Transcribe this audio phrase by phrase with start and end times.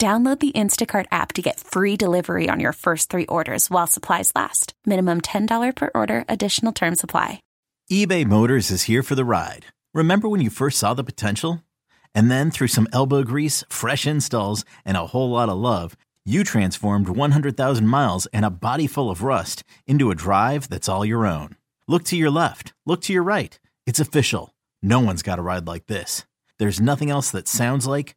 [0.00, 4.32] Download the Instacart app to get free delivery on your first three orders while supplies
[4.34, 4.72] last.
[4.86, 7.42] Minimum $10 per order, additional term supply.
[7.92, 9.66] eBay Motors is here for the ride.
[9.92, 11.62] Remember when you first saw the potential?
[12.14, 16.44] And then through some elbow grease, fresh installs, and a whole lot of love, you
[16.44, 21.26] transformed 100,000 miles and a body full of rust into a drive that's all your
[21.26, 21.56] own.
[21.86, 23.58] Look to your left, look to your right.
[23.84, 24.54] It's official.
[24.82, 26.24] No one's got a ride like this.
[26.58, 28.16] There's nothing else that sounds like,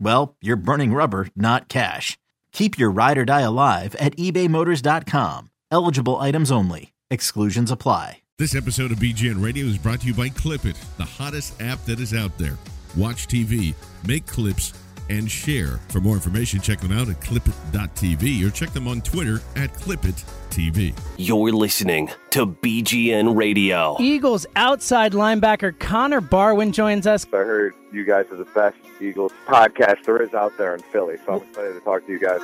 [0.00, 2.18] well, you're burning rubber, not cash.
[2.52, 5.50] Keep your ride or die alive at ebaymotors.com.
[5.70, 6.92] Eligible items only.
[7.10, 8.18] Exclusions apply.
[8.38, 12.00] This episode of BGN Radio is brought to you by Clipit, the hottest app that
[12.00, 12.56] is out there.
[12.96, 13.74] Watch TV,
[14.06, 14.72] make clips,
[15.10, 15.78] and share.
[15.88, 20.98] For more information, check them out at clipit.tv or check them on Twitter at clipit.tv.
[21.18, 23.96] You're listening to BGN Radio.
[24.00, 27.26] Eagles outside linebacker Connor Barwin joins us.
[27.26, 31.16] I heard you guys are the best Eagles podcast there is out there in Philly,
[31.26, 32.40] so I'm excited to talk to you guys.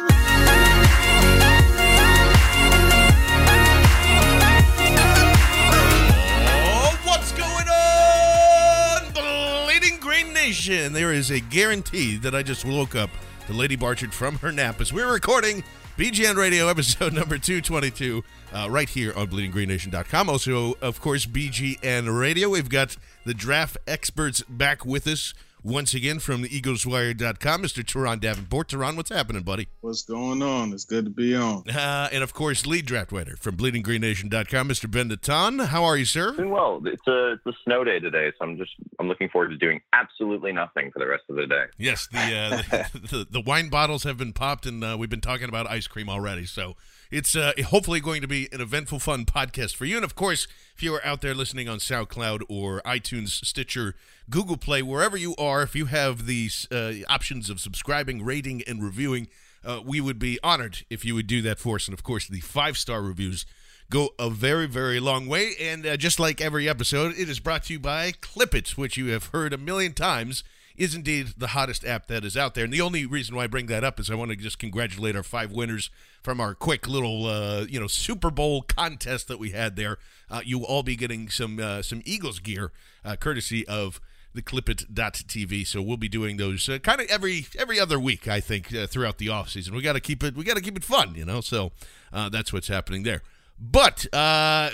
[10.46, 10.92] Nation?
[10.92, 13.10] There is a guarantee that I just woke up
[13.48, 15.64] to Lady Barchard from her nap as we're recording
[15.98, 18.22] BGN Radio episode number 222
[18.54, 20.30] uh, right here on bleedinggreennation.com.
[20.30, 22.48] Also, of course, BGN Radio.
[22.48, 25.34] We've got the draft experts back with us
[25.66, 27.62] once again from the eagleswire.com.
[27.62, 27.82] Mr.
[27.84, 28.69] Teron Davenport.
[28.69, 29.69] Teron, what's happening, buddy?
[29.81, 30.72] What's going on?
[30.72, 31.69] It's good to be on.
[31.69, 34.91] Uh, and of course, lead draft writer from bleedinggreennation.com, Mr.
[34.91, 35.59] Ben Natan.
[35.59, 36.32] How are you, sir?
[36.37, 36.81] Doing well.
[36.84, 39.81] It's a it's a snow day today, so I'm just I'm looking forward to doing
[39.93, 41.65] absolutely nothing for the rest of the day.
[41.78, 42.62] Yes, the uh,
[42.93, 45.88] the, the, the wine bottles have been popped, and uh, we've been talking about ice
[45.88, 46.47] cream already.
[46.47, 46.76] So
[47.11, 49.97] it's uh, hopefully going to be an eventful, fun podcast for you.
[49.97, 53.94] And of course, if you are out there listening on SoundCloud or iTunes, Stitcher,
[54.28, 58.83] Google Play, wherever you are, if you have these uh, options of subscribing, rating, and
[58.83, 59.28] reviewing,
[59.65, 61.89] uh, we would be honored if you would do that for us.
[61.89, 63.47] And of course, the five star reviews
[63.91, 65.53] go a very, very long way.
[65.61, 69.06] And uh, just like every episode, it is brought to you by Clipit, which you
[69.09, 70.43] have heard a million times
[70.76, 72.64] is indeed the hottest app that is out there.
[72.64, 75.16] And the only reason why I bring that up is I want to just congratulate
[75.16, 75.91] our five winners
[76.22, 79.98] from our quick little, uh, you know, Super Bowl contest that we had there.
[80.31, 82.72] Uh, you will all be getting some uh, some Eagles gear,
[83.04, 84.00] uh, courtesy of
[84.34, 88.38] the clipit.tv so we'll be doing those uh, kind of every every other week i
[88.38, 90.76] think uh, throughout the off season we got to keep it we got to keep
[90.76, 91.72] it fun you know so
[92.12, 93.22] that's what's happening there
[93.58, 94.04] but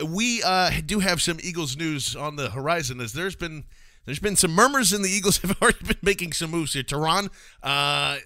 [0.04, 0.42] we
[0.84, 3.62] do have some eagles news on the horizon as there's been
[4.04, 7.30] there's been some murmurs and the eagles have already been making some moves here Teron,
[7.62, 8.18] uh,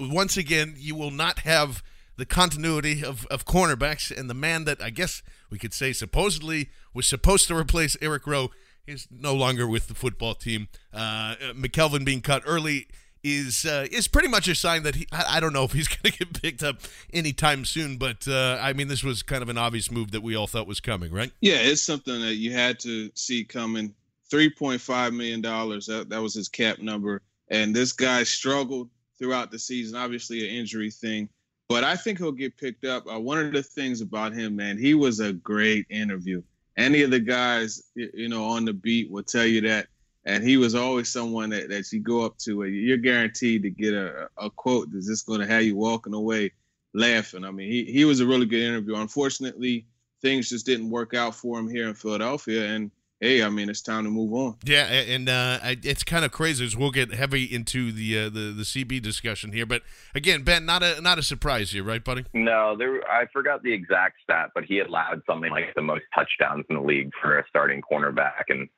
[0.00, 1.82] once again you will not have
[2.16, 6.68] the continuity of, of cornerbacks and the man that i guess we could say supposedly
[6.92, 8.50] was supposed to replace eric rowe
[8.86, 10.68] is no longer with the football team.
[10.92, 12.88] Uh, McKelvin being cut early
[13.22, 15.06] is uh, is pretty much a sign that he.
[15.12, 16.80] I, I don't know if he's going to get picked up
[17.12, 20.34] anytime soon, but uh, I mean, this was kind of an obvious move that we
[20.34, 21.32] all thought was coming, right?
[21.40, 23.94] Yeah, it's something that you had to see coming.
[24.32, 25.86] Three point five million dollars.
[25.86, 28.88] That that was his cap number, and this guy struggled
[29.18, 29.96] throughout the season.
[29.96, 31.28] Obviously, an injury thing,
[31.68, 33.06] but I think he'll get picked up.
[33.06, 36.42] Uh, one of the things about him, man, he was a great interview
[36.76, 39.86] any of the guys you know on the beat will tell you that
[40.24, 43.70] and he was always someone that, that you go up to and you're guaranteed to
[43.70, 46.52] get a, a quote that's just going to have you walking away
[46.94, 47.44] laughing.
[47.44, 48.94] I mean, he he was a really good interview.
[48.96, 49.86] Unfortunately,
[50.20, 52.90] things just didn't work out for him here in Philadelphia, and
[53.22, 54.56] hey, I mean, it's time to move on.
[54.64, 58.52] Yeah, and uh, it's kind of crazy as we'll get heavy into the uh, the
[58.52, 59.64] the CB discussion here.
[59.64, 59.82] But
[60.14, 62.26] again, Ben, not a not a surprise here, right, buddy?
[62.34, 63.00] No, there.
[63.08, 66.82] I forgot the exact stat, but he allowed something like the most touchdowns in the
[66.82, 68.68] league for a starting cornerback, and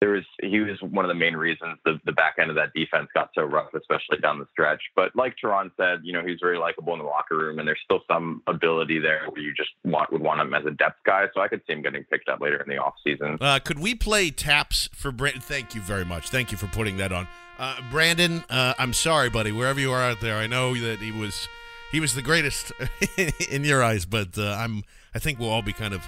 [0.00, 2.72] there was he was one of the main reasons the, the back end of that
[2.74, 4.82] defense got so rough, especially down the stretch.
[4.94, 7.80] But like Teron said, you know, he's very likable in the locker room, and there's
[7.84, 11.26] still some ability there where you just want would want him as a depth guy.
[11.34, 13.38] So I could see him getting picked up later in the offseason.
[13.40, 15.40] Uh, could we play taps for Brandon?
[15.40, 16.28] Thank you very much.
[16.28, 17.28] Thank you for putting that on.
[17.58, 19.52] Uh, Brandon, uh, I'm sorry, buddy.
[19.52, 21.48] Wherever you are out there, I know that he was
[21.92, 22.72] he was the greatest
[23.50, 24.82] in your eyes, but uh, I'm
[25.14, 26.02] I think we'll all be kind of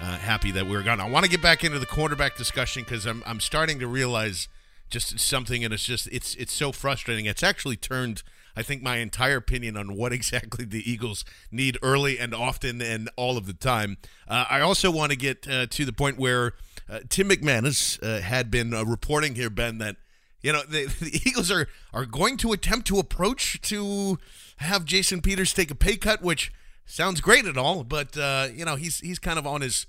[0.00, 1.00] uh, happy that we're gone.
[1.00, 4.48] I want to get back into the quarterback discussion because I'm I'm starting to realize
[4.90, 7.26] just something, and it's just it's it's so frustrating.
[7.26, 8.22] It's actually turned.
[8.54, 13.10] I think my entire opinion on what exactly the Eagles need early and often and
[13.16, 13.96] all of the time.
[14.28, 16.52] Uh, I also want to get uh, to the point where
[16.88, 19.96] uh, Tim McManus uh, had been uh, reporting here, Ben, that
[20.42, 24.18] you know the, the, Eagles are are going to attempt to approach to
[24.58, 26.52] have Jason Peters take a pay cut, which
[26.84, 29.86] sounds great at all, but uh, you know he's he's kind of on his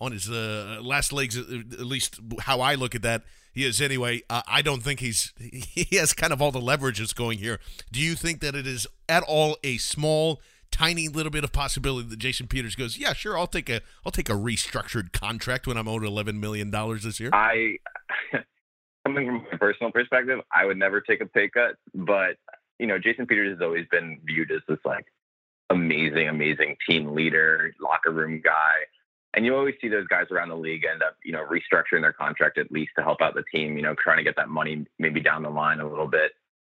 [0.00, 3.22] on his uh, last legs, at least how I look at that.
[3.52, 4.22] He is anyway.
[4.28, 7.58] Uh, I don't think he's he has kind of all the leverage that's going here.
[7.90, 10.40] Do you think that it is at all a small,
[10.70, 14.12] tiny little bit of possibility that Jason Peters goes, yeah, sure, I'll take a I'll
[14.12, 17.30] take a restructured contract when I'm owed eleven million dollars this year?
[17.32, 17.76] I,
[19.06, 22.36] coming from a personal perspective, I would never take a pay cut, but
[22.78, 25.06] you know, Jason Peters has always been viewed as this like
[25.70, 28.74] amazing, amazing team leader, locker room guy.
[29.34, 32.12] And you always see those guys around the league end up, you know, restructuring their
[32.12, 34.86] contract at least to help out the team, you know, trying to get that money
[34.98, 36.32] maybe down the line a little bit.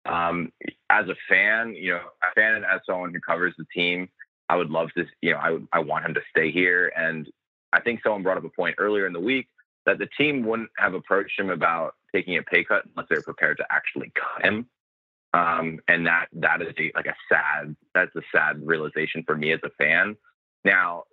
[0.06, 0.52] Um,
[0.88, 4.08] as a fan, you know, a fan and as someone who covers the team,
[4.48, 6.92] I would love to, you know, I, I want him to stay here.
[6.96, 7.28] And
[7.72, 9.48] I think someone brought up a point earlier in the week
[9.84, 13.58] that the team wouldn't have approached him about taking a pay cut unless they're prepared
[13.58, 14.66] to actually cut him.
[15.36, 19.52] Um, and that that is a, like a sad that's a sad realization for me
[19.52, 20.16] as a fan.
[20.64, 21.04] Now,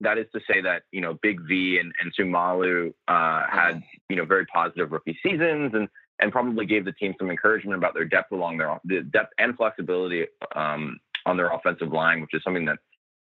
[0.00, 4.16] that is to say that you know Big V and and Seumalo uh, had you
[4.16, 5.88] know very positive rookie seasons and
[6.18, 9.56] and probably gave the team some encouragement about their depth along their the depth and
[9.56, 10.26] flexibility
[10.56, 12.78] um, on their offensive line, which is something that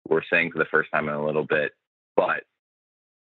[0.08, 1.72] we're saying for the first time in a little bit.
[2.14, 2.44] But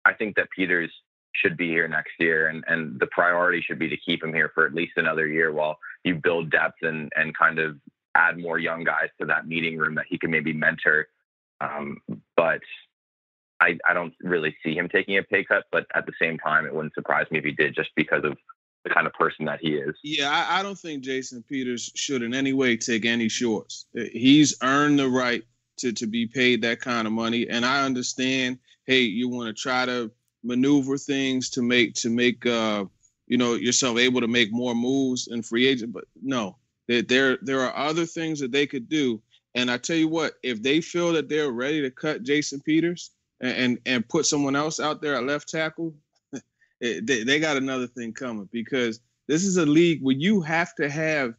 [0.05, 0.93] I think that Peters
[1.35, 4.51] should be here next year, and and the priority should be to keep him here
[4.55, 7.77] for at least another year while you build depth and and kind of
[8.15, 11.09] add more young guys to that meeting room that he can maybe mentor.
[11.61, 11.99] Um,
[12.37, 12.61] but
[13.61, 15.65] I, I don't really see him taking a pay cut.
[15.71, 18.37] But at the same time, it wouldn't surprise me if he did, just because of
[18.85, 19.95] the kind of person that he is.
[20.03, 23.87] Yeah, I, I don't think Jason Peters should in any way take any shorts.
[23.95, 25.45] He's earned the right
[25.79, 28.59] to to be paid that kind of money, and I understand.
[28.85, 30.11] Hey, you want to try to
[30.43, 32.85] maneuver things to make to make uh,
[33.33, 35.91] you know yourself able to make more moves in free agent.
[35.91, 39.23] But no, there there are other things that they could do.
[39.55, 43.11] And I tell you what, if they feel that they're ready to cut Jason Peters
[43.41, 45.95] and and, and put someone else out there at left tackle,
[46.83, 50.75] it, they, they got another thing coming because this is a league where you have
[50.75, 51.33] to have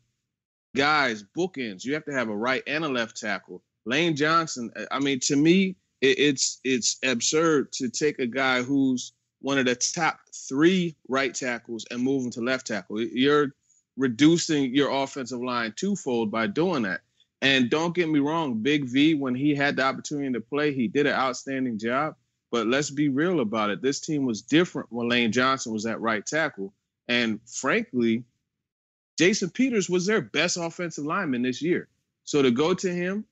[0.76, 1.86] guys bookends.
[1.86, 3.62] You have to have a right and a left tackle.
[3.86, 4.72] Lane Johnson.
[4.90, 9.66] I mean, to me, it, it's it's absurd to take a guy who's one of
[9.66, 13.02] the top three right tackles and move him to left tackle.
[13.02, 13.54] You're
[13.98, 17.02] reducing your offensive line twofold by doing that.
[17.42, 20.88] And don't get me wrong, Big V, when he had the opportunity to play, he
[20.88, 22.16] did an outstanding job.
[22.52, 23.82] But let's be real about it.
[23.82, 26.74] This team was different when Lane Johnson was at right tackle.
[27.10, 28.24] And frankly,
[29.18, 31.90] Jason Peters was their best offensive lineman this year.
[32.24, 33.26] So to go to him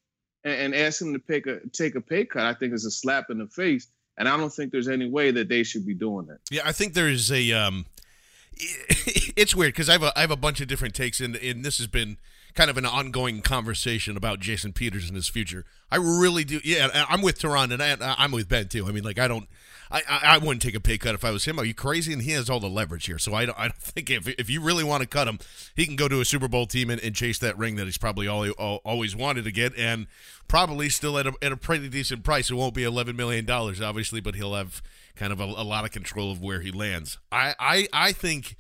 [0.44, 3.30] and, ask him to take a take a pay cut, I think is a slap
[3.30, 3.88] in the face.
[4.22, 6.38] And I don't think there's any way that they should be doing it.
[6.52, 7.88] Yeah, I think there's a um,
[8.56, 11.66] it's weird because I have a I have a bunch of different takes, and and
[11.66, 12.18] this has been
[12.56, 15.66] kind of an ongoing conversation about Jason Peters and his future.
[15.90, 16.60] I really do.
[16.64, 18.88] Yeah, I'm with Teron, and I, I'm with Ben too.
[18.88, 19.48] I mean, like I don't,
[19.92, 21.60] I, I wouldn't take a pay cut if I was him.
[21.60, 22.14] Are you crazy?
[22.14, 24.50] And he has all the leverage here, so I don't, I don't think if if
[24.50, 25.40] you really want to cut him,
[25.76, 27.98] he can go to a Super Bowl team and, and chase that ring that he's
[27.98, 30.08] probably all, all, always wanted to get, and
[30.48, 32.50] probably still at a at a pretty decent price.
[32.50, 34.82] It won't be 11 million dollars, obviously, but he'll have
[35.16, 37.18] kind of a, a lot of control of where he lands.
[37.32, 38.56] I I I think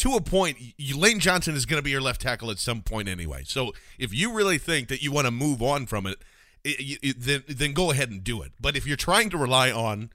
[0.00, 0.56] to a point,
[0.94, 3.42] Lane Johnson is going to be your left tackle at some point anyway.
[3.44, 6.16] So if you really think that you want to move on from it,
[6.64, 8.52] it, it, then then go ahead and do it.
[8.58, 10.10] But if you're trying to rely on,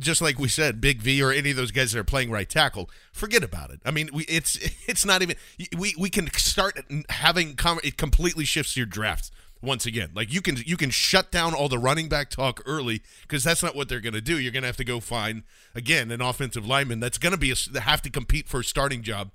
[0.00, 2.48] just like we said, Big V or any of those guys that are playing right
[2.48, 3.80] tackle, forget about it.
[3.84, 5.36] I mean, we, it's it's not even
[5.76, 9.30] we we can start having it completely shifts your drafts
[9.64, 10.10] once again.
[10.14, 13.62] Like you can you can shut down all the running back talk early because that's
[13.62, 14.38] not what they're going to do.
[14.38, 15.42] You're going to have to go find
[15.74, 19.02] again an offensive lineman that's going to be a, have to compete for a starting
[19.02, 19.30] job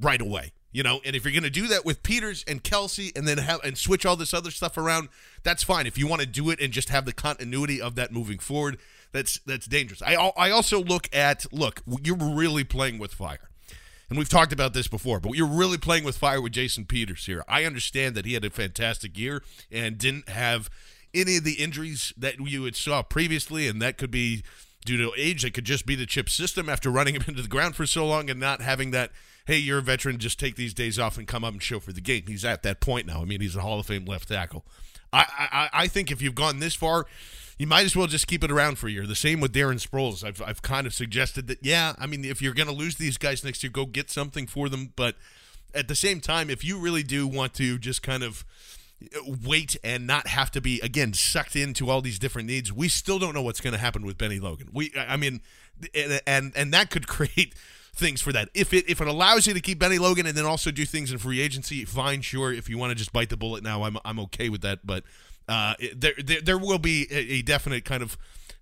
[0.00, 0.52] right away.
[0.74, 3.36] You know, and if you're going to do that with Peters and Kelsey, and then
[3.36, 5.10] have and switch all this other stuff around,
[5.42, 5.86] that's fine.
[5.86, 8.78] If you want to do it and just have the continuity of that moving forward,
[9.12, 10.00] that's that's dangerous.
[10.00, 13.50] I I also look at look, you're really playing with fire
[14.12, 17.24] and we've talked about this before, but you're really playing with fire with Jason Peters
[17.24, 17.42] here.
[17.48, 20.68] I understand that he had a fantastic year and didn't have
[21.14, 24.42] any of the injuries that you had saw previously, and that could be
[24.84, 25.46] due to age.
[25.46, 28.06] It could just be the chip system after running him into the ground for so
[28.06, 29.12] long and not having that.
[29.46, 30.18] Hey, you're a veteran.
[30.18, 32.24] Just take these days off and come up and show for the game.
[32.26, 33.22] He's at that point now.
[33.22, 34.66] I mean, he's a Hall of Fame left tackle.
[35.10, 37.06] I, I, I think if you've gone this far,
[37.58, 39.06] you might as well just keep it around for a year.
[39.06, 40.24] The same with Darren Sproles.
[40.24, 43.18] I've, I've kind of suggested that, yeah, I mean, if you're going to lose these
[43.18, 44.92] guys next year, go get something for them.
[44.96, 45.16] But
[45.74, 48.44] at the same time, if you really do want to just kind of
[49.02, 52.88] uh, wait and not have to be again sucked into all these different needs, we
[52.88, 54.68] still don't know what's going to happen with Bennie Logan.
[54.72, 55.40] We, I mean,
[55.94, 57.54] and and, and that could create
[57.94, 58.48] things for that.
[58.54, 61.12] If it if it allows you to keep Bennie Logan and then also do things
[61.12, 62.52] in free agency, fine, sure.
[62.52, 64.86] If you want to just bite the bullet now, I'm I'm okay with that.
[64.86, 65.04] But
[65.52, 68.16] uh, there, there, there will be a, a, definite kind of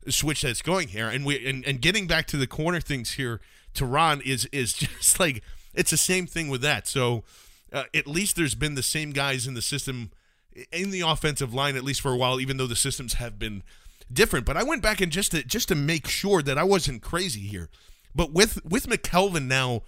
[0.09, 3.40] switch that's going here, and we and, and getting back to the corner things here,
[3.80, 6.88] Ron is is just like it's the same thing with that.
[6.88, 7.23] So
[7.73, 10.11] uh, at least there's been the same guys in the system
[10.73, 13.62] in the offensive line at least for a while, even though the systems have been
[14.12, 14.44] different.
[14.44, 17.42] But I went back and just to just to make sure that I wasn't crazy
[17.42, 17.68] here.
[18.16, 19.82] But with with McKelvin now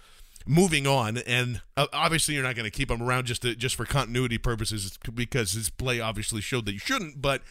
[0.47, 3.77] moving on, and uh, obviously you're not going to keep him around just to, just
[3.77, 7.23] for continuity purposes because his play obviously showed that you shouldn't.
[7.23, 7.43] But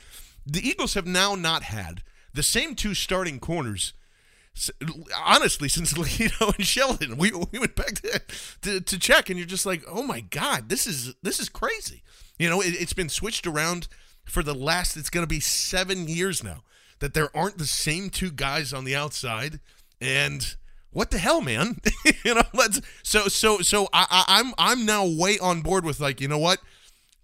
[0.45, 3.93] the Eagles have now not had the same two starting corners.
[5.17, 8.21] Honestly, since Lito and Sheldon, we, we went back to,
[8.62, 12.03] to, to check, and you're just like, oh my god, this is this is crazy.
[12.38, 13.88] You know, it, it's been switched around
[14.25, 14.98] for the last.
[14.98, 16.63] It's going to be seven years now
[17.00, 19.60] that there aren't the same two guys on the outside,
[20.01, 20.55] and
[20.91, 21.77] what the hell, man?
[22.25, 26.00] you know, let's so so so I, I I'm I'm now way on board with
[26.00, 26.60] like, you know what?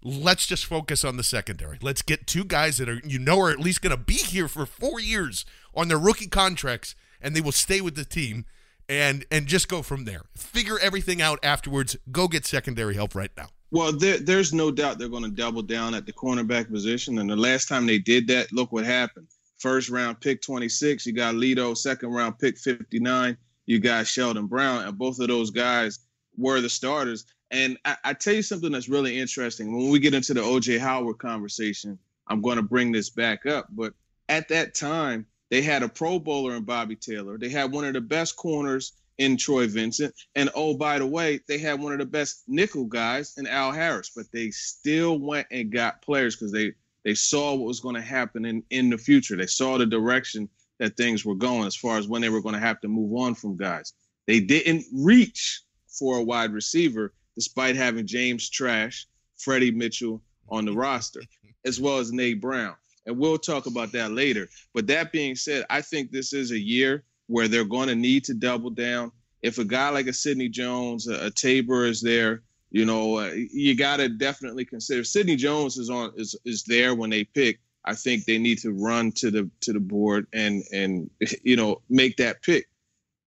[0.02, 1.78] Let's just focus on the secondary.
[1.82, 4.64] Let's get two guys that are you know are at least to be here for
[4.64, 5.44] 4 years
[5.74, 8.44] on their rookie contracts and they will stay with the team
[8.88, 10.22] and and just go from there.
[10.36, 11.96] Figure everything out afterwards.
[12.10, 13.48] Go get secondary help right now.
[13.70, 17.18] Well, there, there's no doubt they're going to double down at the cornerback position.
[17.18, 19.26] And the last time they did that, look what happened.
[19.58, 21.76] First round pick 26, you got Lito.
[21.76, 23.36] Second round pick 59,
[23.68, 25.98] you got Sheldon Brown, and both of those guys
[26.38, 27.26] were the starters.
[27.50, 29.76] And I, I, tell you something that's really interesting.
[29.76, 31.98] When we get into the OJ Howard conversation,
[32.28, 33.66] I'm going to bring this back up.
[33.70, 33.92] But
[34.30, 37.36] at that time, they had a Pro Bowler in Bobby Taylor.
[37.36, 40.14] They had one of the best corners in Troy Vincent.
[40.34, 43.72] And oh, by the way, they had one of the best nickel guys in Al
[43.72, 44.12] Harris.
[44.16, 46.72] But they still went and got players because they
[47.04, 49.36] they saw what was going to happen in, in the future.
[49.36, 50.48] They saw the direction
[50.78, 53.14] that things were going as far as when they were going to have to move
[53.18, 53.92] on from guys.
[54.26, 59.06] They didn't reach for a wide receiver despite having James Thrash,
[59.36, 61.22] Freddie Mitchell on the roster,
[61.64, 62.74] as well as Nate Brown.
[63.06, 64.48] And we'll talk about that later.
[64.74, 68.24] But that being said, I think this is a year where they're going to need
[68.24, 69.12] to double down.
[69.42, 73.30] If a guy like a Sidney Jones, a, a Tabor is there, you know, uh,
[73.34, 77.60] you got to definitely consider Sidney Jones is on is is there when they pick.
[77.84, 81.10] I think they need to run to the to the board and and
[81.42, 82.68] you know make that pick.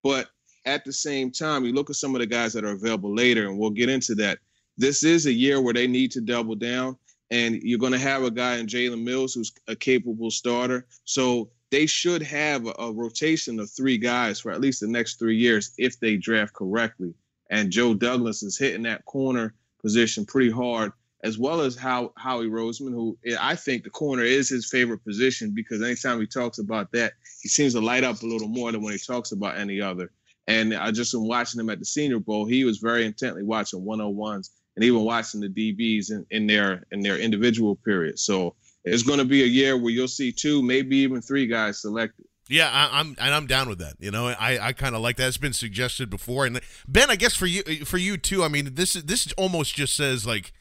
[0.03, 0.29] But
[0.65, 3.47] at the same time, you look at some of the guys that are available later,
[3.47, 4.39] and we'll get into that.
[4.77, 6.97] This is a year where they need to double down,
[7.29, 10.85] and you're going to have a guy in Jalen Mills who's a capable starter.
[11.05, 15.17] So they should have a, a rotation of three guys for at least the next
[15.17, 17.13] three years if they draft correctly.
[17.49, 20.91] And Joe Douglas is hitting that corner position pretty hard
[21.23, 25.53] as well as how Howie Roseman, who I think the corner is his favorite position
[25.55, 28.81] because anytime he talks about that, he seems to light up a little more than
[28.81, 30.11] when he talks about any other.
[30.47, 32.45] And I just been watching him at the Senior Bowl.
[32.45, 37.01] He was very intently watching 101s and even watching the DBs in, in their in
[37.01, 38.23] their individual periods.
[38.23, 41.81] So it's going to be a year where you'll see two, maybe even three guys
[41.81, 42.25] selected.
[42.49, 43.95] Yeah, I, am and I'm down with that.
[43.99, 45.27] You know, I, I kind of like that.
[45.27, 48.43] It's been suggested before, and Ben, I guess for you for you too.
[48.43, 50.51] I mean, this is this almost just says like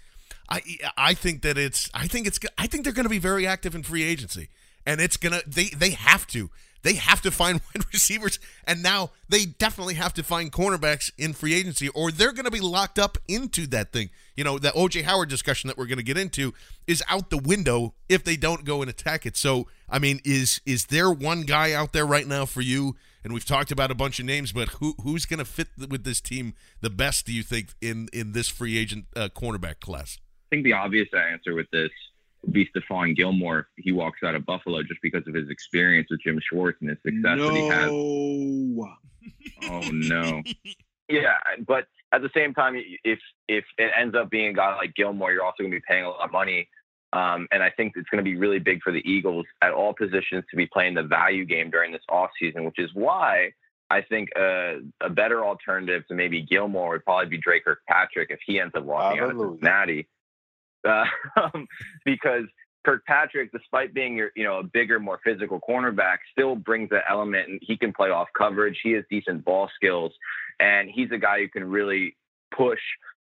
[0.50, 0.62] I
[0.96, 3.74] I think that it's I think it's I think they're going to be very active
[3.74, 4.48] in free agency,
[4.84, 6.50] and it's gonna they they have to
[6.82, 11.32] they have to find wide receivers, and now they definitely have to find cornerbacks in
[11.32, 14.10] free agency, or they're going to be locked up into that thing.
[14.36, 16.54] You know, the OJ Howard discussion that we're going to get into
[16.86, 19.36] is out the window if they don't go and attack it.
[19.36, 22.96] So, I mean, is is there one guy out there right now for you?
[23.22, 26.04] And we've talked about a bunch of names, but who who's going to fit with
[26.04, 27.26] this team the best?
[27.26, 30.18] Do you think in in this free agent uh, cornerback class?
[30.50, 31.90] Think the obvious answer with this
[32.42, 36.08] would be Stephon Gilmore if he walks out of Buffalo just because of his experience
[36.10, 37.48] with Jim Schwartz and his success no.
[37.48, 37.90] that he has.
[39.70, 40.42] Oh no.
[41.08, 44.94] yeah, but at the same time, if if it ends up being a guy like
[44.94, 46.68] Gilmore, you're also going to be paying a lot of money.
[47.12, 49.92] Um, and I think it's going to be really big for the Eagles at all
[49.92, 53.50] positions to be playing the value game during this offseason, which is why
[53.90, 58.38] I think uh, a better alternative to maybe Gilmore would probably be Dre Kirkpatrick if
[58.46, 60.08] he ends up walking out of Cincinnati.
[60.86, 61.04] Uh,
[62.04, 62.44] because
[62.84, 67.48] Kirkpatrick, despite being your, you know, a bigger, more physical cornerback, still brings that element
[67.48, 68.78] and he can play off coverage.
[68.82, 70.12] He has decent ball skills,
[70.58, 72.16] and he's a guy who can really
[72.56, 72.80] push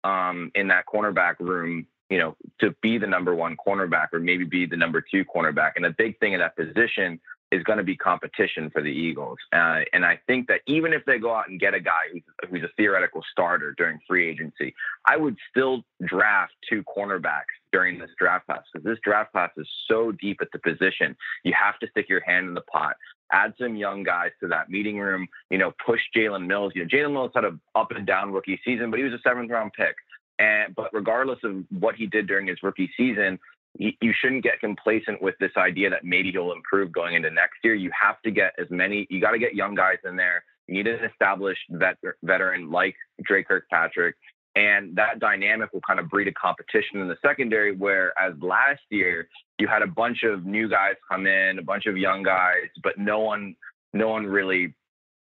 [0.05, 4.45] um, in that cornerback room you know, to be the number one cornerback or maybe
[4.45, 5.73] be the number two cornerback.
[5.77, 7.19] And the big thing in that position
[7.53, 9.39] is going to be competition for the Eagles.
[9.53, 12.23] Uh, and I think that even if they go out and get a guy who's,
[12.51, 14.75] who's a theoretical starter during free agency,
[15.07, 19.69] I would still draft two cornerbacks during this draft class because this draft class is
[19.87, 21.15] so deep at the position.
[21.45, 22.97] You have to stick your hand in the pot.
[23.31, 25.29] Add some young guys to that meeting room.
[25.51, 26.73] You know, push Jalen Mills.
[26.75, 29.21] You know, Jalen Mills had a up and down rookie season, but he was a
[29.23, 29.95] seventh round pick.
[30.39, 33.39] And but regardless of what he did during his rookie season,
[33.79, 37.75] you shouldn't get complacent with this idea that maybe he'll improve going into next year.
[37.75, 39.07] You have to get as many.
[39.11, 40.45] You got to get young guys in there.
[40.69, 44.17] You need an established vet, veteran like Dre Kirkpatrick,
[44.55, 47.75] and that dynamic will kind of breed a competition in the secondary.
[47.75, 51.97] Whereas last year you had a bunch of new guys come in, a bunch of
[51.97, 53.57] young guys, but no one,
[53.95, 54.75] no one really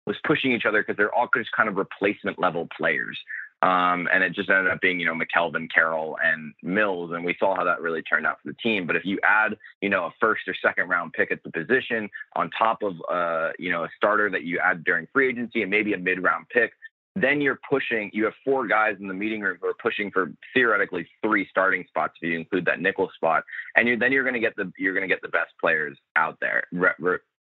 [0.05, 3.17] was pushing each other because they're all just kind of replacement level players.
[3.63, 7.11] Um, and it just ended up being, you know, McKelvin, Carroll, and Mills.
[7.13, 8.85] And we saw how that really turned out for the team.
[8.85, 12.07] But if you add, you know, a first or second round pick at the position
[12.35, 15.71] on top of, uh, you know, a starter that you add during free agency and
[15.71, 16.71] maybe a mid round pick,
[17.15, 20.31] then you're pushing, you have four guys in the meeting room who are pushing for
[20.53, 23.43] theoretically three starting spots if you include that nickel spot.
[23.75, 25.97] And you're, then you're going to get the, you're going to get the best players
[26.15, 26.65] out there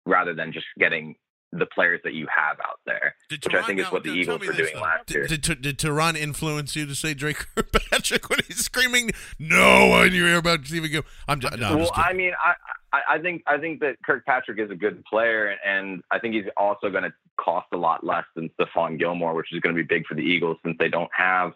[0.06, 1.16] rather than just getting
[1.51, 4.11] the players that you have out there, did which Teron, I think is what the
[4.11, 5.27] Eagles were doing last did, year.
[5.27, 10.14] Did, did, did Teron influence you to say Dre Kirkpatrick when he's screaming no on
[10.14, 11.03] your ear about Stephen Gill?
[11.27, 12.53] I'm, no, I'm well, I mean, I,
[12.94, 16.46] I, I think I think that Kirkpatrick is a good player, and I think he's
[16.57, 19.87] also going to cost a lot less than Stephon Gilmore, which is going to be
[19.87, 21.53] big for the Eagles since they don't have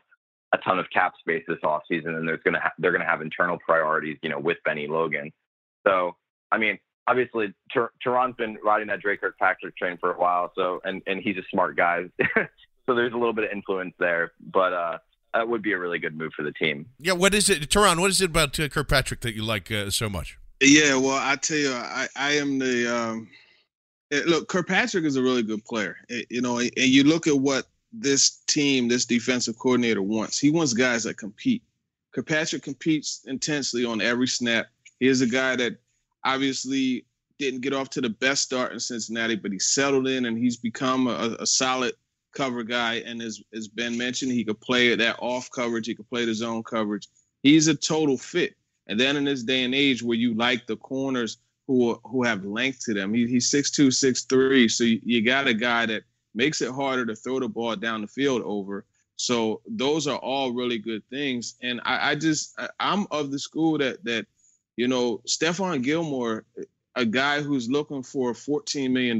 [0.53, 3.08] a ton of cap space this offseason, and there's going to ha- they're going to
[3.08, 5.31] have internal priorities, you know, with Bennie Logan.
[5.86, 6.15] So,
[6.51, 10.82] I mean, obviously Ter- Teron's been riding that Dre Kirkpatrick train for a while, so
[10.84, 12.04] and and he's a smart guy,
[12.86, 14.98] so there's a little bit of influence there, but uh,
[15.34, 16.86] that would be a really good move for the team.
[17.00, 18.00] Yeah, what is it, Teron?
[18.00, 20.38] What is it about uh, Kirkpatrick that you like uh, so much?
[20.62, 23.30] Yeah, well, I tell you, I I am the um,
[24.12, 24.48] eh, look.
[24.48, 28.41] Kirkpatrick is a really good player, eh, you know, and you look at what this
[28.48, 30.39] team, this defensive coordinator wants.
[30.39, 31.63] He wants guys that compete.
[32.13, 34.68] Kirkpatrick competes intensely on every snap.
[35.00, 35.78] He's a guy that
[36.25, 37.05] obviously
[37.38, 40.57] didn't get off to the best start in Cincinnati, but he settled in and he's
[40.57, 41.93] become a, a solid
[42.33, 42.95] cover guy.
[43.05, 46.33] And as, as Ben mentioned, he could play that off coverage, he could play the
[46.33, 47.07] zone coverage.
[47.43, 48.55] He's a total fit.
[48.88, 52.45] And then in this day and age where you like the corners who who have
[52.45, 54.69] length to them, he, he's 6'2, 6'3.
[54.69, 56.03] So you, you got a guy that
[56.35, 58.85] makes it harder to throw the ball down the field over.
[59.15, 61.55] So those are all really good things.
[61.63, 64.27] And I, I just I, I'm of the school that that
[64.75, 66.45] you know, Stephon Gilmore,
[66.95, 69.19] a guy who's looking for $14 million,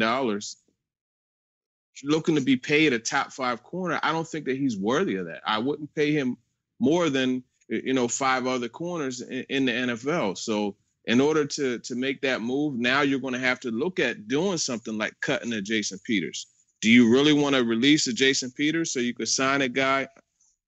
[2.04, 5.26] looking to be paid a top five corner, I don't think that he's worthy of
[5.28, 5.42] that.
[5.46, 6.38] I wouldn't pay him
[6.80, 10.38] more than, you know, five other corners in, in the NFL.
[10.38, 10.76] So,
[11.08, 14.28] in order to to make that move, now you're going to have to look at
[14.28, 16.48] doing something like cutting a Jason Peters.
[16.82, 20.08] Do you really want to release a Jason Peters so you could sign a guy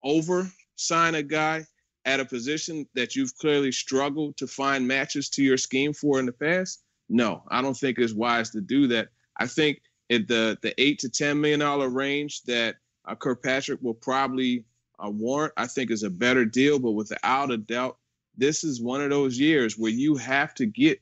[0.03, 1.65] over sign a guy
[2.07, 6.25] at a position that you've clearly struggled to find matches to your scheme for in
[6.25, 6.81] the past?
[7.09, 9.09] No, I don't think it's wise to do that.
[9.37, 14.63] I think the the eight to ten million dollar range that uh, Kirkpatrick will probably
[15.03, 16.79] uh, warrant, I think is a better deal.
[16.79, 17.97] But without a doubt,
[18.37, 21.01] this is one of those years where you have to get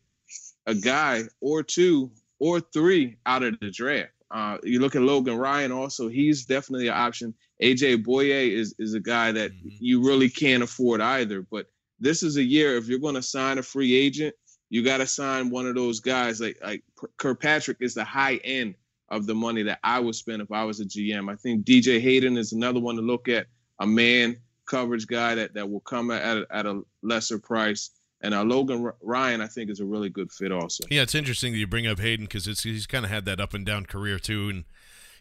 [0.66, 4.10] a guy or two or three out of the draft.
[4.32, 7.34] Uh, you look at Logan Ryan, also he's definitely an option.
[7.62, 9.70] AJ Bouye is is a guy that mm-hmm.
[9.80, 11.42] you really can't afford either.
[11.42, 11.68] But
[12.00, 14.36] this is a year if you're going to sign a free agent,
[14.70, 16.42] you got to sign one of those guys.
[16.42, 16.84] Like like
[17.18, 18.76] Kirkpatrick is the high end
[19.10, 21.32] of the money that I would spend if I was a GM.
[21.32, 23.48] I think DJ Hayden is another one to look at,
[23.80, 27.92] a man coverage guy that that will come at a, at a lesser price.
[28.26, 30.84] And uh, Logan Ryan, I think, is a really good fit also.
[30.90, 33.54] Yeah, it's interesting that you bring up Hayden because he's kind of had that up
[33.54, 34.64] and down career too, and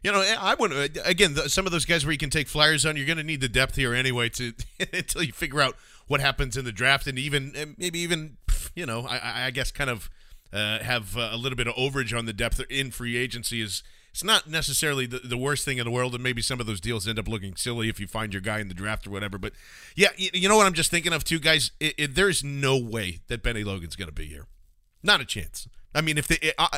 [0.03, 2.97] you know, I would again some of those guys where you can take flyers on.
[2.97, 4.55] You're going to need the depth here anyway to
[4.93, 8.38] until you figure out what happens in the draft, and even maybe even
[8.75, 10.11] you know, I, I guess kind of
[10.53, 13.83] uh, have uh, a little bit of overage on the depth in free agency is
[14.14, 16.81] it's not necessarily the, the worst thing in the world, and maybe some of those
[16.81, 19.38] deals end up looking silly if you find your guy in the draft or whatever.
[19.38, 19.55] But
[19.96, 21.72] yeah, you, know what I'm just thinking of too, guys.
[21.81, 24.46] It, it, there's no way that Bennie Logan's going to be here.
[25.03, 25.66] Not a chance.
[25.96, 26.68] I mean, if they, uh,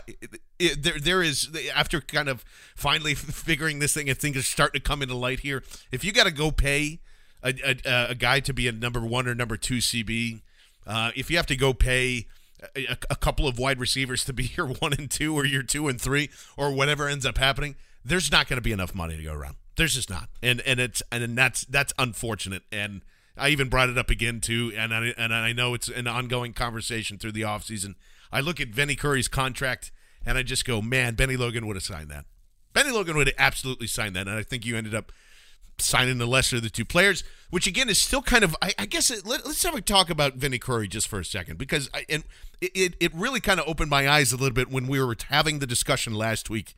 [0.58, 2.42] it, there, there is after kind of
[2.74, 5.62] finally figuring this thing and things are starting to come into light here.
[5.92, 7.00] If you got to go pay
[7.42, 10.40] a, a, a, guy to be a number one or number two CB,
[10.86, 12.28] uh, if you have to go pay
[12.74, 15.88] a, a, couple of wide receivers to be your one and two or your two
[15.88, 19.22] and three or whatever ends up happening, there's not going to be enough money to
[19.22, 19.56] go around.
[19.76, 22.62] There's just not, and and it's and that's that's unfortunate.
[22.72, 23.02] And
[23.36, 26.54] I even brought it up again too, and I and I know it's an ongoing
[26.54, 27.94] conversation through the offseason.
[28.32, 29.92] I look at Vinny Curry's contract
[30.24, 32.24] and I just go, man, Bennie Logan would have signed that.
[32.72, 35.12] Bennie Logan would have absolutely signed that, and I think you ended up
[35.78, 38.56] signing the lesser of the two players, which again is still kind of.
[38.62, 41.24] I, I guess it, let, us have a talk about Vinny Curry just for a
[41.24, 42.24] second because I, and
[42.60, 45.58] it it really kind of opened my eyes a little bit when we were having
[45.58, 46.74] the discussion last week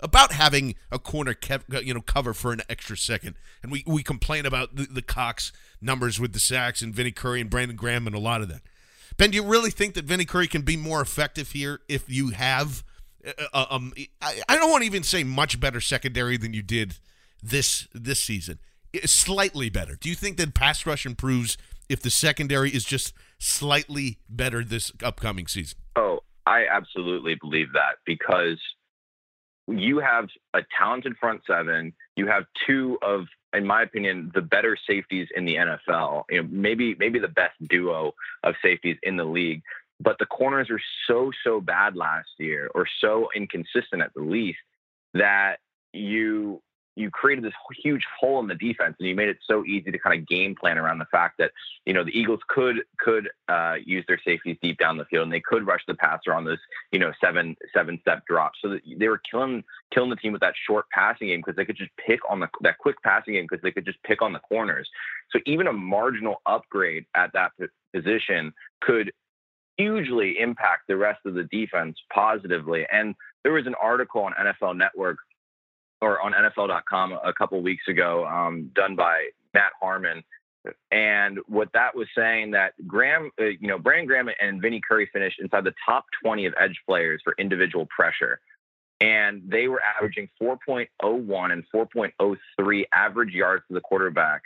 [0.00, 4.02] about having a corner kev, you know cover for an extra second, and we we
[4.02, 8.06] complain about the, the Cox numbers with the sacks and Vinny Curry and Brandon Graham
[8.06, 8.62] and a lot of that.
[9.16, 12.30] Ben, do you really think that Vinny Curry can be more effective here if you
[12.30, 12.82] have?
[13.26, 16.62] Uh, uh um, I, I don't want to even say much better secondary than you
[16.62, 16.96] did
[17.42, 18.58] this this season.
[18.92, 19.96] Is slightly better.
[19.96, 21.56] Do you think that pass rush improves
[21.88, 25.78] if the secondary is just slightly better this upcoming season?
[25.96, 28.58] Oh, I absolutely believe that because
[29.68, 31.92] you have a talented front seven.
[32.16, 36.24] You have two of, in my opinion, the better safeties in the NFL.
[36.30, 39.62] You know, maybe maybe the best duo of safeties in the league.
[40.00, 44.58] But the corners are so so bad last year, or so inconsistent at the least,
[45.14, 45.56] that
[45.92, 46.60] you
[46.96, 49.98] you created this huge hole in the defense and you made it so easy to
[49.98, 51.50] kind of game plan around the fact that
[51.86, 55.32] you know the Eagles could could uh, use their safeties deep down the field and
[55.32, 56.58] they could rush the passer on this
[56.90, 60.54] you know seven seven step drop so they were killing killing the team with that
[60.66, 63.62] short passing game because they could just pick on the that quick passing game because
[63.62, 64.88] they could just pick on the corners.
[65.30, 67.52] So even a marginal upgrade at that
[67.94, 69.12] position could
[69.76, 72.86] hugely impact the rest of the defense positively.
[72.92, 75.18] And there was an article on NFL Network
[76.02, 80.22] or on NFL.com a couple weeks ago, um, done by Matt Harmon.
[80.90, 85.08] And what that was saying that Graham, uh, you know, Brandon Graham and Vinny Curry
[85.12, 88.40] finished inside the top 20 of edge players for individual pressure.
[89.00, 94.42] And they were averaging 4.01 and 4.03 average yards to the quarterback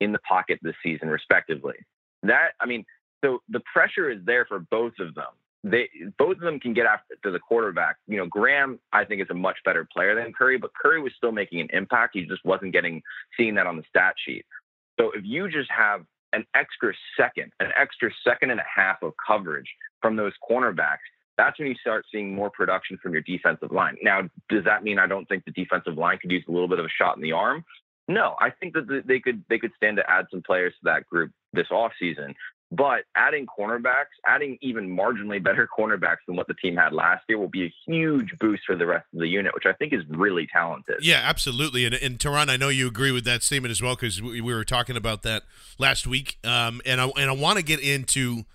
[0.00, 1.76] in the pocket this season, respectively.
[2.22, 2.84] That, I mean,
[3.22, 5.32] so the pressure is there for both of them
[5.64, 7.96] they both of them can get after the quarterback.
[8.06, 11.12] You know, Graham I think is a much better player than Curry, but Curry was
[11.16, 12.10] still making an impact.
[12.14, 13.02] He just wasn't getting
[13.36, 14.44] seeing that on the stat sheet.
[15.00, 19.14] So if you just have an extra second, an extra second and a half of
[19.26, 19.68] coverage
[20.02, 20.98] from those cornerbacks,
[21.38, 23.96] that's when you start seeing more production from your defensive line.
[24.02, 26.78] Now, does that mean I don't think the defensive line could use a little bit
[26.78, 27.64] of a shot in the arm?
[28.06, 31.06] No, I think that they could they could stand to add some players to that
[31.06, 32.34] group this offseason.
[32.72, 37.38] But adding cornerbacks, adding even marginally better cornerbacks than what the team had last year
[37.38, 40.02] will be a huge boost for the rest of the unit, which I think is
[40.08, 40.96] really talented.
[41.00, 41.84] Yeah, absolutely.
[41.84, 44.54] And, and Teron, I know you agree with that statement as well because we, we,
[44.54, 45.44] were talking about that
[45.78, 46.38] last week.
[46.42, 48.44] Um, and I, and I want to get into–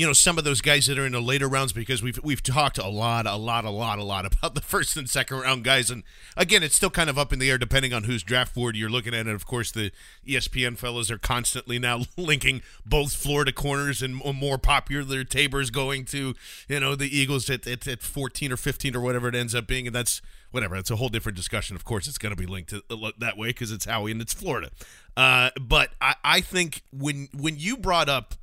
[0.00, 2.42] you know some of those guys that are in the later rounds because we've we've
[2.42, 5.62] talked a lot, a lot, a lot, a lot about the first and second round
[5.62, 6.04] guys, and
[6.38, 8.88] again, it's still kind of up in the air depending on whose draft board you're
[8.88, 9.92] looking at, and of course the
[10.26, 16.34] ESPN fellows are constantly now linking both Florida corners and more popular Tabor's going to
[16.66, 19.66] you know the Eagles at, at, at 14 or 15 or whatever it ends up
[19.66, 20.76] being, and that's whatever.
[20.76, 21.76] It's a whole different discussion.
[21.76, 24.22] Of course, it's going to be linked to, uh, that way because it's Howie and
[24.22, 24.70] it's Florida.
[25.14, 28.34] Uh, but I, I think when when you brought up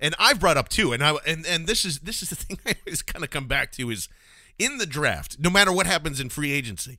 [0.00, 2.58] and I've brought up too, and I and and this is this is the thing
[2.66, 4.08] I always kind of come back to is
[4.58, 6.98] in the draft, no matter what happens in free agency,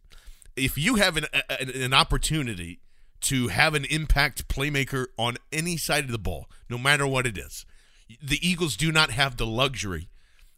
[0.56, 2.80] if you have an a, an opportunity
[3.22, 7.38] to have an impact playmaker on any side of the ball, no matter what it
[7.38, 7.66] is,
[8.22, 10.10] the Eagles do not have the luxury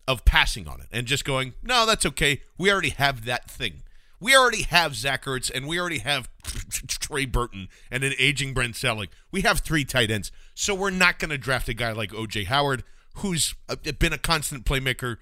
[0.08, 2.42] of passing on it and just going, no, that's okay.
[2.58, 3.84] We already have that thing.
[4.20, 6.30] We already have Zach Ertz and we already have
[6.88, 9.10] Trey Burton and an aging Brent Celek.
[9.32, 10.32] We have three tight ends.
[10.56, 12.46] So we're not going to draft a guy like O.J.
[12.46, 12.84] Howard,
[13.16, 15.18] who's uh, been a constant playmaker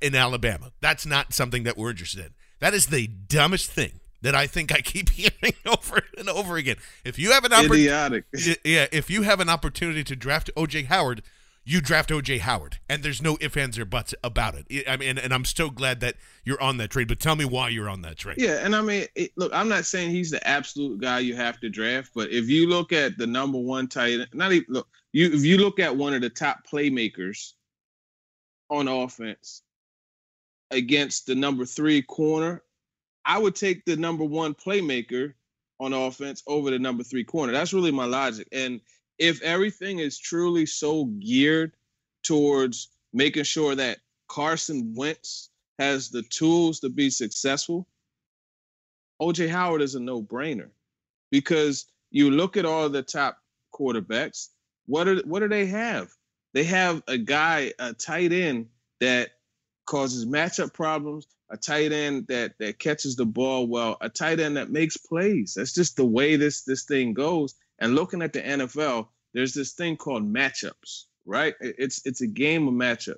[0.00, 0.72] in Alabama.
[0.80, 2.30] That's not something that we're interested in.
[2.60, 6.76] That is the dumbest thing that I think I keep hearing over and over again.
[7.04, 7.84] If you have an opportunity,
[8.64, 10.84] yeah, if you have an opportunity to draft O.J.
[10.84, 11.22] Howard,
[11.64, 14.88] you draft OJ Howard, and there's no ifs, ands, or buts about it.
[14.88, 17.08] I mean, and I'm so glad that you're on that trade.
[17.08, 18.38] But tell me why you're on that trade.
[18.38, 21.60] Yeah, and I mean, it, look, I'm not saying he's the absolute guy you have
[21.60, 25.26] to draft, but if you look at the number one tight not even look, you
[25.32, 27.52] if you look at one of the top playmakers
[28.70, 29.62] on offense
[30.70, 32.62] against the number three corner,
[33.24, 35.34] I would take the number one playmaker
[35.78, 37.52] on offense over the number three corner.
[37.52, 38.48] That's really my logic.
[38.52, 38.80] And
[39.20, 41.72] if everything is truly so geared
[42.24, 47.86] towards making sure that Carson Wentz has the tools to be successful,
[49.20, 50.70] OJ Howard is a no brainer
[51.30, 53.38] because you look at all the top
[53.74, 54.48] quarterbacks.
[54.86, 56.08] What are what do they have?
[56.54, 58.68] They have a guy, a tight end
[59.00, 59.32] that
[59.84, 64.56] causes matchup problems, a tight end that that catches the ball well, a tight end
[64.56, 65.54] that makes plays.
[65.56, 67.54] That's just the way this this thing goes.
[67.80, 71.54] And looking at the NFL, there's this thing called matchups, right?
[71.60, 73.16] It's it's a game of matchups.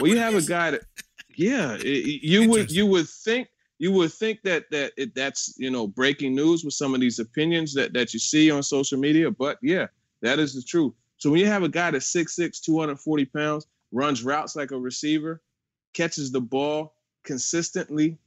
[0.00, 0.82] Well, you have a guy that,
[1.36, 3.48] yeah, it, you would you would think
[3.78, 7.18] you would think that that it, that's you know breaking news with some of these
[7.18, 9.86] opinions that that you see on social media, but yeah,
[10.20, 10.92] that is the truth.
[11.16, 15.40] So when you have a guy that's 6'6", 240 pounds, runs routes like a receiver,
[15.94, 18.18] catches the ball consistently,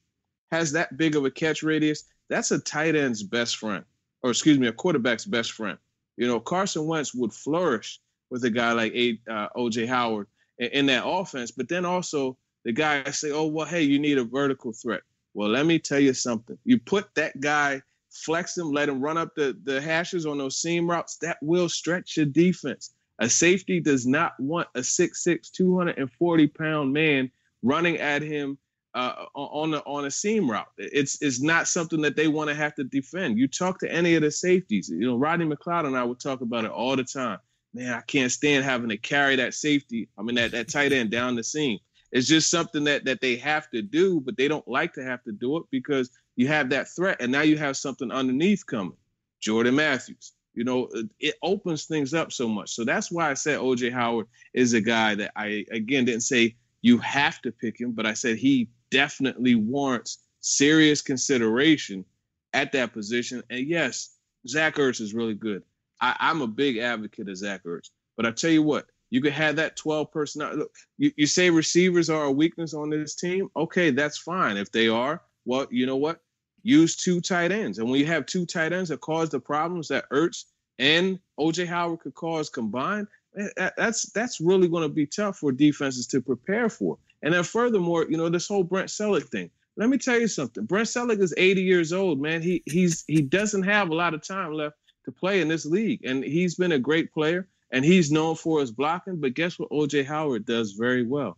[0.51, 3.83] has that big of a catch radius, that's a tight end's best friend,
[4.25, 5.77] or excuse me, a quarterback's best friend.
[6.17, 7.99] You know, Carson Wentz would flourish
[8.31, 8.91] with a guy like
[9.29, 10.25] uh, OJ Howard
[10.57, 14.17] in, in that offense, but then also the guy say, "Oh, well, hey, you need
[14.17, 15.03] a vertical threat."
[15.35, 16.57] Well, let me tell you something.
[16.63, 20.59] You put that guy, flex him, let him run up the, the hashes on those
[20.59, 22.95] seam routes, that will stretch your defense.
[23.19, 27.29] A safety does not want a 6'6, 240 pound man
[27.61, 28.57] running at him
[28.95, 30.69] uh, on a, on a seam route.
[30.77, 33.37] It's it's not something that they want to have to defend.
[33.37, 36.41] You talk to any of the safeties, you know, Rodney McLeod and I would talk
[36.41, 37.39] about it all the time.
[37.73, 40.07] Man, I can't stand having to carry that safety.
[40.17, 41.77] I mean, that, that tight end down the seam.
[42.13, 45.21] It's just something that that they have to do, but they don't like to have
[45.25, 48.97] to do it because you have that threat, and now you have something underneath coming.
[49.41, 50.31] Jordan Matthews.
[50.53, 52.73] You know, it opens things up so much.
[52.73, 56.55] So that's why I said OJ Howard is a guy that I again didn't say
[56.81, 62.05] you have to pick him, but I said he definitely warrants serious consideration
[62.53, 63.43] at that position.
[63.49, 64.15] And yes,
[64.47, 65.63] Zach Ertz is really good.
[65.99, 67.89] I, am a big advocate of Zach Ertz.
[68.15, 70.51] But I tell you what, you could have that 12 personnel.
[70.51, 73.49] Uh, look, you, you say receivers are a weakness on this team.
[73.55, 74.57] Okay, that's fine.
[74.57, 76.21] If they are, well, you know what?
[76.63, 77.77] Use two tight ends.
[77.77, 80.45] And when you have two tight ends that cause the problems that Ertz
[80.79, 85.37] and OJ Howard could cause combined, eh, eh, that's that's really going to be tough
[85.37, 86.97] for defenses to prepare for.
[87.25, 89.49] And then furthermore, you know, this whole Brent Celek thing.
[89.77, 90.63] Let me tell you something.
[90.65, 92.41] Brent Celek is 80 years old, man.
[92.41, 96.05] He he's he doesn't have a lot of time left to play in this league.
[96.05, 99.19] And he's been a great player and he's known for his blocking.
[99.19, 101.37] But guess what OJ Howard does very well?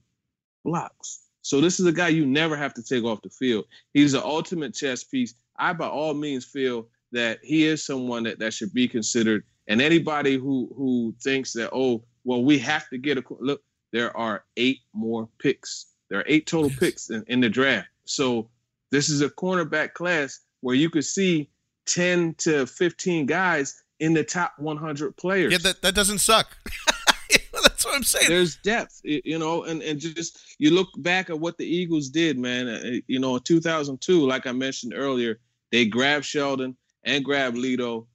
[0.65, 1.21] Blocks.
[1.41, 3.65] So this is a guy you never have to take off the field.
[3.93, 5.35] He's the ultimate chess piece.
[5.57, 9.45] I by all means feel that he is someone that, that should be considered.
[9.69, 13.61] And anybody who who thinks that, oh, well, we have to get a look,
[13.97, 15.87] there are eight more picks.
[16.09, 17.87] There are eight total picks in, in the draft.
[18.05, 18.47] So
[18.91, 21.49] this is a cornerback class where you could see
[21.87, 25.51] 10 to 15 guys in the top 100 players.
[25.51, 26.55] Yeah, that, that doesn't suck.
[27.63, 28.27] That's what I'm saying.
[28.29, 32.37] There's depth, you know, and, and just you look back at what the Eagles did,
[32.37, 32.67] man.
[32.67, 35.39] Uh, you know, in 2002, like I mentioned earlier,
[35.71, 38.05] they grabbed Sheldon and grabbed Lito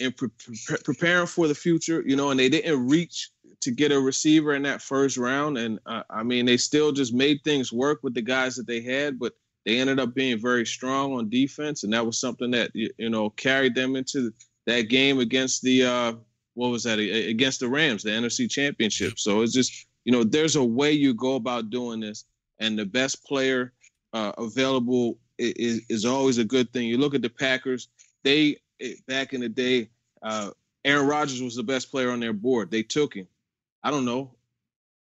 [0.00, 0.28] and pre-
[0.66, 4.54] pre- preparing for the future, you know, and they didn't reach to get a receiver
[4.54, 5.58] in that first round.
[5.58, 8.80] And uh, I mean, they still just made things work with the guys that they
[8.80, 12.70] had, but they ended up being very strong on defense, and that was something that
[12.74, 14.32] you know carried them into
[14.66, 16.12] that game against the uh,
[16.54, 19.18] what was that against the Rams, the NFC Championship.
[19.18, 22.24] So it's just you know there's a way you go about doing this,
[22.60, 23.72] and the best player
[24.14, 26.88] uh, available is, is always a good thing.
[26.88, 27.88] You look at the Packers;
[28.24, 28.56] they
[29.06, 29.90] back in the day,
[30.22, 30.50] uh,
[30.84, 32.70] Aaron Rodgers was the best player on their board.
[32.70, 33.26] They took him.
[33.82, 34.34] I don't know,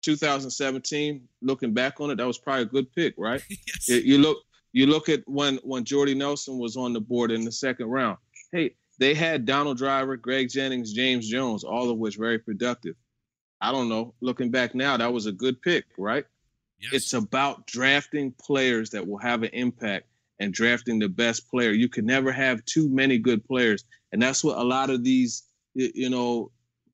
[0.02, 1.28] 2017.
[1.40, 3.42] Looking back on it, that was probably a good pick, right?
[3.48, 3.88] yes.
[3.88, 4.38] You look,
[4.72, 8.18] you look at when when Jordy Nelson was on the board in the second round.
[8.52, 12.94] Hey, they had Donald Driver, Greg Jennings, James Jones, all of which very productive.
[13.60, 14.14] I don't know.
[14.20, 16.24] Looking back now, that was a good pick, right?
[16.78, 16.92] Yes.
[16.94, 20.06] It's about drafting players that will have an impact
[20.40, 21.70] and drafting the best player.
[21.70, 25.44] You can never have too many good players, and that's what a lot of these,
[25.74, 26.50] you know,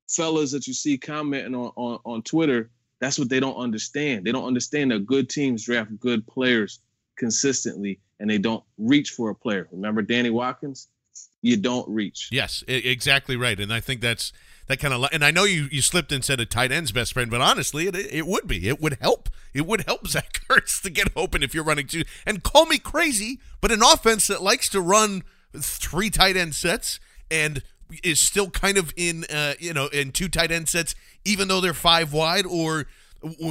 [0.08, 4.24] fellas that you see commenting on, on, on Twitter, that's what they don't understand.
[4.24, 6.80] They don't understand that good teams draft good players
[7.16, 9.68] consistently and they don't reach for a player.
[9.70, 10.88] Remember Danny Watkins?
[11.42, 12.28] You don't reach.
[12.32, 13.58] Yes, exactly right.
[13.58, 14.32] And I think that's
[14.66, 15.08] that kind of.
[15.12, 17.86] And I know you you slipped and said a tight end's best friend, but honestly,
[17.86, 18.68] it it would be.
[18.68, 19.28] It would help.
[19.54, 22.02] It would help Zach Ertz to get open if you're running two.
[22.26, 25.22] And call me crazy, but an offense that likes to run
[25.56, 26.98] three tight end sets
[27.30, 27.62] and
[28.02, 31.60] is still kind of in uh, you know in two tight end sets, even though
[31.60, 32.86] they're five wide or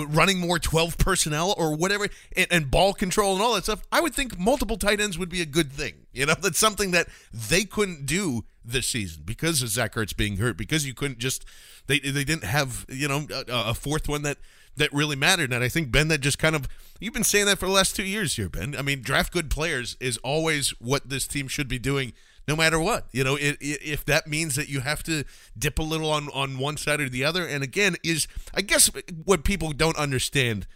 [0.10, 4.00] running more 12 personnel or whatever and, and, ball control and all that stuff i
[4.00, 5.93] would think multiple tight ends would be a good thing.
[6.13, 10.38] You know that's something that they couldn't do this season because of zach ertz being
[10.38, 11.45] hurt because you couldn't just
[11.88, 14.38] they they didn't have you know a, a fourth one that
[14.78, 15.52] that really mattered.
[15.52, 16.67] And i think ben that just kind of
[17.00, 18.76] you've been saying that for the last two years here ben.
[18.78, 22.13] I mean draft good players is always what this team should be doing
[22.47, 23.07] no matter what.
[23.12, 25.23] You know, it, it, if that means that you have to
[25.57, 27.45] dip a little on, on one side or the other.
[27.45, 28.89] And again, is I guess
[29.25, 30.67] what people don't understand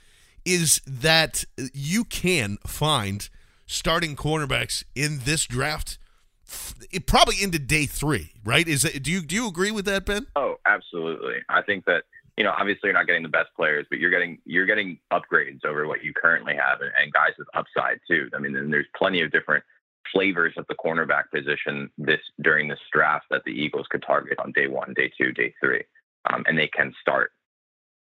[0.45, 3.29] is that you can find
[3.65, 5.97] starting cornerbacks in this draft
[6.91, 8.67] it, probably into day three, right?
[8.67, 10.27] Is that, do you do you agree with that, Ben?
[10.35, 11.35] Oh, absolutely.
[11.47, 12.03] I think that
[12.37, 15.63] you know, obviously you're not getting the best players, but you're getting you're getting upgrades
[15.65, 18.29] over what you currently have, and, and guys with upside too.
[18.33, 19.63] I mean, there's plenty of different
[20.13, 24.51] flavors at the cornerback position this during this draft that the Eagles could target on
[24.51, 25.83] day one, day two, day three,
[26.31, 27.31] um, and they can start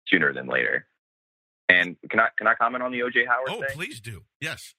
[0.08, 0.86] sooner than later.
[1.68, 3.50] And can I can I comment on the OJ Howard?
[3.50, 3.76] Oh, thing?
[3.76, 4.24] please do.
[4.42, 4.74] Yes.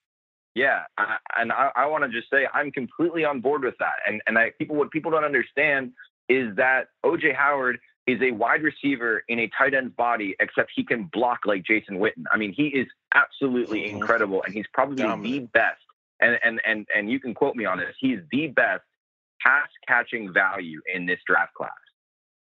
[0.56, 3.94] Yeah, I, and I, I want to just say I'm completely on board with that.
[4.06, 5.92] And and I people what people don't understand
[6.28, 10.84] is that OJ Howard is a wide receiver in a tight end's body, except he
[10.84, 12.24] can block like Jason Witten.
[12.32, 13.98] I mean, he is absolutely mm-hmm.
[13.98, 15.52] incredible, and he's probably Dominant.
[15.52, 15.80] the best
[16.20, 17.94] and and and and you can quote me on this.
[17.98, 18.82] He's the best
[19.44, 21.70] pass catching value in this draft class.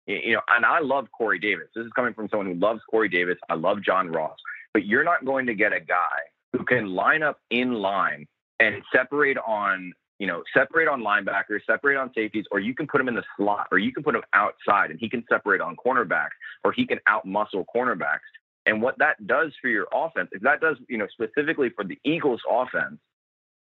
[0.07, 1.69] You know, and I love Corey Davis.
[1.75, 3.39] This is coming from someone who loves Corey Davis.
[3.49, 4.37] I love John Ross,
[4.75, 6.19] but you're not going to get a guy
[6.53, 8.27] who can line up in line
[8.61, 13.01] and separate on you know, separate on linebackers, separate on safeties, or you can put
[13.01, 15.77] him in the slot, or you can put him outside and he can separate on
[15.77, 18.21] cornerbacks, or he can out muscle cornerbacks.
[18.67, 21.99] And what that does for your offense, if that does, you know, specifically for the
[22.05, 22.99] Eagles offense,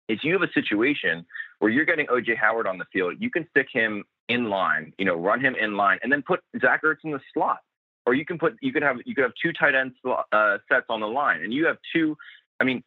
[0.08, 1.24] is you have a situation
[1.58, 5.04] where you're getting OJ Howard on the field, you can stick him in line, you
[5.04, 7.58] know, run him in line, and then put Zach Ertz in the slot.
[8.06, 10.86] Or you can put you could have you could have two tight end uh, sets
[10.90, 12.16] on the line, and you have two.
[12.60, 12.82] I mean,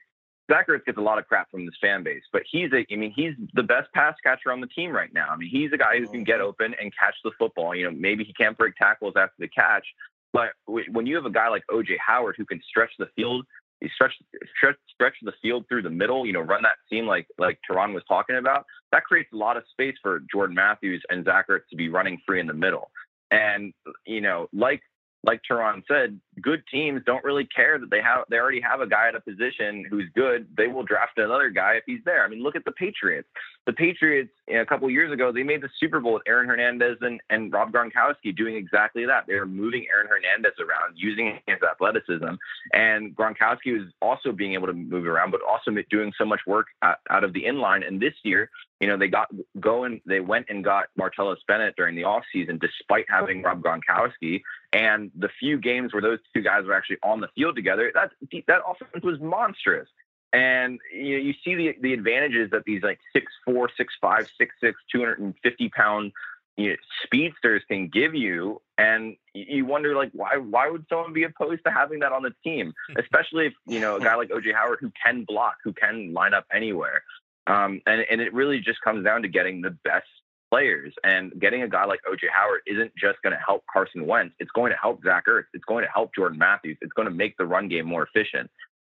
[0.52, 2.96] Zach Ertz gets a lot of crap from this fan base, but he's a I
[2.96, 5.28] mean he's the best pass catcher on the team right now.
[5.30, 7.76] I mean he's a guy who can get open and catch the football.
[7.76, 9.86] You know maybe he can't break tackles after the catch,
[10.34, 13.46] but when you have a guy like OJ Howard who can stretch the field
[13.94, 14.14] stretch
[14.56, 17.94] stretch stretch the field through the middle, you know, run that seam like like Teron
[17.94, 18.66] was talking about.
[18.92, 22.20] That creates a lot of space for Jordan Matthews and Zach Ertz to be running
[22.26, 22.90] free in the middle.
[23.32, 23.74] And
[24.06, 24.82] you know, like
[25.24, 28.88] like Teron said, good teams don't really care that they have they already have a
[28.88, 30.48] guy at a position who's good.
[30.56, 32.24] They will draft another guy if he's there.
[32.24, 33.28] I mean, look at the Patriots.
[33.68, 36.48] The Patriots you know, a couple years ago they made the Super Bowl with Aaron
[36.48, 39.26] Hernandez and, and Rob Gronkowski doing exactly that.
[39.28, 42.36] They were moving Aaron Hernandez around, using his athleticism,
[42.74, 46.68] and Gronkowski was also being able to move around, but also doing so much work
[46.82, 47.86] out, out of the inline.
[47.86, 48.50] And this year,
[48.80, 49.28] you know, they got
[49.60, 54.42] going, they went and got Martellus Bennett during the offseason, despite having Rob Gronkowski.
[54.72, 58.12] And the few games where those two guys were actually on the field together, that
[58.48, 59.90] that offense was monstrous.
[60.34, 64.30] And you know, you see the the advantages that these like six four, six five,
[64.38, 66.12] six six, two hundred and fifty pound
[66.58, 71.24] you know, speedsters can give you, and you wonder like why why would someone be
[71.24, 74.54] opposed to having that on the team, especially if you know a guy like OJ
[74.54, 77.04] Howard who can block, who can line up anywhere.
[77.46, 80.08] Um, and and it really just comes down to getting the best
[80.50, 80.94] players.
[81.04, 84.34] And getting a guy like OJ Howard isn't just going to help Carson Wentz.
[84.40, 85.46] It's going to help Zach Ertz.
[85.54, 86.78] It's going to help Jordan Matthews.
[86.82, 88.50] It's going to make the run game more efficient.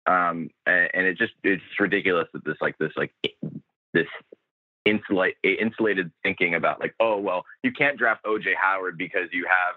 [0.09, 3.13] Um, and, and it just it's ridiculous that this like this like
[3.93, 4.07] this
[4.85, 9.77] insulate insulated thinking about like oh well you can't draft OJ Howard because you have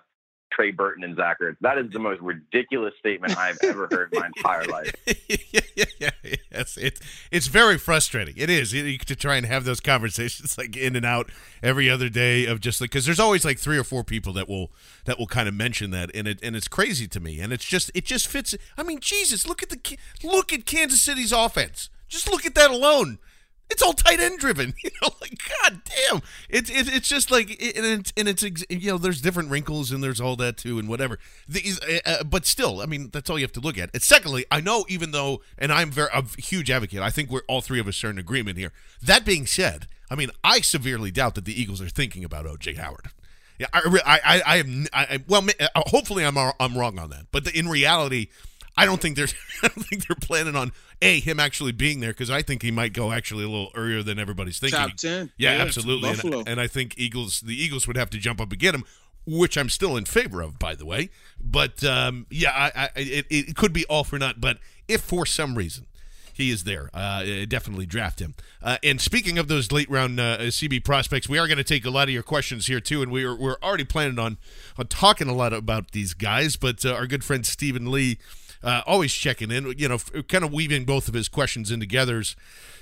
[0.52, 1.58] Trey Burton and Zach Ertz.
[1.62, 4.94] That is the most ridiculous statement I've ever heard in my entire life.
[5.06, 8.36] yeah, yeah, yeah, yes, it's it's very frustrating.
[8.38, 11.32] It is to try and have those conversations like in and out
[11.64, 14.48] every other day of just like because there's always like three or four people that
[14.48, 14.72] will
[15.06, 17.66] that will kind of mention that and it and it's crazy to me and it's
[17.66, 18.56] just it just fits.
[18.78, 21.90] I mean, Jesus, look at the look at Kansas City's offense.
[22.08, 23.20] Just look at that alone.
[23.72, 25.10] It's all tight end driven, you know.
[25.22, 29.22] Like God damn, it's it, it's just like and it's and it's you know there's
[29.22, 31.20] different wrinkles and there's all that too and whatever.
[31.48, 33.89] These, uh, uh, but still, I mean that's all you have to look at.
[33.93, 37.00] And secondly, I know even though, and I'm very a huge advocate.
[37.00, 38.74] I think we're all three of us are in agreement here.
[39.02, 42.78] That being said, I mean I severely doubt that the Eagles are thinking about OJ
[42.78, 43.12] Howard.
[43.58, 45.48] Yeah, I I I, I am I, well.
[45.60, 47.28] Uh, hopefully, I'm I'm wrong on that.
[47.32, 48.28] But the, in reality,
[48.78, 49.28] I don't think they're
[49.63, 52.72] I don't think they're planning on a him actually being there because I think he
[52.72, 54.80] might go actually a little earlier than everybody's thinking.
[54.80, 56.09] Top ten, yeah, yeah absolutely.
[56.09, 58.84] And, and, I think Eagles the Eagles would have to jump up and get him.
[59.26, 61.09] which I'm still in favor of, by the way.
[61.39, 64.41] But um, yeah, I, I, it, it could be all for naught.
[64.41, 64.57] But
[64.88, 65.86] if for some reason
[66.34, 66.89] he is there.
[66.93, 68.36] Uh, definitely draft him.
[68.61, 71.86] Uh, and speaking of those late round uh, CB prospects, we are going to take
[71.86, 74.38] a lot of your questions here too, and we are, we're already planning on
[74.78, 76.55] on talking a lot about these guys.
[76.55, 78.17] But uh, our good friend Stephen Lee.
[78.64, 79.97] Uh, always checking in, you know,
[80.28, 82.24] kind of weaving both of his questions in together.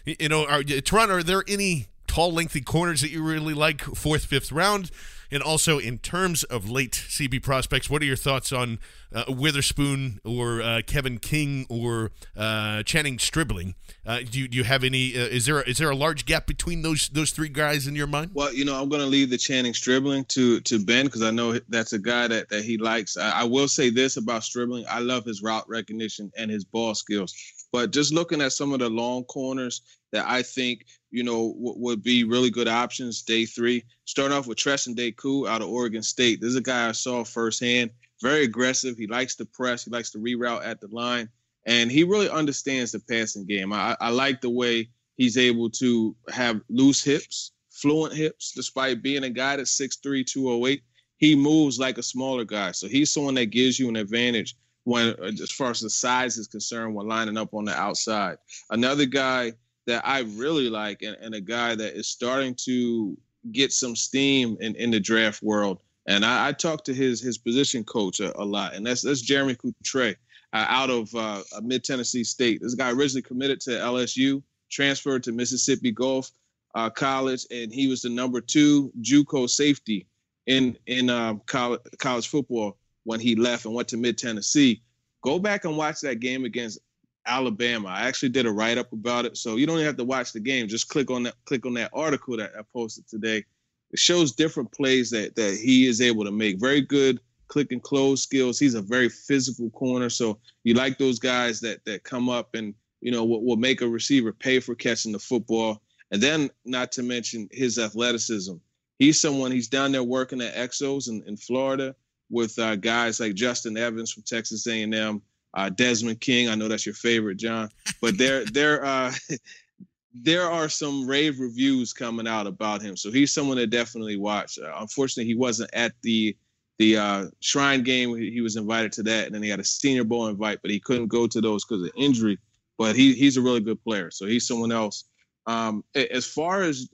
[0.06, 4.26] You know, are, Toronto, are there any tall, lengthy corners that you really like, fourth,
[4.26, 4.92] fifth round?
[5.32, 8.80] And also, in terms of late CB prospects, what are your thoughts on
[9.14, 13.76] uh, Witherspoon or uh, Kevin King or uh, Channing Stribling?
[14.06, 15.16] Uh, do, you, do you have any?
[15.16, 17.96] Uh, is there a, is there a large gap between those those three guys in
[17.96, 18.32] your mind?
[18.34, 21.32] Well, you know, I'm going to leave the Channing Stribling to to Ben because I
[21.32, 23.18] know that's a guy that that he likes.
[23.18, 26.96] I, I will say this about Stribling: I love his route recognition and his ball
[26.96, 27.36] skills.
[27.72, 31.76] But just looking at some of the long corners that I think you know w-
[31.78, 33.84] would be really good options day three.
[34.06, 36.42] Start off with Treston Decoud out of Oregon State.
[36.42, 37.92] This is a guy I saw firsthand.
[38.22, 38.98] Very aggressive.
[38.98, 39.86] He likes to press.
[39.86, 41.30] He likes to reroute at the line,
[41.66, 43.72] and he really understands the passing game.
[43.74, 49.24] I, I like the way he's able to have loose hips, fluent hips, despite being
[49.24, 50.82] a guy that's 6'3", 208.
[51.18, 54.56] He moves like a smaller guy, so he's someone that gives you an advantage
[54.86, 58.38] when, uh, as far as the size is concerned, when lining up on the outside.
[58.70, 59.54] Another guy
[59.90, 63.18] that I really like and, and a guy that is starting to
[63.52, 65.80] get some steam in, in the draft world.
[66.08, 69.22] And I, I talked to his his position coach a, a, lot, and that's that's
[69.22, 70.16] Jeremy Cutrer
[70.54, 72.62] uh, out of uh, Mid Tennessee State.
[72.62, 76.32] This guy originally committed to LSU, transferred to Mississippi Gulf
[76.76, 80.06] uh, College, and he was the number two JUCO safety
[80.46, 84.84] in in um, college, college football when he left and went to Mid Tennessee.
[85.24, 86.80] Go back and watch that game against
[87.26, 87.90] Alabama.
[87.90, 90.34] I actually did a write up about it, so you don't even have to watch
[90.34, 90.68] the game.
[90.68, 93.46] Just click on that click on that article that I posted today.
[93.92, 96.60] It shows different plays that that he is able to make.
[96.60, 98.60] Very good click and close skills.
[98.60, 102.74] He's a very physical corner, so you like those guys that that come up and
[103.02, 105.82] you know will, will make a receiver pay for catching the football.
[106.12, 108.56] And then, not to mention his athleticism.
[108.98, 109.52] He's someone.
[109.52, 111.96] He's down there working at Exos in, in Florida
[112.30, 115.22] with uh, guys like Justin Evans from Texas A&M
[115.54, 116.50] uh, Desmond King.
[116.50, 117.70] I know that's your favorite, John.
[118.02, 119.14] But there, there, uh,
[120.14, 122.98] there are some rave reviews coming out about him.
[122.98, 124.58] So he's someone to definitely watch.
[124.58, 126.36] Uh, unfortunately, he wasn't at the
[126.78, 128.16] the uh, Shrine game.
[128.16, 130.80] He was invited to that, and then he had a Senior Bowl invite, but he
[130.80, 132.38] couldn't go to those because of injury.
[132.78, 134.12] But he he's a really good player.
[134.12, 135.04] So he's someone else.
[135.46, 136.88] Um, as far as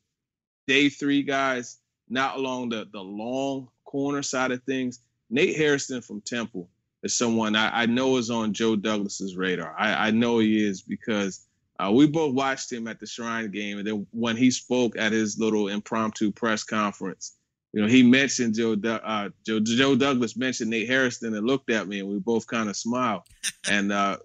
[0.67, 1.77] day three guys,
[2.09, 6.67] not along the the long corner side of things, Nate Hairston from Temple
[7.05, 9.75] is someone I, I know is on Joe Douglas's radar.
[9.77, 11.45] I, I know he is because
[11.79, 15.11] uh, we both watched him at the Shrine game, and then when he spoke at
[15.11, 17.37] his little impromptu press conference,
[17.73, 21.87] you know, he mentioned Joe, uh, Joe, Joe Douglas mentioned Nate Hairston and looked at
[21.87, 23.21] me, and we both kind of smiled.
[23.69, 24.17] and uh,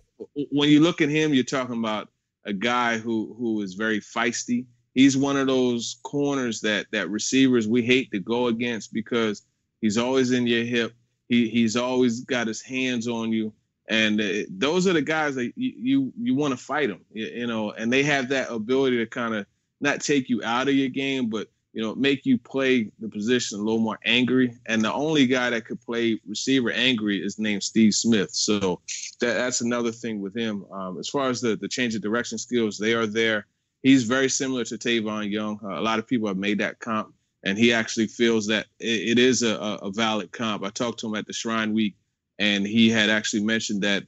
[0.50, 2.08] when you look at him, you're talking about
[2.46, 4.64] a guy who who is very feisty.
[4.94, 9.42] He's one of those corners that that receivers we hate to go against because
[9.82, 10.94] he's always in your hip.
[11.30, 13.52] He he's always got his hands on you,
[13.88, 17.26] and uh, those are the guys that you you, you want to fight them, you,
[17.26, 17.70] you know.
[17.70, 19.46] And they have that ability to kind of
[19.80, 23.60] not take you out of your game, but you know make you play the position
[23.60, 24.58] a little more angry.
[24.66, 28.32] And the only guy that could play receiver angry is named Steve Smith.
[28.32, 28.80] So
[29.20, 30.66] that, that's another thing with him.
[30.72, 33.46] Um, as far as the the change of direction skills, they are there.
[33.84, 35.60] He's very similar to Tavon Young.
[35.62, 37.14] Uh, a lot of people have made that comp
[37.44, 40.64] and he actually feels that it, it is a, a valid comp.
[40.64, 41.94] I talked to him at the Shrine Week,
[42.38, 44.04] and he had actually mentioned that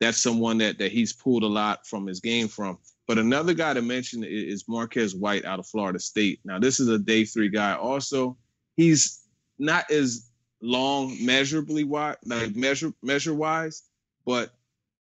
[0.00, 2.78] that's someone that that he's pulled a lot from his game from.
[3.06, 6.40] But another guy to mention is Marquez White out of Florida State.
[6.44, 7.74] Now, this is a day three guy.
[7.74, 8.36] Also,
[8.76, 9.24] he's
[9.58, 10.30] not as
[10.62, 13.82] long measurably wide, like measure measure wise,
[14.24, 14.54] but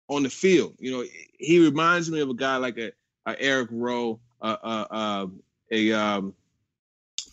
[0.10, 1.06] on the field, you know,
[1.38, 2.92] he reminds me of a guy like a,
[3.26, 5.28] a Eric Rowe, uh, uh, uh,
[5.72, 6.34] a um,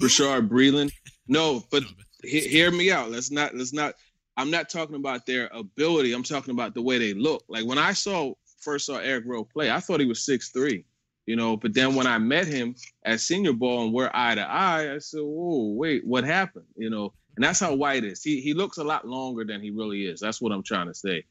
[0.00, 0.92] Bashaud Breeland.
[1.26, 1.82] No, but
[2.22, 3.10] he, hear me out.
[3.10, 3.94] Let's not let's not
[4.36, 6.12] I'm not talking about their ability.
[6.12, 7.44] I'm talking about the way they look.
[7.48, 10.84] Like when I saw first saw Eric Rowe play, I thought he was six three,
[11.26, 11.56] you know.
[11.56, 12.74] But then when I met him
[13.04, 16.90] at Senior Bowl and we're eye to eye, I said, "Whoa, wait, what happened?" You
[16.90, 17.12] know.
[17.36, 18.20] And that's how White is.
[18.22, 20.18] He he looks a lot longer than he really is.
[20.18, 21.24] That's what I'm trying to say.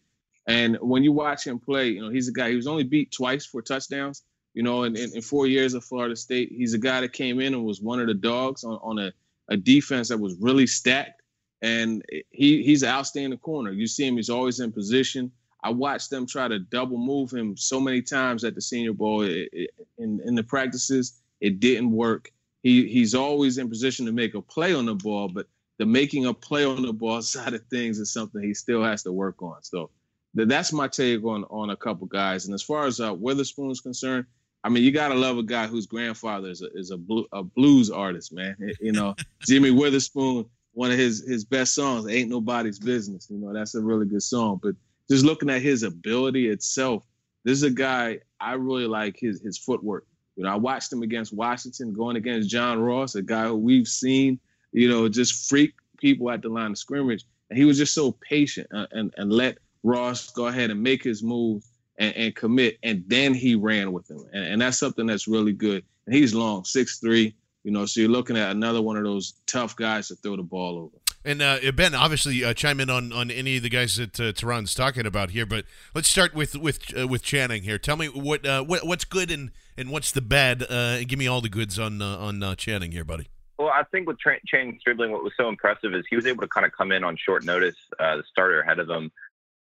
[0.48, 2.50] And when you watch him play, you know, he's a guy.
[2.50, 4.24] He was only beat twice for touchdowns.
[4.58, 7.40] You know, in, in, in, four years of Florida State, he's a guy that came
[7.40, 9.14] in and was one of the dogs on, on a,
[9.50, 11.22] a defense that was really stacked.
[11.62, 13.72] And he he's an outstanding corner.
[13.72, 15.32] You see him, he's always in position.
[15.64, 19.22] I watched them try to double move him so many times at the Senior Bowl
[19.22, 21.22] it, it, in in the practices.
[21.40, 22.32] It didn't work.
[22.64, 25.46] He he's always in position to make a play on the ball, but
[25.78, 29.04] the making a play on the ball side of things is something he still has
[29.04, 29.62] to work on.
[29.62, 29.92] So
[30.34, 32.46] that's my take on on a couple guys.
[32.46, 34.26] And as far as uh, is concerned,
[34.64, 37.44] I mean, you gotta love a guy whose grandfather is a, is a, blue, a
[37.44, 38.56] blues artist, man.
[38.82, 39.16] You know,
[39.48, 43.82] Jimmy Witherspoon, one of his his best songs, "Ain't Nobody's Business." You know, that's a
[43.82, 44.60] really good song.
[44.62, 44.76] But
[45.10, 47.06] just looking at his ability itself,
[47.44, 50.06] this is a guy I really like his his footwork.
[50.36, 53.88] You know, I watched him against Washington, going against John Ross, a guy who we've
[53.88, 54.40] seen,
[54.72, 58.12] you know, just freak people at the line of scrimmage, and he was just so
[58.12, 61.64] patient and uh, and, and let Ross go ahead and make his move
[61.98, 65.54] and, and commit, and then he ran with him, and, and that's something that's really
[65.54, 65.84] good.
[66.06, 69.34] And he's long, six three, you know, so you're looking at another one of those
[69.46, 70.98] tough guys to throw the ball over.
[71.26, 74.32] And uh, Ben, obviously, uh, chime in on, on any of the guys that uh,
[74.32, 75.46] Teron's talking about here.
[75.46, 77.78] But let's start with with uh, with Channing here.
[77.78, 80.64] Tell me what uh, what what's good and, and what's the bad.
[80.64, 83.28] Uh, give me all the goods on uh, on uh, Channing here, buddy.
[83.60, 86.42] Well, I think with Tra- Channing Stribling, what was so impressive is he was able
[86.44, 87.76] to kind of come in on short notice.
[88.00, 89.12] the starter ahead of him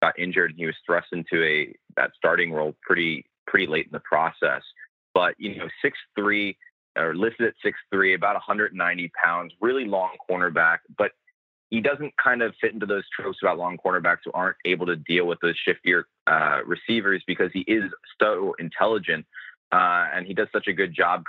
[0.01, 3.91] got injured, and he was thrust into a that starting role pretty pretty late in
[3.91, 4.61] the process.
[5.13, 6.57] But you know, six three
[6.97, 11.11] or listed at six three, about 190 pounds, really long cornerback, but
[11.69, 14.95] he doesn't kind of fit into those tropes about long cornerbacks who aren't able to
[14.95, 17.83] deal with those shiftier uh, receivers because he is
[18.21, 19.25] so intelligent
[19.71, 21.23] uh, and he does such a good job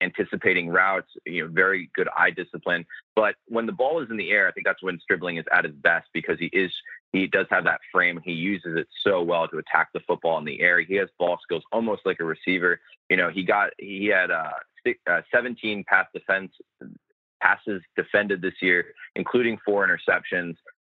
[0.00, 2.84] anticipating routes, you know, very good eye discipline.
[3.16, 5.64] But when the ball is in the air, I think that's when Stribling is at
[5.64, 6.72] his best because he is
[7.12, 8.20] he does have that frame.
[8.22, 10.80] He uses it so well to attack the football in the air.
[10.80, 12.80] He has ball skills almost like a receiver.
[13.08, 14.50] You know, he got he had uh,
[15.08, 16.52] uh 17 pass defense
[17.40, 20.56] passes defended this year, including four interceptions.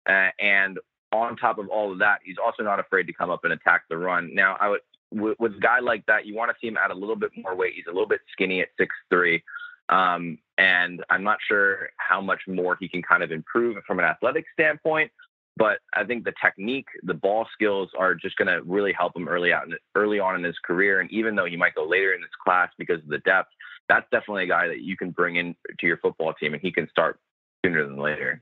[0.09, 0.80] Uh, and
[1.14, 3.84] on top of all of that, he's also not afraid to come up and attack
[3.89, 4.34] the run.
[4.34, 4.82] Now, I would
[5.14, 7.32] with, with a guy like that, you want to see him add a little bit
[7.36, 7.74] more weight.
[7.76, 9.43] He's a little bit skinny at six three,
[9.89, 14.05] um, and I'm not sure how much more he can kind of improve from an
[14.05, 15.12] athletic standpoint.
[15.58, 19.28] But I think the technique, the ball skills are just going to really help him
[19.28, 20.99] early out, early on in his career.
[21.02, 23.49] And even though he might go later in this class because of the depth,
[23.89, 26.72] that's definitely a guy that you can bring in to your football team, and he
[26.72, 27.20] can start
[27.66, 28.41] sooner than later.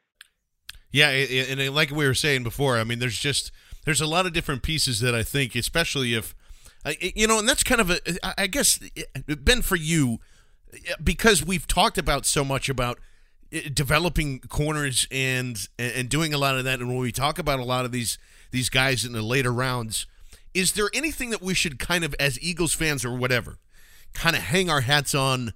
[0.91, 3.51] Yeah, and uh, like we were saying before, I mean, there's just
[3.86, 6.36] there's a lot of different pieces that I think, especially if
[7.01, 7.99] you know, and that's kind of a,
[8.39, 10.20] I guess, eh, Ben, for you,
[10.74, 12.99] eh, because we've talked about so much about
[13.73, 17.63] developing corners and and doing a lot of that, and when we talk about a
[17.63, 18.17] lot of these
[18.51, 20.05] these guys in the later rounds,
[20.53, 23.57] is there anything that we should kind of, as Eagles fans or whatever,
[24.13, 25.53] kind of hang our hats on?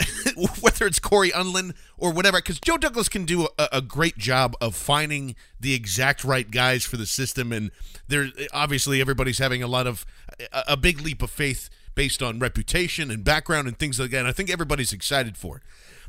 [0.60, 4.56] whether it's Cory Undlin or whatever, because Joe Douglas can do a, a, great job
[4.60, 7.70] of finding the exact right guys for the system, and
[8.08, 10.04] there obviously everybody's having a lot of
[10.52, 14.20] a, a big leap of faith based on reputation and background and things like that.
[14.20, 15.62] And I think everybody's excited for it.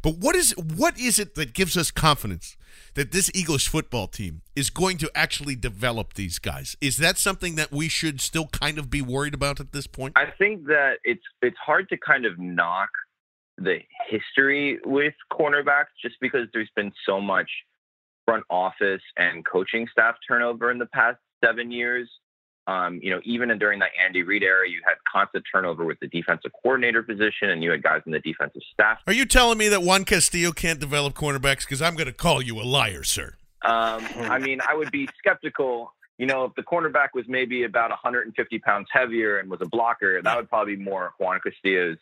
[0.04, 2.58] But what is what is it that gives us confidence
[2.96, 6.76] that this Eagles football team is going to actually develop these guys?
[6.82, 10.14] Is that something that we should still kind of be worried about at this point?
[10.18, 12.90] I think that it's it's hard to kind of knock
[13.58, 13.80] the
[14.10, 17.50] history with cornerbacks just because there's been so much
[18.26, 22.10] front office and coaching staff turnover in the past seven years.
[22.66, 26.08] Um, you know, even during that Andy Reid era, you had constant turnover with the
[26.08, 29.00] defensive coordinator position, and you had guys in the defensive staff.
[29.06, 31.62] Are you telling me that Juan Castillo can't develop cornerbacks?
[31.62, 33.36] Because I'm going to call you a liar, sir.
[33.64, 35.94] Um, I mean, I would be skeptical.
[36.18, 40.22] You know, if the cornerback was maybe about 150 pounds heavier and was a blocker,
[40.22, 41.98] that would probably be more Juan Castillo's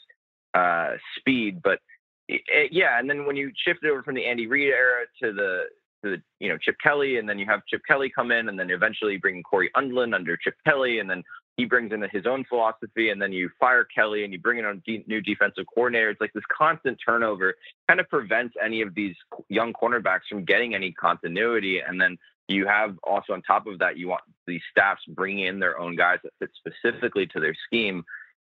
[0.53, 1.61] uh, speed.
[1.63, 1.79] But
[2.27, 5.33] it, yeah, and then when you shift it over from the Andy Reid era to
[5.33, 5.63] the
[6.03, 8.69] the you know Chip Kelly, and then you have Chip Kelly come in, and then
[8.69, 11.23] eventually bring Cory Undlin under Chip Kelly, and then
[11.57, 14.65] he brings in his own philosophy, and then you fire Kelly and you bring in
[14.65, 16.09] a new defensive coordinator.
[16.09, 17.55] It's like this constant turnover
[17.87, 19.15] kind of prevents any of these
[19.49, 23.97] young cornerbacks from getting any continuity, and then you have also on top of that,
[23.97, 28.03] you want these staffs bringing in their own guys that fit specifically to their scheme.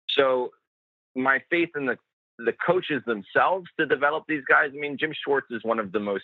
[0.10, 0.52] So
[1.16, 1.97] my faith in the
[2.45, 4.72] the coaches themselves to develop these guys.
[4.76, 6.24] I mean, Jim Schwartz is one of the most,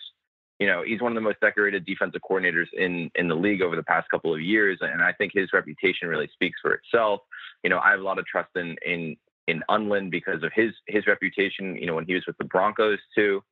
[0.58, 3.76] you know, he's one of the most decorated defensive coordinators in in the league over
[3.76, 7.20] the past couple of years, and I think his reputation really speaks for itself.
[7.62, 10.72] You know, I have a lot of trust in in in Undlin because of his
[10.86, 11.76] his reputation.
[11.76, 13.42] You know, when he was with the Broncos too.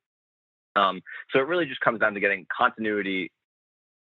[0.75, 1.01] Um,
[1.31, 3.31] so it really just comes down to getting continuity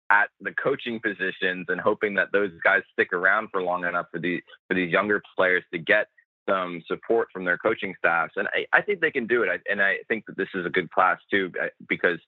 [0.09, 4.19] at the coaching positions and hoping that those guys stick around for long enough for
[4.19, 6.07] these for these younger players to get
[6.47, 9.49] some support from their coaching staffs, and I, I think they can do it.
[9.49, 12.19] I, and I think that this is a good class too, uh, because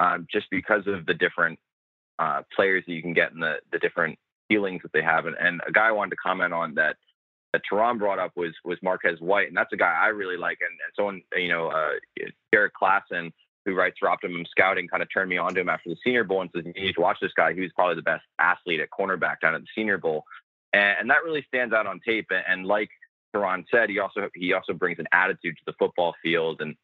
[0.00, 1.58] um, just because of the different
[2.18, 5.26] uh, players that you can get and the the different feelings that they have.
[5.26, 6.96] And, and a guy I wanted to comment on that
[7.52, 10.58] that Teron brought up was was Marquez White, and that's a guy I really like.
[10.60, 11.90] And, and someone you know, uh,
[12.52, 13.30] Derrik Klassen
[13.66, 16.24] who writes for Optimum Scouting, kind of turned me on to him after the Senior
[16.24, 17.52] Bowl and says, "You need to watch this guy.
[17.52, 20.24] He was probably the best athlete at cornerback down at the Senior Bowl."
[20.72, 22.26] And, and that really stands out on tape.
[22.30, 22.88] And, and like
[23.34, 26.74] Teron said, he also he also brings an attitude to the football field, and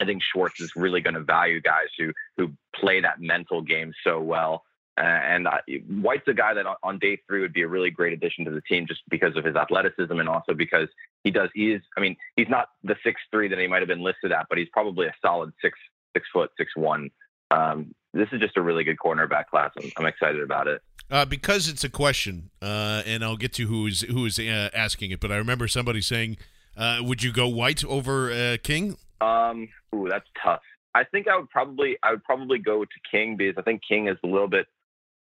[0.00, 3.92] I think Schwartz is really going to value guys who who play that mental game
[4.04, 4.64] so well.
[4.98, 5.58] Uh, and uh,
[6.00, 8.50] White's a guy that on, on day three would be a really great addition to
[8.50, 10.88] the team just because of his athleticism and also because
[11.22, 11.50] he does.
[11.54, 11.82] He is.
[11.96, 14.58] I mean, he's not the six three that he might have been listed at, but
[14.58, 15.78] he's probably a solid six
[16.14, 17.10] six foot six one.
[17.50, 19.70] Um, this is just a really good cornerback class.
[19.78, 20.80] I'm, I'm excited about it.
[21.10, 24.70] Uh, because it's a question, uh, and I'll get to who is who is uh,
[24.74, 25.20] asking it.
[25.20, 26.38] But I remember somebody saying,
[26.76, 30.60] uh, "Would you go White over uh, King?" Um, ooh, that's tough.
[30.94, 34.08] I think I would probably I would probably go to King because I think King
[34.08, 34.66] is a little bit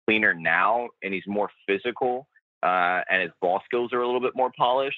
[0.07, 2.27] cleaner now, and he's more physical,
[2.63, 4.97] uh, and his ball skills are a little bit more polished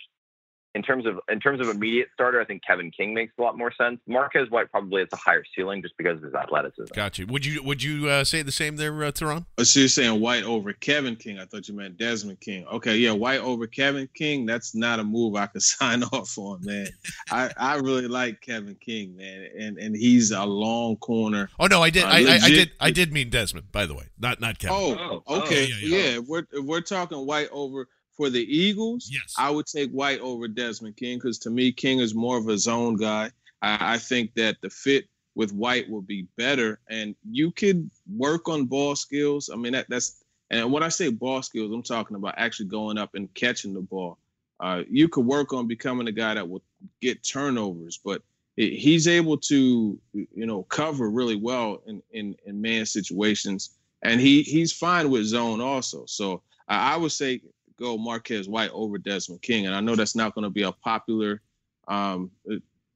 [0.74, 3.58] in terms of in terms of immediate starter, I think Kevin King makes a lot
[3.58, 4.00] more sense.
[4.08, 6.94] Marquez White probably has a higher ceiling just because of his athleticism.
[6.94, 7.26] Gotcha.
[7.26, 9.46] Would you would you uh, say the same there, uh, Teron?
[9.58, 11.40] Oh, so you're saying White over Kevin King?
[11.40, 12.66] I thought you meant Desmond King.
[12.68, 14.46] Okay, yeah, White over Kevin King.
[14.46, 16.88] That's not a move I could sign off on, man.
[17.30, 21.50] I, I really like Kevin King, man, and and he's a long corner.
[21.60, 23.94] Oh no, I did, uh, I, I, I, did, I did mean Desmond, by the
[23.94, 24.78] way, not not Kevin.
[24.80, 26.10] Oh, oh okay, oh, yeah, yeah.
[26.12, 26.20] yeah.
[26.20, 29.34] We're we're talking White over for the Eagles, yes.
[29.38, 32.58] I would take White over Desmond King because to me, King is more of a
[32.58, 33.32] zone guy.
[33.62, 35.06] I, I, think that the fit
[35.36, 39.50] with White will be better, and you could work on ball skills.
[39.52, 42.98] I mean, that, that's and when I say ball skills, I'm talking about actually going
[42.98, 44.18] up and catching the ball.
[44.60, 46.62] Uh, you could work on becoming a guy that will
[47.02, 48.22] get turnovers, but
[48.58, 53.72] it, he's able to, you know, cover really well in in, in man situations,
[54.04, 56.06] and he he's fine with zone also.
[56.06, 57.42] So I would say
[57.82, 60.72] go Marquez White over Desmond King, and I know that's not going to be a
[60.72, 61.42] popular
[61.88, 62.32] um,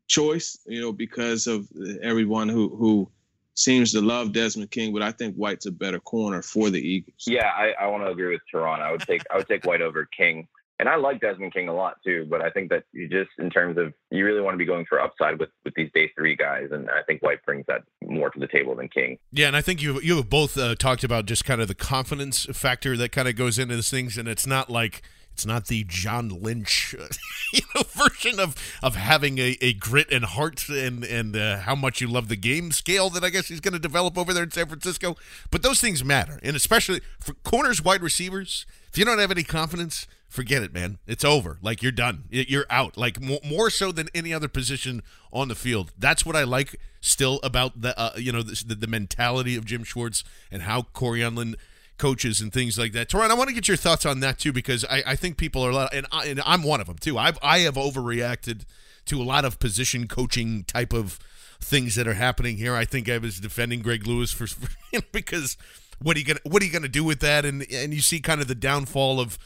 [0.08, 1.68] choice, you know, because of
[2.02, 3.10] everyone who who
[3.56, 7.24] seems to love Desmond King, but I think White's a better corner for the Eagles.
[7.26, 8.82] Yeah, I, I want to agree with Teron.
[8.82, 10.48] I would take I would take White over King
[10.80, 13.50] and I like Desmond King a lot too, but I think that you just in
[13.50, 16.36] terms of you really want to be going for upside with with these day three
[16.36, 19.18] guys, and I think White brings that more to the table than King.
[19.32, 21.76] Yeah, and I think you you have both uh, talked about just kind of the
[21.76, 25.02] confidence factor that kind of goes into these things, and it's not like
[25.36, 26.96] it's not the John Lynch
[27.54, 31.76] you know, version of of having a, a grit and heart and and uh, how
[31.76, 34.44] much you love the game scale that I guess he's going to develop over there
[34.44, 35.16] in San Francisco.
[35.52, 38.66] But those things matter, and especially for corners, wide receivers.
[38.92, 41.00] If you don't have any confidence, forget it, man.
[41.08, 41.58] It's over.
[41.62, 42.26] Like you're done.
[42.30, 42.98] You're out.
[42.98, 45.02] Like more so than any other position
[45.32, 45.92] on the field.
[45.98, 49.84] That's what I like still about the uh, you know the, the, mentality of Jim
[49.84, 51.56] Schwartz and how Cory Undlin
[51.98, 53.10] coaches and things like that.
[53.10, 55.66] Teron, I want to get your thoughts on that too because I, I think people
[55.66, 57.18] are a lot, and, I, and I'm one of them too.
[57.18, 58.66] I've I have overreacted
[59.06, 61.20] to a lot of position coaching type of
[61.62, 62.76] things that are happening here.
[62.76, 64.70] I think I was defending Greg Lewis for, for
[65.12, 65.58] because
[66.02, 67.46] what are you gonna what are you gonna do with that?
[67.46, 69.38] And and you see kind of the downfall of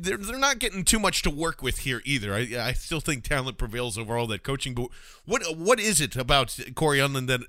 [0.00, 2.34] they're, they're not getting too much to work with here either.
[2.34, 4.74] I, I still think talent prevails over all that coaching.
[4.74, 4.88] But
[5.24, 7.40] what what is it about Cory Undlin that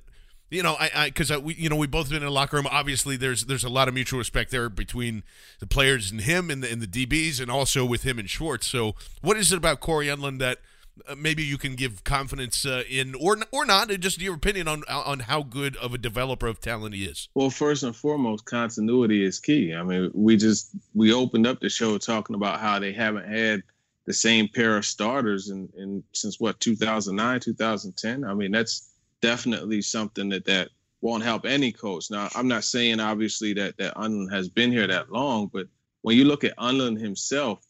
[0.49, 2.67] you know I I because we you know we both been in a locker room.
[2.69, 5.23] Obviously, there's there's a lot of mutual respect there between
[5.59, 8.67] the players and him and the, and the DBs, and also with him and Schwartz.
[8.67, 10.59] So what is it about Cory Undlin that
[11.07, 14.83] uh, maybe you can give confidence uh, in, or or not, just your opinion on
[14.87, 17.29] on how good of a developer of talent he is.
[17.33, 19.73] Well, first and foremost, continuity is key.
[19.73, 23.63] I mean, we just we opened up the show talking about how they haven't had
[24.05, 28.23] the same pair of starters in, in since what 2009, 2010.
[28.23, 28.89] I mean, that's
[29.21, 30.69] definitely something that that
[31.01, 32.11] won't help any coach.
[32.11, 35.67] Now, I'm not saying obviously that that Undlin has been here that long, but
[36.01, 37.65] when you look at Undlin himself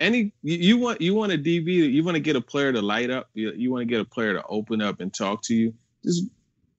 [0.00, 2.82] any you, you, want you want a DB, you want to get a player to
[2.82, 5.54] light up, you, you want to get a player to open up and talk to
[5.54, 5.74] you.
[6.04, 6.24] Just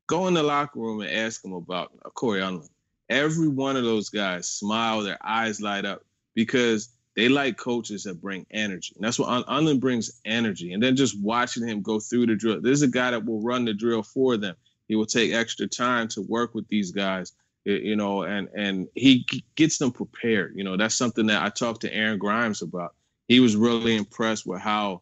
[0.08, 2.70] go in the locker room and ask them about Cory Undlin.
[3.10, 6.04] Every one of those guys smile, their eyes light up
[6.34, 8.94] because they like coaches that bring energy.
[8.96, 10.74] And that's what Un- Undlin brings energy.
[10.74, 12.62] And then just watching him go through the drill.
[12.62, 14.56] There's a guy that will run the drill for them.
[14.88, 17.34] He will take extra time to work with these guys
[17.66, 20.54] you know, and and he gets them prepared.
[20.56, 22.94] You know, that's something that I talked to Aaron Grimes about
[23.28, 25.02] he was really impressed with how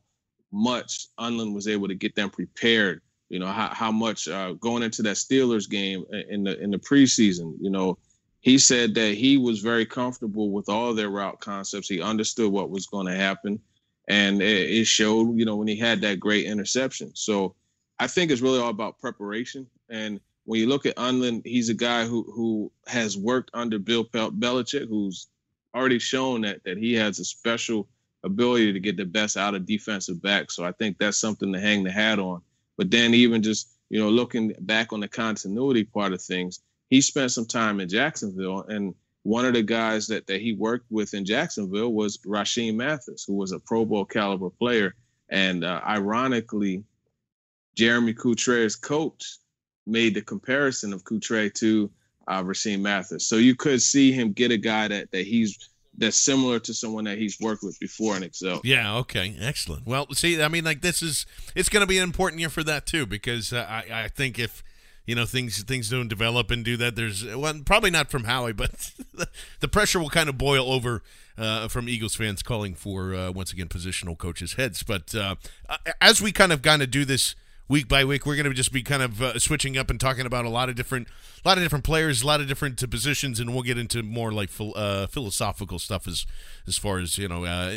[0.52, 3.02] much Undlin was able to get them prepared.
[3.30, 6.78] You know how how much uh, going into that Steelers game in the in the
[6.78, 7.56] preseason.
[7.60, 7.98] You know,
[8.42, 11.90] he said that he was very comfortable with all their route concepts.
[11.90, 13.60] He understood what was going to happen,
[14.08, 15.38] and it, it showed.
[15.38, 17.12] You know when he had that great interception.
[17.16, 17.56] So
[18.00, 19.66] I think it's really all about preparation.
[19.90, 24.06] And when you look at Undlin, he's a guy who who has worked under Bill
[24.06, 25.28] Belichick, who's
[25.74, 27.88] already shown that that he has a special
[28.24, 30.56] ability to get the best out of defensive backs.
[30.56, 32.42] So I think that's something to hang the hat on.
[32.78, 37.00] But then even just you know, looking back on the continuity part of things, he
[37.00, 41.14] spent some time in Jacksonville, and one of the guys that that he worked with
[41.14, 44.96] in Jacksonville was Rashean Mathis, who was a Pro Bowl caliber player,
[45.30, 46.84] and uh, ironically,
[47.76, 49.38] Jeremy Cutrer's coach
[49.86, 51.92] made the comparison of Cutrer to
[52.28, 53.28] uh, Rashean Mathis.
[53.28, 57.04] So you could see him get a guy that that he's that's similar to someone
[57.06, 58.62] that he's worked with before in Excel.
[58.64, 58.98] Yeah.
[58.98, 59.36] Okay.
[59.40, 59.86] Excellent.
[59.86, 61.26] Well, see, I mean, like this is
[61.56, 64.40] it's going to be an important year for that too, because uh, I I think
[64.40, 64.64] if
[65.06, 68.54] you know things things don't develop and do that, there's well probably not from Howie,
[68.54, 68.92] but
[69.60, 71.04] the pressure will kind of boil over.
[71.36, 75.34] Uh, from Eagles fans calling for uh, once again positional coaches' heads, but uh,
[76.00, 77.34] as we kind of kind of do this
[77.74, 78.24] week by week.
[78.24, 80.70] We're going to just be kind of uh, switching up and talking about a lot
[80.70, 81.08] of different,
[81.44, 84.32] a lot of different players, a lot of different positions, and we'll get into more
[84.32, 86.28] like uh, philosophical stuff as
[86.68, 87.74] as far as you know uh,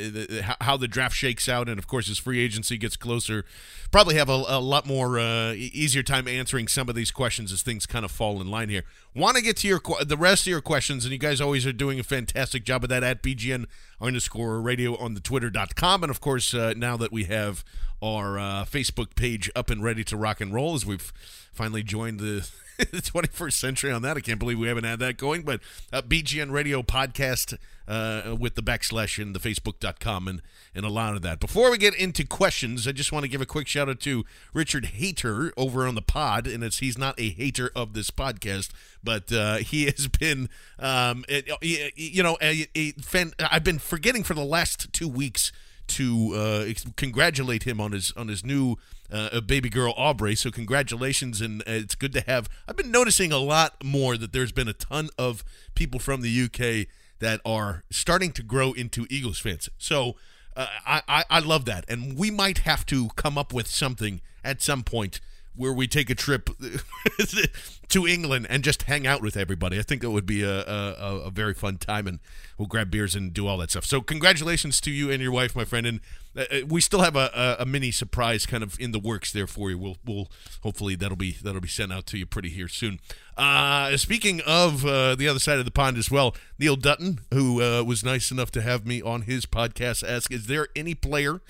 [0.61, 3.47] how the draft shakes out, and of course as free agency gets closer,
[3.91, 7.63] probably have a, a lot more uh, easier time answering some of these questions as
[7.63, 8.83] things kind of fall in line here.
[9.15, 11.73] Want to get to your the rest of your questions, and you guys always are
[11.73, 13.65] doing a fantastic job of that at BGN
[13.99, 17.65] underscore radio on the twitter.com, and of course uh, now that we have
[18.03, 21.13] our uh, Facebook page up and ready to rock and roll as we've
[21.53, 24.17] finally joined the, the 21st century on that.
[24.17, 25.61] I can't believe we haven't had that going, but
[25.93, 27.57] uh, BGN Radio podcast
[27.89, 30.43] uh, with the backslash in the facebook.com and,
[30.75, 31.41] and a lot of that.
[31.41, 34.25] Before we get into questions, I just want to give a quick shout out to
[34.53, 36.47] Richard Hater over on the pod.
[36.47, 38.71] And it's he's not a hater of this podcast,
[39.03, 41.25] but uh, he has been, um,
[41.63, 45.53] you know, a, a fan, I've been forgetting for the last two weeks
[45.89, 48.77] to uh, congratulate him on his on his new
[49.11, 50.35] uh, baby girl Aubrey.
[50.35, 52.49] So congratulations, and uh, it's good to have.
[52.69, 56.43] I've been noticing a lot more that there's been a ton of people from the
[56.45, 59.69] UK that are starting to grow into Eagles fans.
[59.79, 60.17] So
[60.57, 64.21] uh, I, I I love that, and we might have to come up with something
[64.45, 65.21] at some point
[65.57, 66.51] where we take a trip
[67.89, 69.79] to England and just hang out with everybody.
[69.79, 72.19] I think it would be a, a, a, very fun time, and
[72.59, 73.85] we'll grab beers and do all that stuff.
[73.85, 75.87] So, congratulations to you and your wife, my friend.
[75.87, 76.01] And
[76.37, 79.47] uh, uh we still have a, a, mini surprise kind of in the works there
[79.47, 79.79] for you.
[79.79, 80.29] We'll, we'll
[80.63, 83.01] hopefully that'll be that'll be sent out to you pretty here soon.
[83.37, 87.63] Uh, speaking of uh, the other side of the pond as well, Neil Dutton, who
[87.63, 91.41] uh, was nice enough to have me on his podcast, asked, "Is there any player?"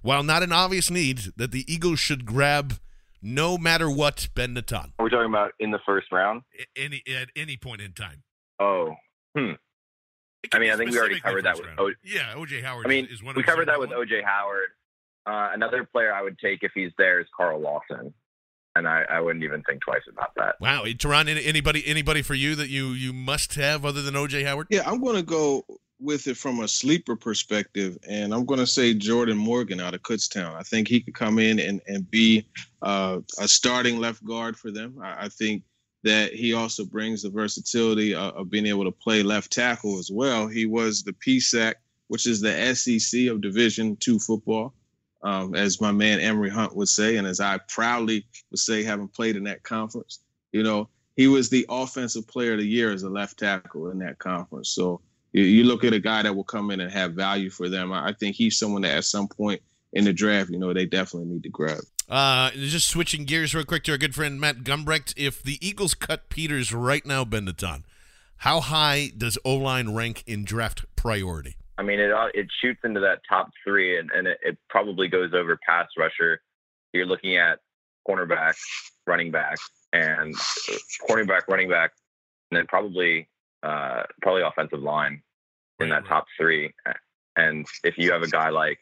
[0.00, 2.78] While not an obvious need, that the Eagles should grab
[3.22, 4.92] no matter what, Ben Natan.
[4.98, 6.42] Are we talking about in the first round?
[6.76, 8.22] Any at any point in time.
[8.58, 8.94] Oh,
[9.36, 9.52] hmm.
[10.52, 12.86] I mean, I think we already covered that with o- yeah, OJ Howard.
[12.86, 14.68] I mean, is one we covered that with OJ Howard.
[15.26, 18.14] Uh, another player I would take if he's there is Carl Lawson,
[18.74, 20.54] and I, I wouldn't even think twice about that.
[20.60, 24.68] Wow, Teron, anybody anybody for you that you you must have other than OJ Howard?
[24.70, 25.64] Yeah, I'm going to go
[26.00, 30.02] with it from a sleeper perspective, and I'm going to say Jordan Morgan out of
[30.02, 30.54] Kutztown.
[30.54, 32.46] I think he could come in and, and be
[32.82, 34.98] uh, a starting left guard for them.
[35.02, 35.64] I, I, think
[36.04, 40.10] that he also brings the versatility of, of, being able to play left tackle as
[40.12, 40.46] well.
[40.46, 41.74] He was the PSAC,
[42.06, 44.74] which is the SEC of Division two football,
[45.22, 49.08] um, as my man Emory Hunt would say, and as I proudly would say, having
[49.08, 50.20] played in that conference.
[50.52, 53.98] You know, he was the offensive player of the year as a left tackle in
[53.98, 54.70] that conference.
[54.70, 55.00] So
[55.32, 57.92] you look at a guy that will come in and have value for them.
[57.92, 59.60] I think he's someone that at some point
[59.92, 61.80] in the draft, you know, they definitely need to grab.
[62.08, 65.12] Uh, just switching gears real quick to our good friend Matt Gumbrecht.
[65.16, 67.84] If the Eagles cut Peters right now, Ben Natan,
[68.38, 71.56] how high does O line rank in draft priority?
[71.76, 75.08] I mean, it uh, it shoots into that top three, and, and it, it probably
[75.08, 76.40] goes over pass rusher.
[76.92, 77.60] You're looking at
[78.08, 78.54] cornerback,
[79.06, 79.58] running back,
[79.92, 80.34] and
[81.08, 81.92] cornerback, running back,
[82.50, 83.28] and then probably
[83.62, 85.22] uh, probably offensive line
[85.80, 86.72] in that top three.
[87.36, 88.78] And if you have a guy like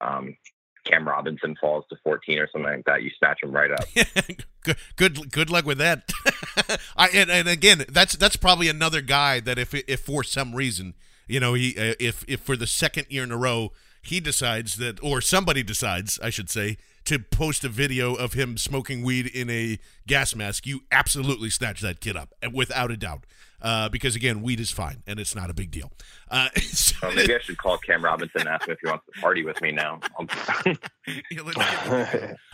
[0.00, 0.36] um,
[0.84, 3.84] Cam Robinson falls to 14 or something like that, you snatch him right up.
[4.62, 6.10] good, good, good luck with that.
[6.96, 10.94] I and, and again, that's that's probably another guy that if if for some reason,
[11.26, 13.72] you know, he uh, if if for the second year in a row
[14.02, 18.56] he decides that, or somebody decides, I should say, to post a video of him
[18.56, 23.24] smoking weed in a gas mask, you absolutely snatch that kid up without a doubt
[23.60, 25.90] uh, because again, weed is fine and it's not a big deal.
[26.30, 29.04] Uh, so well, maybe I should call Cam Robinson and ask him if he wants
[29.06, 30.00] to party with me now.
[31.30, 31.58] yeah, let's,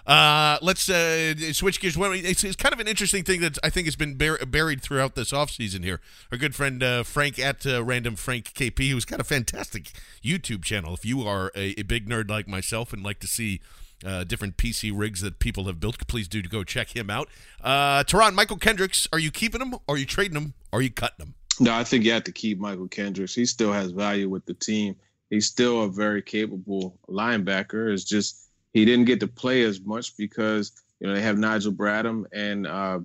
[0.06, 1.96] uh, let's uh, switch gears.
[1.98, 5.14] It's, it's, kind of an interesting thing that I think has been bur- buried throughout
[5.14, 6.00] this offseason here.
[6.32, 9.92] Our good friend uh, Frank at uh, Random Frank KP, who's got a fantastic
[10.22, 10.94] YouTube channel.
[10.94, 13.60] If you are a, a big nerd like myself and like to see
[14.04, 16.06] uh, different PC rigs that people have built.
[16.06, 17.28] Please do go check him out.
[17.62, 19.74] Uh, Teron, Mychal Kendricks, are you keeping him?
[19.88, 20.54] Are you trading him?
[20.72, 21.34] Are you cutting him?
[21.60, 23.34] No, I think you have to keep Mychal Kendricks.
[23.34, 24.96] He still has value with the team.
[25.30, 27.92] He's still a very capable linebacker.
[27.92, 31.72] It's just he didn't get to play as much because You know, they have Nigel
[31.72, 33.00] Bradham and uh,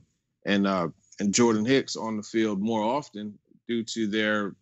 [0.45, 0.89] and uh,
[1.19, 3.37] and Jordan Hicks on the field more often
[3.67, 4.55] due to their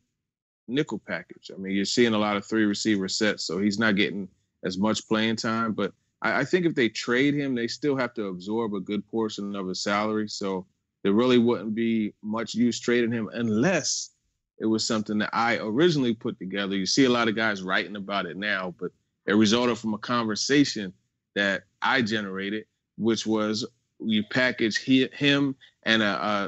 [0.67, 1.51] nickel package.
[1.53, 4.27] I mean, you're seeing a lot of three receiver sets, so he's not getting
[4.63, 5.73] as much playing time.
[5.73, 9.05] But I, I think if they trade him, they still have to absorb a good
[9.07, 10.27] portion of his salary.
[10.27, 10.65] So
[11.03, 14.11] there really wouldn't be much use trading him unless
[14.59, 16.75] it was something that I originally put together.
[16.75, 18.91] You see a lot of guys writing about it now, but
[19.25, 20.93] it resulted from a conversation
[21.35, 22.65] that I generated,
[22.97, 23.65] which was
[23.99, 26.05] you package he, him and a,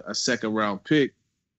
[0.07, 1.13] a, a second round pick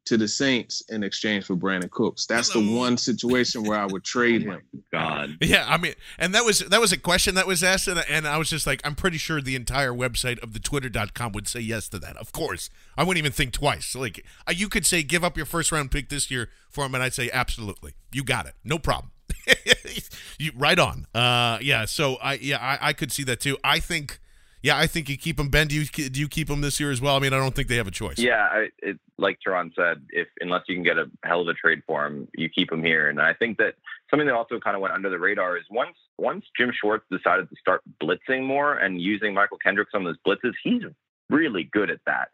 [0.06, 2.26] to the Saints in exchange for Brandin Cooks.
[2.26, 2.64] That's Hello.
[2.64, 4.62] the one situation where I would trade oh him.
[4.92, 5.36] God.
[5.40, 8.26] Yeah, I mean, and that was that was a question that was asked, and, and
[8.26, 11.60] I was just like, I'm pretty sure the entire website of the Twitter.com would say
[11.60, 12.16] yes to that.
[12.16, 13.94] Of course, I wouldn't even think twice.
[13.94, 16.94] Like uh, you could say, give up your first round pick this year for him,
[16.94, 19.12] and I'd say absolutely, you got it, no problem.
[20.38, 21.06] you, right on.
[21.14, 21.84] Uh, yeah.
[21.84, 23.58] So I yeah I, I could see that too.
[23.62, 24.18] I think
[24.62, 25.48] yeah, I think you keep them.
[25.48, 27.16] Ben, do you do you keep them this year as well?
[27.16, 28.18] I mean, I don't think they have a choice.
[28.18, 31.54] Yeah, I, it, like Teron said, if unless you can get a hell of a
[31.54, 33.08] trade for him, you keep him here.
[33.08, 33.74] And I think that
[34.10, 37.48] something that also kind of went under the radar is once once Jim Schwartz decided
[37.48, 40.82] to start blitzing more and using Mychal Kendricks on those blitzes, he's
[41.30, 42.28] really good at that.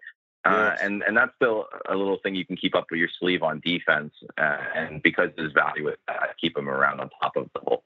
[0.45, 3.43] Uh, and and that's still a little thing you can keep up with your sleeve
[3.43, 5.97] on defense, uh, and because of his value is
[6.41, 7.83] keep him around on top of the whole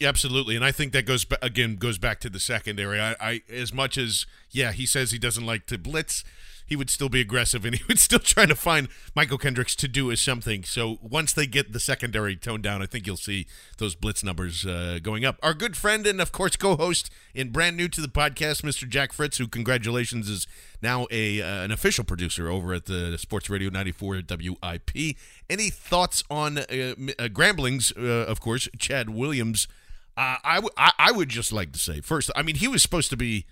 [0.00, 2.98] Absolutely, and I think that goes again goes back to the secondary.
[2.98, 6.24] I, I as much as yeah, he says he doesn't like to blitz
[6.66, 9.88] he would still be aggressive and he would still try to find Mychal Kendricks to
[9.88, 10.64] do as something.
[10.64, 13.46] So once they get the secondary toned down, I think you'll see
[13.78, 15.38] those blitz numbers uh, going up.
[15.42, 18.88] Our good friend and of course co-host and brand new to the podcast, Mr.
[18.88, 20.46] Jack Fritz, who congratulations is
[20.82, 25.16] now a uh, an official producer over at the Sports Radio 94 WIP.
[25.48, 27.96] Any thoughts on uh, uh, Gramblings?
[27.96, 29.68] Uh, of course, Chad Williams.
[30.16, 33.46] Uh, I would just like to say first, I mean, he was supposed to be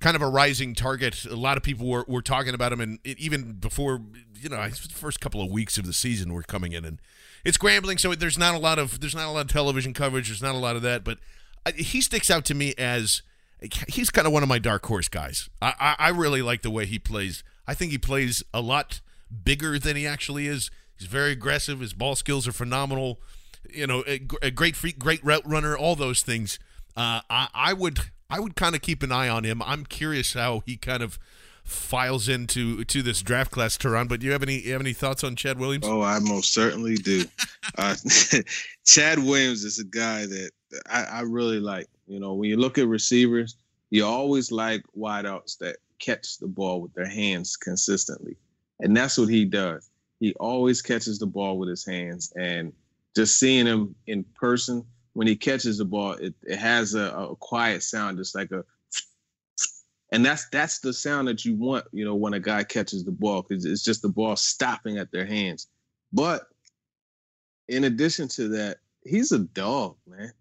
[0.00, 1.24] kind of a rising target.
[1.24, 4.00] A lot of people were, were talking about him, and even before
[4.40, 7.00] you know, the first couple of weeks of the season were coming in, and
[7.44, 10.28] it's Grambling, so there's not a lot of there's not a lot of television coverage.
[10.28, 11.18] There's not a lot of that, but
[11.76, 13.22] he sticks out to me as
[13.88, 15.48] he's kind of one of my dark horse guys.
[15.62, 17.42] I, I, I really like the way he plays.
[17.66, 19.00] I think he plays a lot
[19.44, 20.70] bigger than he actually is.
[20.98, 21.80] He's very aggressive.
[21.80, 23.20] His ball skills are phenomenal.
[23.70, 25.76] You know, a, a great great route runner.
[25.76, 26.58] All those things.
[26.96, 29.62] Uh, I, I would I would kind of keep an eye on him.
[29.62, 31.18] I'm curious how he kind of
[31.66, 34.08] files into to this draft class, Teron.
[34.08, 35.84] But do you have any you have any thoughts on Chad Williams?
[35.86, 37.24] Oh, I most certainly do.
[37.78, 37.94] uh,
[38.84, 40.50] Chad Williams is a guy that
[40.88, 41.86] I, I, really like.
[42.06, 43.56] You know, when you look at receivers,
[43.90, 48.36] you always like wideouts that catch the ball with their hands consistently,
[48.80, 49.90] and that's what he does.
[50.20, 52.72] He always catches the ball with his hands, and
[53.16, 54.84] just seeing him in person
[55.16, 58.62] when he catches the ball, it, it has a, a quiet sound, just like a
[60.12, 63.12] and that's that's the sound that you want, you know, when a guy catches the
[63.12, 65.68] ball, because it's just the ball stopping at their hands.
[66.12, 66.42] But
[67.68, 70.32] in addition to that, he's a dog, man.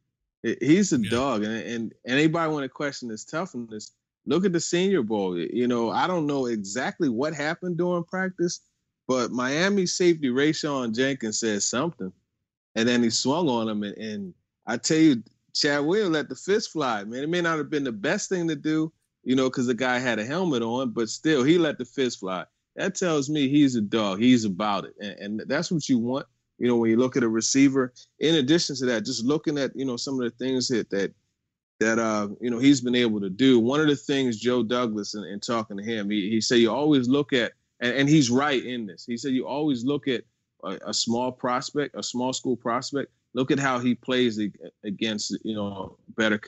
[0.44, 1.10] He's a yeah.
[1.10, 3.94] dog, and, and anybody want to question his toughness?
[4.26, 5.40] Look at the Senior Bowl.
[5.40, 8.60] You know, I don't know exactly what happened during practice,
[9.08, 12.12] but Miami safety Rayshawn Jenkins said something,
[12.76, 14.34] and then he swung on him, and, and
[14.68, 17.24] I tell you, Chad Will let the fist fly, man.
[17.24, 18.92] It may not have been the best thing to do,
[19.24, 22.20] you know, because the guy had a helmet on, but still, he let the fist
[22.20, 22.46] fly.
[22.76, 24.20] That tells me he's a dog.
[24.20, 26.28] He's about it, and, and that's what you want.
[26.58, 27.94] You know, when you look at a receiver.
[28.20, 31.14] In addition to that, just looking at you know some of the things that that
[31.80, 33.60] that uh you know he's been able to do.
[33.60, 36.72] One of the things Joe Douglas and, and talking to him, he, he said you
[36.72, 39.06] always look at, and, and he's right in this.
[39.06, 40.24] He said you always look at
[40.64, 44.40] a, a small prospect, a small school prospect, Look at how he plays
[44.86, 46.40] against you know better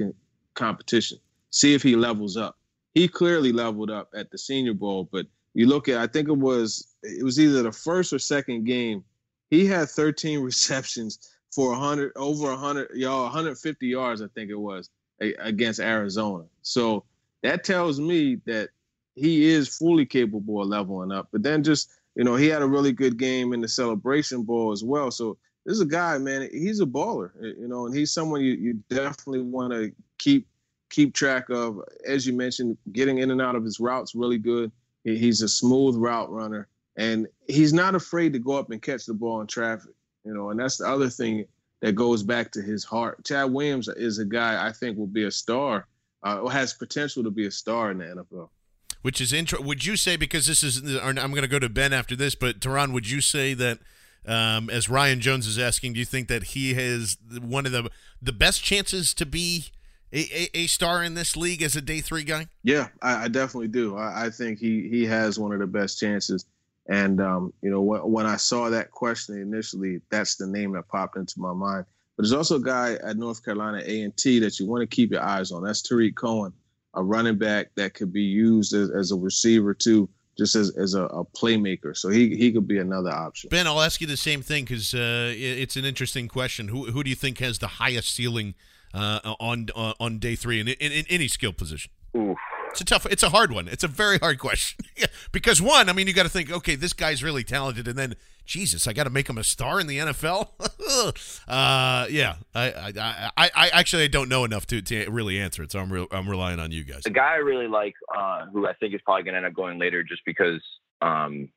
[0.53, 1.19] competition.
[1.51, 2.57] See if he levels up.
[2.93, 6.37] He clearly leveled up at the Senior Bowl, but you look at I think it
[6.37, 9.03] was it was either the first or second game.
[9.49, 11.19] He had 13 receptions
[11.53, 16.45] for 100 over 100 y'all 150 yards I think it was against Arizona.
[16.61, 17.03] So
[17.43, 18.69] that tells me that
[19.15, 21.27] he is fully capable of leveling up.
[21.33, 24.71] But then just you know he had a really good game in the Celebration Bowl
[24.71, 25.11] as well.
[25.11, 25.37] So
[25.67, 26.47] this is a guy, man.
[26.49, 30.47] He's a baller, you know, and he's someone you, you definitely want to keep
[30.89, 31.81] keep track of.
[32.05, 34.71] As you mentioned, getting in and out of his routes really good.
[35.03, 39.13] he's a smooth route runner, and he's not afraid to go up and catch the
[39.13, 39.91] ball in traffic.
[40.23, 41.45] You know, and that's the other thing
[41.81, 43.25] that goes back to his heart.
[43.25, 45.85] Chad Williams is a guy I think will be a star,
[46.25, 48.47] uh, or has potential to be a star in the NFL.
[49.01, 49.61] Which is intro.
[49.61, 50.81] Would you say because this is?
[50.95, 53.79] I'm going to go to Ben after this, but Teron, would you say that?
[54.27, 57.89] Um, as Ryan Jones is asking, do you think that he has one of the
[58.21, 59.67] the best chances to be
[60.11, 62.47] a, a, a star in this league as a day three guy?
[62.63, 63.95] Yeah, I, I definitely do.
[63.95, 66.45] I, I, think he he has one of the best chances.
[66.89, 70.89] And um, you know, when, when I saw that question initially, that's the name that
[70.89, 71.85] popped into my mind.
[72.15, 74.87] But there's also a guy at North Carolina A and T that you want to
[74.87, 75.63] keep your eyes on.
[75.63, 76.51] That's Tarik Cohen,
[76.95, 80.93] a running back that could be used as, as a receiver too just as, as
[80.93, 81.95] a, a, playmaker.
[81.95, 83.49] So he he could be another option.
[83.49, 86.67] Ben, I'll ask you the same thing because uh, it's an interesting question.
[86.67, 88.55] Who who do you think has the highest ceiling
[88.93, 91.91] uh, on uh, on day three in, in, in any skill position?
[92.15, 92.37] Oof.
[92.79, 93.07] It's a tough.
[93.07, 93.67] It's a hard one.
[93.67, 94.85] It's a very hard question
[95.31, 98.15] because one, I mean, you got to think, okay, this guy's really talented, and then
[98.45, 100.49] Jesus, I got to make him a star in the NFL.
[101.47, 105.63] uh, yeah, I, I, I, I, actually I don't know enough to, to really answer
[105.63, 107.01] it, so I'm re- I'm relying on you guys.
[107.03, 109.55] The guy I really like, uh, who I think is probably going to end up
[109.55, 110.61] going later, just because
[111.01, 111.49] um,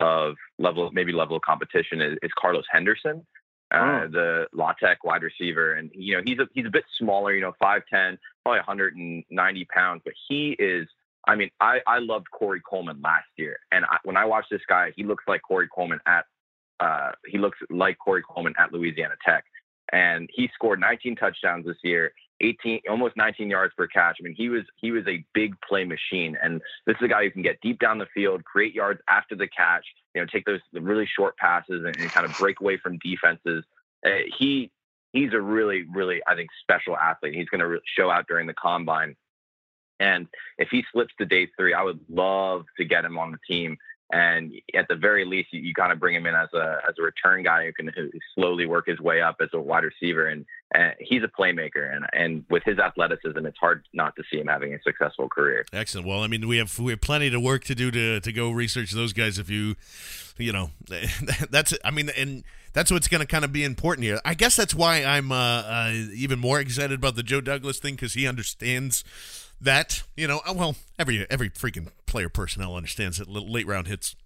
[0.00, 3.26] of level, maybe level of competition, is, is Carlos Henderson,
[3.72, 4.08] uh, oh.
[4.12, 7.40] the La Tech wide receiver, and you know he's a he's a bit smaller, you
[7.40, 10.88] know, five ten, probably 190 pounds, but he is
[11.26, 14.62] I mean, I, I loved Corey Coleman last year, and I, when I watch this
[14.68, 16.24] guy, he looks like Corey Coleman at
[16.80, 19.44] uh, he looks like Corey Coleman at Louisiana Tech,
[19.92, 24.16] and he scored 19 touchdowns this year, 18 almost 19 yards per catch.
[24.20, 27.22] I mean, he was he was a big play machine, and this is a guy
[27.22, 29.84] who can get deep down the field, create yards after the catch,
[30.14, 33.64] you know, take those really short passes and, and kind of break away from defenses.
[34.04, 34.72] Uh, he
[35.12, 37.34] he's a really really I think special athlete.
[37.34, 39.16] He's going to show out during the combine
[40.02, 40.26] and
[40.58, 43.76] if he slips to day three, I would love to get him on the team.
[44.12, 46.96] And at the very least, you, you kind of bring him in as a as
[46.98, 50.26] a return guy who can who slowly work his way up as a wide receiver.
[50.26, 50.44] And,
[50.74, 51.94] and he's a playmaker.
[51.94, 55.64] And and with his athleticism, it's hard not to see him having a successful career.
[55.72, 56.06] Excellent.
[56.06, 58.50] Well, I mean, we have we have plenty of work to do to to go
[58.50, 59.38] research those guys.
[59.38, 59.76] If you,
[60.36, 60.70] you know,
[61.50, 64.20] that's I mean, and that's what's going to kind of be important here.
[64.24, 67.94] I guess that's why I'm uh, uh, even more excited about the Joe Douglas thing
[67.94, 69.04] because he understands
[69.60, 74.16] that you know uh, well every every freaking player personnel understands that late round hits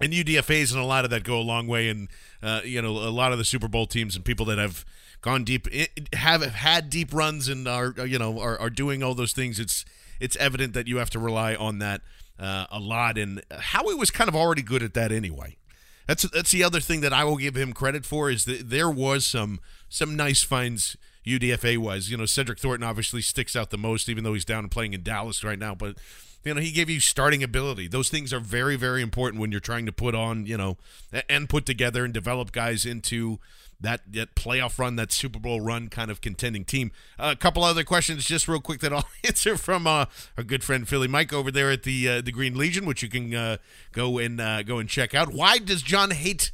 [0.00, 2.08] and UDFA's and a lot of that go a long way and
[2.42, 4.84] uh, you know a lot of the Super Bowl teams and people that have
[5.22, 5.66] gone deep
[6.14, 9.58] have had deep runs and are uh, you know are, are doing all those things.
[9.58, 9.84] It's
[10.20, 12.02] it's evident that you have to rely on that
[12.38, 13.18] uh, a lot.
[13.18, 15.56] And Howie was kind of already good at that anyway
[16.10, 18.90] that's that's the other thing that I will give him credit for is that there
[18.90, 22.10] was some some nice finds UDFA wise.
[22.10, 24.92] You know, Cedric Thornton obviously sticks out the most, even though he's down and playing
[24.92, 25.76] in Dallas right now.
[25.76, 25.98] But
[26.44, 27.88] you know, he gave you starting ability.
[27.88, 30.78] Those things are very, very important when you're trying to put on, you know,
[31.28, 33.38] and put together and develop guys into
[33.80, 36.92] that that playoff run, that Super Bowl run kind of contending team.
[37.18, 40.62] Uh, a couple other questions, just real quick, that I'll answer from uh, our good
[40.62, 43.56] friend Philly Mike over there at the uh, the Green Legion, which you can uh,
[43.92, 45.32] go and uh, go and check out.
[45.32, 46.52] Why does John hate?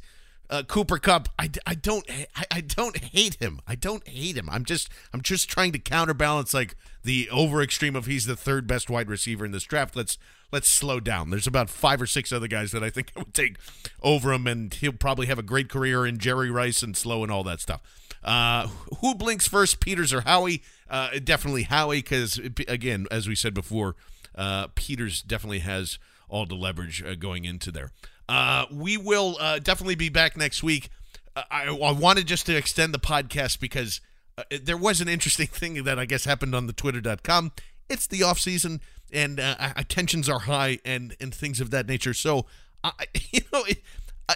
[0.49, 3.59] Uh, Cooper Kupp, I, I don't I, I don't hate him.
[3.67, 4.49] I don't hate him.
[4.49, 8.65] I'm just I'm just trying to counterbalance like the over extreme of he's the third
[8.65, 9.95] best wide receiver in this draft.
[9.95, 10.17] Let's
[10.51, 11.29] let's slow down.
[11.29, 13.57] There's about five or six other guys that I think I would take
[14.01, 17.31] over him, and he'll probably have a great career in Jerry Rice and Slow and
[17.31, 17.81] all that stuff.
[18.23, 18.67] Uh,
[18.99, 20.63] who blinks first, Peters or Howie?
[20.89, 23.95] Uh, definitely Howie, because again, as we said before,
[24.35, 27.91] uh, Peters definitely has all the leverage uh, going into there.
[28.29, 30.89] Uh, we will uh, definitely be back next week.
[31.35, 34.01] Uh, I, I, wanted just to extend the podcast because
[34.37, 37.51] uh, there was an interesting thing that I guess happened on the twitter.com.
[37.89, 38.81] It's the off season
[39.13, 39.55] and uh,
[39.87, 42.13] tensions are high and, and things of that nature.
[42.13, 42.45] So,
[42.83, 42.91] I,
[43.31, 43.81] you know, it,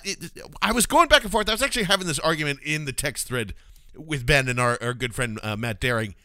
[0.06, 1.50] it, I was going back and forth.
[1.50, 3.54] I was actually having this argument in the text thread
[3.94, 6.16] with Ben and our, our good friend Matt Daring.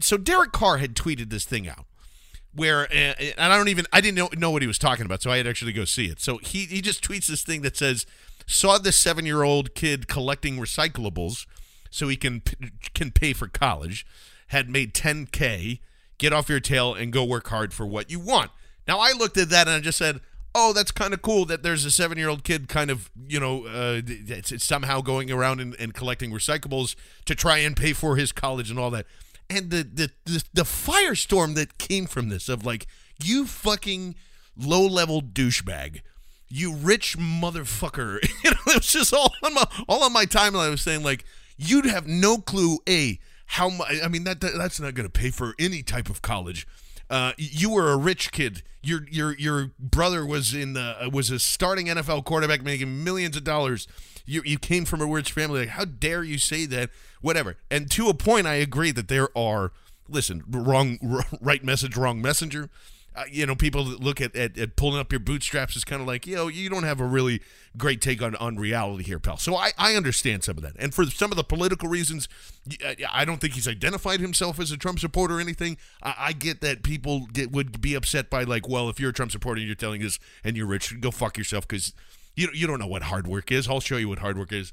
[0.00, 1.86] So Derek Carr had tweeted this thing out
[2.56, 5.22] where uh, and I don't even I didn't know, know what he was talking about,
[5.22, 6.20] so I had to actually go see it.
[6.20, 8.06] So he he just tweets this thing that says,
[8.46, 11.46] "Saw this seven year old kid collecting recyclables
[11.90, 12.42] so he can
[12.94, 14.06] can pay for college.
[14.48, 15.80] Had made 10k.
[16.18, 18.50] Get off your tail and go work hard for what you want."
[18.88, 20.20] Now I looked at that and I just said.
[20.58, 23.38] Oh, that's kind of cool that there's a seven year old kid kind of, you
[23.38, 26.96] know, uh, it's, it's somehow going around and, and collecting recyclables
[27.26, 29.04] to try and pay for his college and all that
[29.48, 32.86] and the, the the the firestorm that came from this of like
[33.22, 34.14] you fucking
[34.56, 36.00] low level douchebag,
[36.48, 38.18] you rich motherfucker.
[38.44, 40.66] it was just all on my all on my timeline.
[40.66, 41.24] I was saying like
[41.56, 43.92] you'd have no clue a how much.
[44.02, 46.66] I mean that, that that's not going to pay for any type of college.
[47.08, 48.62] Uh, you were a rich kid.
[48.82, 53.44] Your your your brother was in the was a starting NFL quarterback making millions of
[53.44, 53.86] dollars.
[54.26, 55.60] You you came from a rich family.
[55.60, 56.90] Like how dare you say that?
[57.26, 57.56] whatever.
[57.70, 59.72] And to a point, I agree that there are
[60.08, 60.98] listen wrong,
[61.40, 62.70] right message, wrong messenger.
[63.16, 66.06] uh, you know, people look at, at, at pulling up your bootstraps is kind of
[66.06, 67.40] like, you know, you don't have a really
[67.76, 69.38] great take on, on reality here, pal.
[69.38, 70.74] So I, I understand some of that.
[70.78, 72.28] And for some of the political reasons,
[73.10, 75.78] I don't think he's identified himself as a Trump supporter or anything.
[76.02, 79.14] I, I get that people get, would be upset by, like, well, if you're a
[79.14, 81.94] Trump supporter and you're telling us and you're rich, go fuck yourself because
[82.36, 83.68] you, you don't know what hard work is.
[83.68, 84.72] I'll show you what hard work is.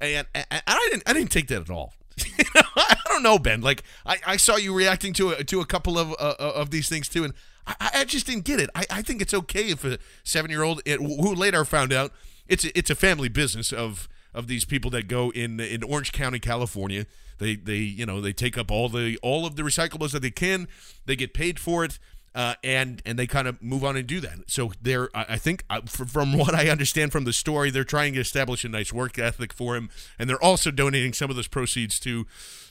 [0.00, 1.92] And, and, and I didn't I didn't take that at all.
[2.76, 3.60] I don't know, Ben.
[3.60, 6.88] Like I, I saw you reacting to a, to a couple of uh, of these
[6.88, 7.34] things too, and
[7.66, 8.70] I, I just didn't get it.
[8.74, 12.12] I, I think it's okay if a seven year old who later found out
[12.48, 16.12] it's a, it's a family business of of these people that go in in Orange
[16.12, 17.06] County, California.
[17.38, 20.30] They they you know they take up all the all of the recyclables that they
[20.30, 20.68] can.
[21.04, 21.98] They get paid for it
[22.34, 24.38] uh, and and they kind of move on and do that.
[24.46, 28.20] So they're, I think, uh, from what I understand from the story, they're trying to
[28.20, 31.98] establish a nice work ethic for him, and they're also donating some of those proceeds
[32.00, 32.26] to,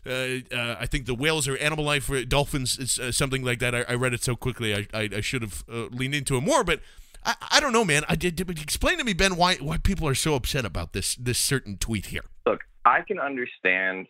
[0.05, 0.09] uh,
[0.55, 3.75] uh I think, the whales or animal life, or dolphins, uh, something like that.
[3.75, 6.41] I, I, read it so quickly, I, I, I should have uh, leaned into it
[6.41, 6.81] more, but.
[7.21, 8.03] I, I don't know, man.
[8.07, 11.15] I did, did explain to me, Ben, why why people are so upset about this
[11.15, 12.23] this certain tweet here.
[12.45, 14.07] Look, I can understand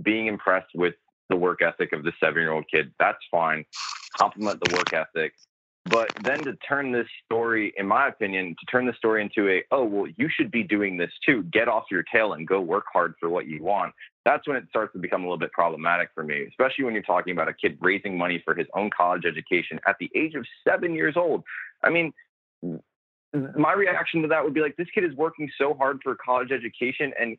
[0.00, 0.94] being impressed with
[1.28, 2.92] the work ethic of the seven year old kid.
[2.98, 3.64] That's fine.
[4.16, 5.34] Compliment the work ethic.
[5.88, 9.62] But then to turn this story, in my opinion, to turn the story into a,
[9.70, 11.44] oh, well, you should be doing this too.
[11.44, 13.94] Get off your tail and go work hard for what you want.
[14.24, 17.04] That's when it starts to become a little bit problematic for me, especially when you're
[17.04, 20.44] talking about a kid raising money for his own college education at the age of
[20.66, 21.44] seven years old.
[21.84, 22.12] I mean,
[23.56, 26.50] my reaction to that would be like, this kid is working so hard for college
[26.50, 27.36] education and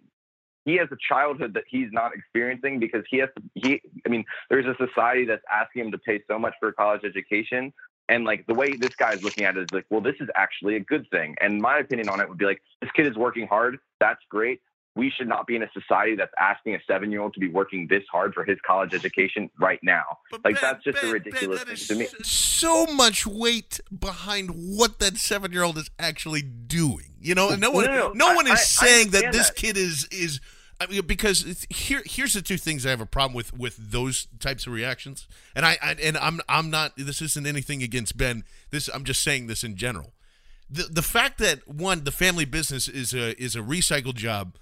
[0.68, 4.24] he has a childhood that he's not experiencing because he has to he i mean
[4.50, 7.74] there's a society that's asking him to pay so much for a college education
[8.10, 10.28] and like the way this guy is looking at it is like well this is
[10.36, 13.16] actually a good thing and my opinion on it would be like this kid is
[13.16, 14.60] working hard that's great
[14.98, 17.48] we should not be in a society that's asking a seven year old to be
[17.48, 20.04] working this hard for his college education right now.
[20.32, 22.08] But like ben, that's just ben, a ridiculous ben, thing to me.
[22.24, 27.14] So much weight behind what that seven year old is actually doing.
[27.22, 29.50] You know, oh, no one, no, no, no one is I, saying I that this
[29.50, 29.56] that.
[29.56, 30.42] kid is is
[30.80, 34.28] I mean, because here, here's the two things I have a problem with with those
[34.40, 36.94] types of reactions, and I, I, and I'm I'm not.
[36.98, 38.44] This isn't anything against Ben.
[38.70, 40.14] This I'm just saying this in general.
[40.70, 44.56] The the fact that one the family business is a is a recycled job,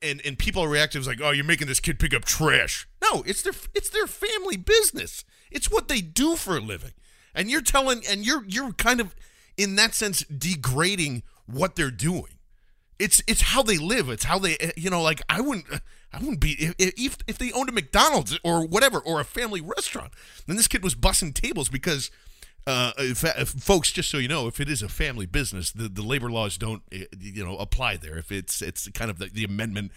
[0.00, 2.88] and and people are reactive like, oh, you're making this kid pick up trash.
[3.02, 5.22] No, it's their it's their family business.
[5.50, 6.92] It's what they do for a living,
[7.34, 9.14] and you're telling and you're you're kind of
[9.58, 12.38] in that sense degrading what they're doing
[12.98, 14.08] it's it's how they live.
[14.08, 15.66] It's how they you know like I wouldn't
[16.12, 20.12] I wouldn't be if if they owned a McDonald's or whatever or a family restaurant.
[20.46, 22.10] Then this kid was bussing tables because
[22.64, 25.88] uh, if, if, folks, just so you know, if it is a family business, the,
[25.88, 28.16] the labor laws don't, eh, you know, apply there.
[28.16, 29.90] If it's it's kind of the, the amendment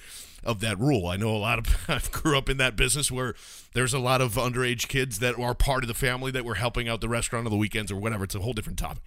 [0.43, 1.07] of that rule.
[1.07, 3.35] I know a lot of I grew up in that business where
[3.73, 6.87] there's a lot of underage kids that are part of the family that were helping
[6.87, 8.23] out the restaurant on the weekends or whatever.
[8.23, 9.03] It's a whole different topic.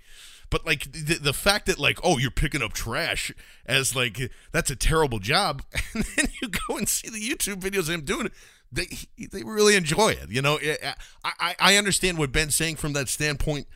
[0.51, 3.33] But like the, the fact that like oh you're picking up trash
[3.67, 5.63] as like that's a terrible job,
[5.95, 8.33] and then you go and see the YouTube videos of him doing it.
[8.71, 8.87] They
[9.31, 10.31] they really enjoy it.
[10.31, 13.67] You know, I I, I understand what Ben's saying from that standpoint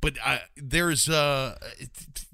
[0.00, 1.56] but uh, there's uh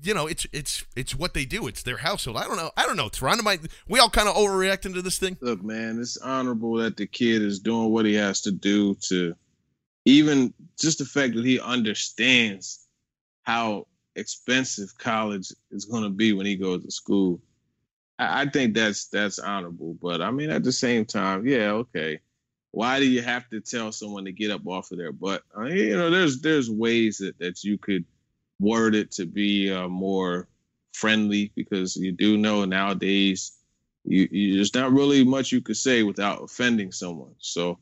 [0.02, 2.86] you know it's it's it's what they do it's their household i don't know i
[2.86, 6.16] don't know toronto might we all kind of overreacting to this thing look man it's
[6.18, 9.34] honorable that the kid is doing what he has to do to
[10.04, 12.85] even just the fact that he understands
[13.46, 13.86] how
[14.16, 17.40] expensive college is going to be when he goes to school.
[18.18, 22.20] I, I think that's that's honorable, but I mean at the same time, yeah, okay.
[22.72, 25.42] Why do you have to tell someone to get up off of their butt?
[25.56, 28.04] I mean, you know, there's there's ways that, that you could
[28.58, 30.48] word it to be uh, more
[30.92, 33.52] friendly because you do know nowadays
[34.04, 37.34] you, you, there's not really much you could say without offending someone.
[37.38, 37.78] So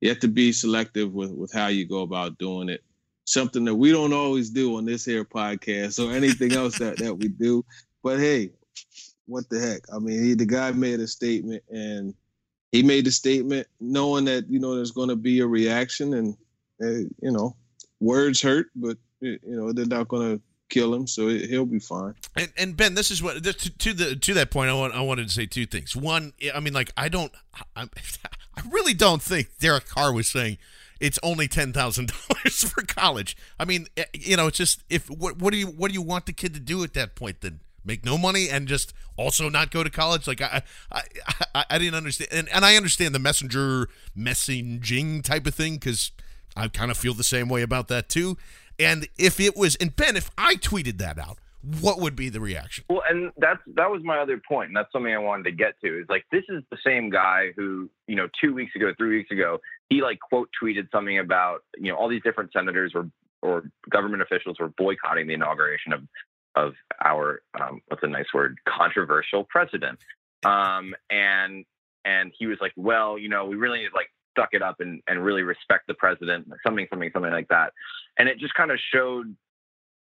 [0.00, 2.82] you have to be selective with with how you go about doing it
[3.28, 7.14] something that we don't always do on this here podcast or anything else that, that
[7.14, 7.64] we do.
[8.02, 8.50] But hey,
[9.26, 9.82] what the heck?
[9.94, 12.14] I mean, he, the guy made a statement and
[12.72, 16.36] he made the statement knowing that, you know, there's going to be a reaction and,
[16.82, 17.54] uh, you know,
[18.00, 22.14] words hurt, but, you know, they're not going to kill him, so he'll be fine.
[22.36, 24.70] And, and Ben, this is what to, to, the to that point.
[24.70, 25.96] I want I wanted to say two things.
[25.96, 27.32] One, I mean, like I don't,
[27.74, 27.88] I,
[28.54, 30.58] I really don't think Derek Carr was saying
[31.00, 33.36] it's only ten thousand dollars for college.
[33.58, 36.02] I mean, eh, you know, it's just if what what do you what do you
[36.02, 37.60] want the kid to do at that point then?
[37.84, 40.26] Make no money and just also not go to college?
[40.26, 40.62] Like I
[40.92, 41.02] I
[41.54, 46.10] I, I didn't understand, and, and I understand the messenger messaging type of thing because
[46.56, 48.36] I kind of feel the same way about that too.
[48.78, 51.38] And if it was, and Ben, if I tweeted that out,
[51.80, 52.84] what would be the reaction?
[52.88, 55.74] Well, and that's that was my other point, and that's something I wanted to get
[55.84, 56.00] to.
[56.00, 59.30] Is like this is the same guy who, you know, two weeks ago, three weeks
[59.30, 59.58] ago,
[59.88, 63.10] he like quote tweeted something about, you know, all these different senators or
[63.42, 66.02] or government officials were boycotting the inauguration of
[66.54, 66.74] of
[67.04, 69.98] our um, what's a nice word controversial president.
[70.44, 71.64] Um, and
[72.04, 74.08] and he was like, well, you know, we really need like
[74.38, 77.72] suck it up and, and really respect the president, something, something, something like that.
[78.18, 79.34] And it just kind of showed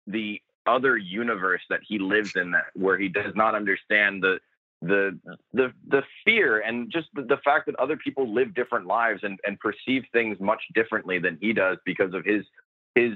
[0.05, 4.39] the other universe that he lives in that where he does not understand the
[4.81, 5.17] the
[5.53, 9.39] the the fear and just the, the fact that other people live different lives and,
[9.45, 12.45] and perceive things much differently than he does because of his
[12.93, 13.13] his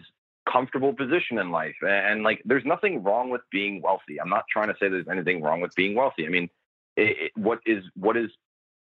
[0.51, 1.75] comfortable position in life.
[1.81, 4.19] And, and like there's nothing wrong with being wealthy.
[4.19, 6.25] I'm not trying to say there's anything wrong with being wealthy.
[6.25, 6.49] I mean
[6.97, 8.31] it, it, what is what is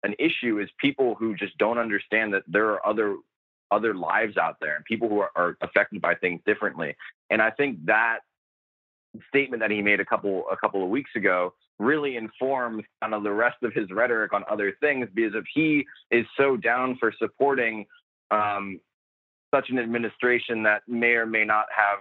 [0.04, 3.16] an issue is people who just don't understand that there are other
[3.70, 6.96] other lives out there and people who are, are affected by things differently.
[7.30, 8.20] And I think that
[9.28, 13.22] statement that he made a couple a couple of weeks ago really informs kind of
[13.22, 17.12] the rest of his rhetoric on other things because if he is so down for
[17.18, 17.86] supporting
[18.30, 18.78] um,
[19.52, 21.98] such an administration that may or may not have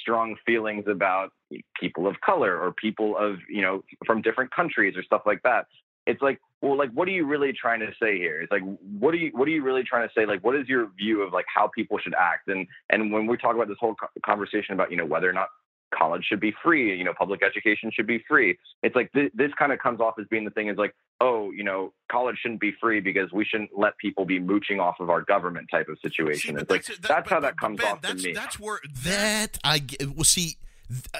[0.00, 1.30] strong feelings about
[1.78, 5.66] people of color or people of you know from different countries or stuff like that
[6.08, 8.40] it's like well like what are you really trying to say here?
[8.40, 8.62] It's like
[8.98, 10.24] what are you what are you really trying to say?
[10.24, 12.48] Like what is your view of like how people should act?
[12.48, 13.94] And and when we talk about this whole
[14.24, 15.48] conversation about you know whether or not
[15.94, 18.58] college should be free you know public education should be free.
[18.82, 21.50] It's like th- this kind of comes off as being the thing is like oh
[21.50, 25.10] you know college shouldn't be free because we shouldn't let people be mooching off of
[25.10, 26.56] our government type of situation.
[26.56, 28.28] see, it's like that's, that, that's but, how that but, comes ben, off that's, to
[28.28, 28.34] me.
[28.34, 29.80] that's where that i
[30.14, 30.56] well see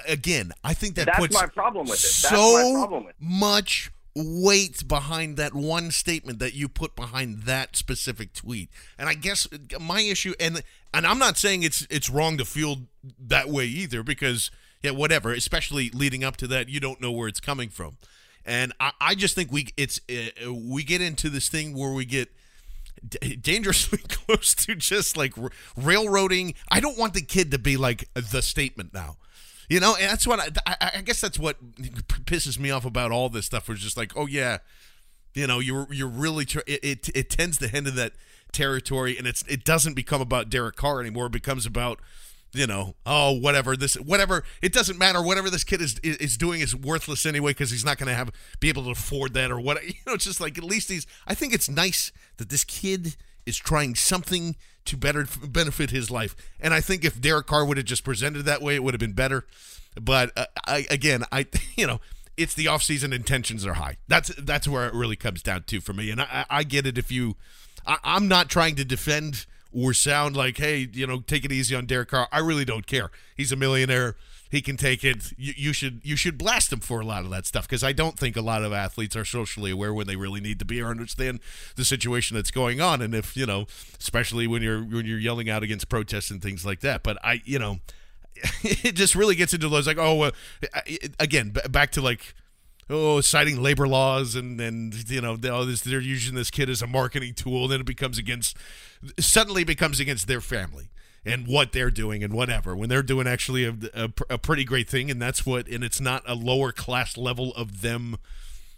[0.07, 2.01] again i think that that's puts my problem with it.
[2.01, 8.69] That's so much weight behind that one statement that you put behind that specific tweet.
[8.97, 9.47] And I guess
[9.79, 10.63] my issue and
[10.93, 12.77] and I'm not saying it's it's wrong to feel
[13.19, 17.27] that way either because yeah, whatever, especially leading up to that, you don't know where
[17.27, 17.97] it's coming from.
[18.45, 22.05] And I, I just think we it's uh, we get into this thing where we
[22.05, 22.29] get
[23.07, 26.55] d- dangerously close to just like r- railroading.
[26.71, 29.17] I don't want the kid to be like the statement now.
[29.69, 31.57] You know, and that's what I, I, I guess that's what
[32.25, 33.69] pisses me off about all this stuff.
[33.69, 34.57] Was just like, oh yeah,
[35.35, 38.13] you know, you're you're really tr- it, it it tends to head into that
[38.51, 41.27] territory, and it's it doesn't become about Derek Carr anymore.
[41.27, 41.99] It becomes about
[42.53, 44.43] you know, oh, whatever this, whatever.
[44.61, 45.21] It doesn't matter.
[45.21, 48.31] Whatever this kid is is doing is worthless anyway because he's not going to have
[48.59, 49.79] be able to afford that or what.
[49.89, 51.05] You know, it's just like at least he's.
[51.27, 53.15] I think it's nice that this kid
[53.49, 54.55] is trying something
[54.85, 56.35] to better benefit his life.
[56.59, 58.99] And I think if Derek Carr would have just presented that way, it would have
[58.99, 59.45] been better.
[59.99, 61.99] But uh, I, again, I you know,
[62.37, 63.97] it's the offseason intentions are high.
[64.07, 66.09] That's that's where it really comes down to for me.
[66.09, 67.35] And I, I get it if you,
[67.85, 71.75] I, I'm not trying to defend or sound like, hey, you know, take it easy
[71.75, 72.27] on Derek Carr.
[72.31, 73.11] I really don't care.
[73.35, 74.15] He's a millionaire
[74.49, 75.31] he can take it.
[75.37, 77.91] You, you, should you should blast him for a lot of that stuff because I
[77.91, 80.81] don't think a lot of athletes are socially aware when they really need to be
[80.81, 81.39] or understand
[81.75, 83.01] the situation that's going on.
[83.01, 83.67] And if you know,
[83.99, 87.03] especially when you're when you're yelling out against protests and things like that.
[87.03, 87.79] But I, you know,
[88.63, 90.31] it just really gets into those like, oh, uh,
[91.19, 92.33] again, b- back to like
[92.89, 97.35] oh, citing labor laws and and you know they're using this kid as a marketing
[97.35, 97.67] tool.
[97.67, 98.57] Then it becomes against
[99.19, 100.89] suddenly becomes against their family
[101.25, 104.89] and what they're doing and whatever when they're doing actually a, a, a, pretty great
[104.89, 108.17] thing and that's what and it's not a lower class level of them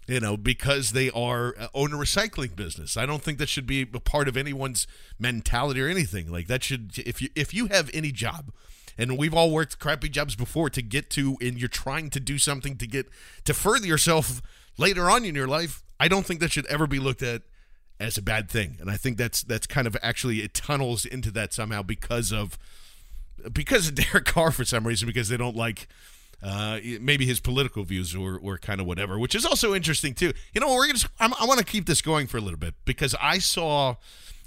[0.08, 2.98] you know because they are uh, own a recycling business.
[2.98, 4.88] I don't think that should be a part of anyone's
[5.20, 6.32] mentality or anything.
[6.32, 8.52] Like that should if you if you have any job
[8.98, 12.38] and we've all worked crappy jobs before to get to and you're trying to do
[12.38, 13.08] something to get
[13.46, 14.42] to further yourself
[14.78, 17.42] later on in your life i don't think that should ever be looked at
[18.02, 18.78] as a bad thing.
[18.80, 22.57] And I think that's that's kind of actually it tunnels into that somehow because of
[23.53, 25.88] because of Derek Carr for some reason because they don't like
[26.44, 30.34] uh, maybe his political views or, or kind of whatever, which is also interesting too.
[30.53, 32.73] You know, we're gonna I'm, I want to keep this going for a little bit
[32.86, 33.95] because I saw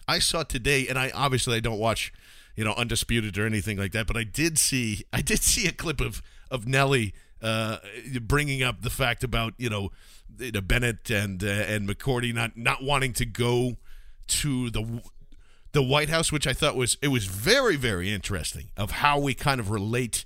[0.08, 2.12] I saw today, and I obviously I don't watch
[2.56, 5.72] you know undisputed or anything like that, but I did see I did see a
[5.72, 7.78] clip of of Nelly uh,
[8.22, 9.90] bringing up the fact about you know
[10.38, 13.76] you Bennett and uh, and McCourty not not wanting to go
[14.26, 15.02] to the
[15.72, 19.34] the White House, which I thought was it was very very interesting of how we
[19.34, 20.24] kind of relate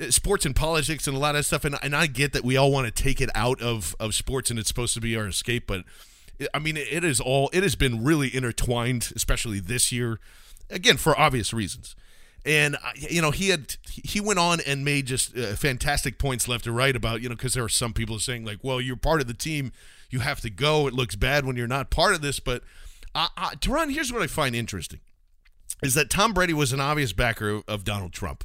[0.00, 1.64] uh, sports and politics and a lot of stuff.
[1.64, 4.50] And and I get that we all want to take it out of of sports
[4.50, 5.84] and it's supposed to be our escape, but
[6.54, 10.18] I mean it is all it has been really intertwined, especially this year,
[10.70, 11.94] again for obvious reasons
[12.44, 16.66] and you know he had he went on and made just uh, fantastic points left
[16.66, 19.20] and right about you know because there are some people saying like well you're part
[19.20, 19.72] of the team.
[20.08, 20.88] You have to go.
[20.88, 22.40] It looks bad when you're not part of this.
[22.40, 22.62] But
[23.14, 25.00] uh, uh, Teron here's what I find interesting
[25.82, 28.44] is that Tom Brady was an obvious backer of Donald Trump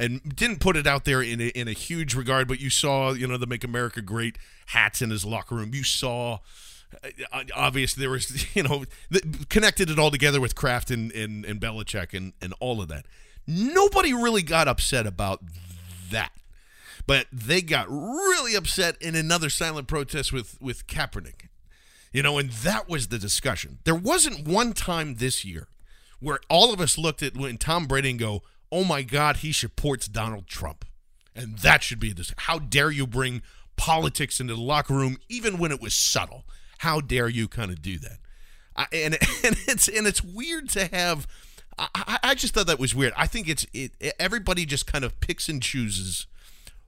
[0.00, 3.12] and didn't put it out there in a, in a huge regard but you saw
[3.12, 5.74] you know the make America great hats in his locker room.
[5.74, 6.38] You saw
[7.32, 8.84] uh, obvious there was you know
[9.48, 13.04] connected it all together with Kraft and, and, and Belichick and, and all of that
[13.46, 15.40] Nobody really got upset about
[16.10, 16.32] that.
[17.06, 21.48] But they got really upset in another silent protest with, with Kaepernick.
[22.12, 23.78] You know, and that was the discussion.
[23.84, 25.68] There wasn't one time this year
[26.20, 29.52] where all of us looked at when Tom Brady and go, oh my God, he
[29.52, 30.84] supports Donald Trump.
[31.34, 32.32] And that should be this.
[32.36, 33.42] How dare you bring
[33.76, 36.44] politics into the locker room, even when it was subtle?
[36.78, 38.18] How dare you kind of do that?
[38.76, 39.14] I, and
[39.44, 41.26] and it's and it's weird to have.
[41.78, 43.12] I, I just thought that was weird.
[43.16, 46.26] I think it's it, everybody just kind of picks and chooses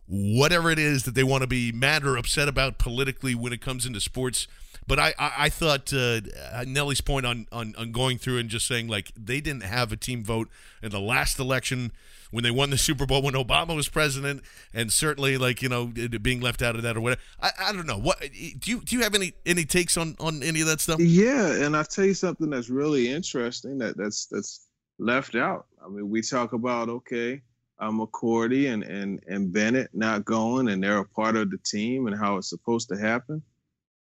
[0.06, 3.60] whatever it is that they want to be mad or upset about politically when it
[3.60, 4.46] comes into sports.
[4.86, 6.20] But I, I, I thought uh,
[6.66, 9.96] Nellie's point on, on, on going through and just saying like they didn't have a
[9.96, 10.50] team vote
[10.82, 11.90] in the last election
[12.30, 14.42] when they won the Super Bowl when Obama was president,
[14.74, 17.20] and certainly like you know being left out of that or whatever.
[17.40, 17.96] I, I don't know.
[17.96, 18.96] What do you do?
[18.96, 20.98] You have any any takes on on any of that stuff?
[20.98, 24.63] Yeah, and I'll tell you something that's really interesting that that's that's
[24.98, 25.66] left out.
[25.84, 27.42] I mean, we talk about okay,
[27.78, 32.06] um, McCourty and and and Bennett not going, and they're a part of the team
[32.06, 33.42] and how it's supposed to happen.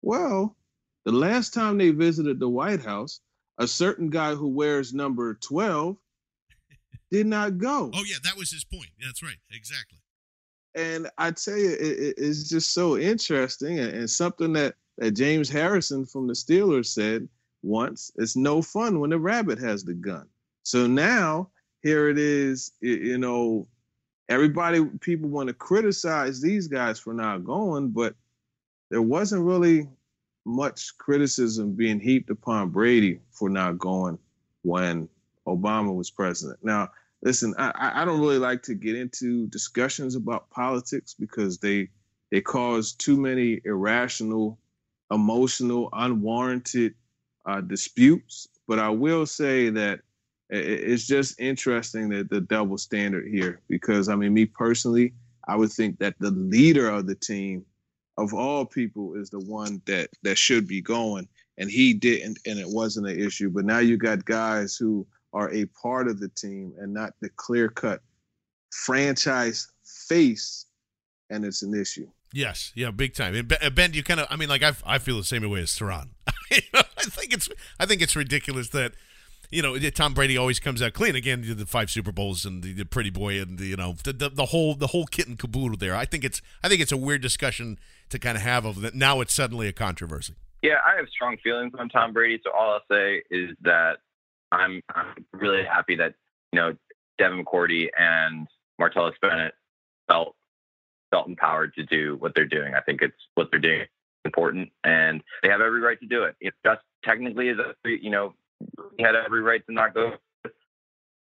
[0.02, 0.56] Well,
[1.06, 3.22] the last time they visited the White House,
[3.58, 5.98] a certain guy who wears number twelve
[7.12, 7.92] did not go.
[7.94, 8.90] Oh yeah, that was his point.
[9.02, 10.00] That's right, exactly.
[10.76, 15.50] And I tell you, it, it's just so interesting, and, and something that that James
[15.50, 17.28] Harrison from the Steelers said
[17.62, 20.28] once: "It's no fun when the rabbit has the gun."
[20.70, 21.50] So now
[21.82, 23.68] here it is, you know,
[24.30, 28.14] everybody, people want to criticize these guys for not going, but
[28.92, 29.88] there wasn't really
[30.46, 34.20] much criticism being heaped upon Brady for not going
[34.62, 35.10] when
[35.48, 36.60] Obama was president.
[36.62, 36.90] Now,
[37.24, 41.90] listen, I, I don't really like to get into discussions about politics because they
[42.30, 44.60] they cause too many irrational,
[45.10, 46.94] emotional, unwarranted
[47.48, 48.48] uh, disputes.
[48.68, 50.02] But I will say that
[50.50, 55.14] it's just interesting that the double standard here because I mean, me personally,
[55.48, 57.66] I would think that the leader of the team,
[58.18, 61.28] of all people, is the one that that should be going,
[61.58, 63.50] and he didn't, and it wasn't an issue.
[63.50, 67.30] But now you got guys who are a part of the team and not the
[67.30, 68.02] clear cut
[68.72, 69.72] franchise
[70.08, 70.66] face,
[71.30, 72.08] and it's an issue.
[72.34, 73.36] Yes, yeah, big time.
[73.36, 75.72] And Ben, you kind of, I mean, like I, I feel the same way as
[75.72, 76.10] Teron.
[76.28, 77.50] I think it's,
[77.80, 78.94] I think it's ridiculous that,
[79.52, 81.16] you know, Tom Brady always comes out clean.
[81.16, 84.14] Again, the five Super Bowls and the, the pretty boy and the, you know the,
[84.14, 85.96] the, the whole the whole kit and caboodle there.
[85.96, 88.96] I think it's, I think it's a weird discussion to kind of have of that.
[88.96, 90.36] Now it's suddenly a controversy.
[90.62, 92.42] Yeah, I have strong feelings on Tom Brady.
[92.44, 94.00] So all I'll say is that
[94.52, 96.16] I'm, I'm really happy that
[96.52, 96.76] you know
[97.18, 98.48] Devin McCourty and
[98.80, 99.54] Martellus Bennett
[100.08, 100.36] felt
[101.12, 102.76] felt empowered to do what they're doing.
[102.76, 103.86] I think it's what they're doing
[104.26, 106.36] important, and they have every right to do it.
[106.40, 108.34] It just technically is a you know
[108.98, 110.12] he had every right to not go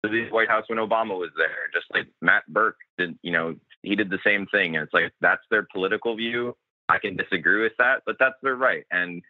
[0.03, 1.69] to the White House when Obama was there.
[1.73, 5.11] Just like Matt Birk did, you know, he did the same thing, and it's like
[5.21, 6.55] that's their political view.
[6.89, 8.85] I can disagree with that, but that's their right.
[8.91, 9.21] And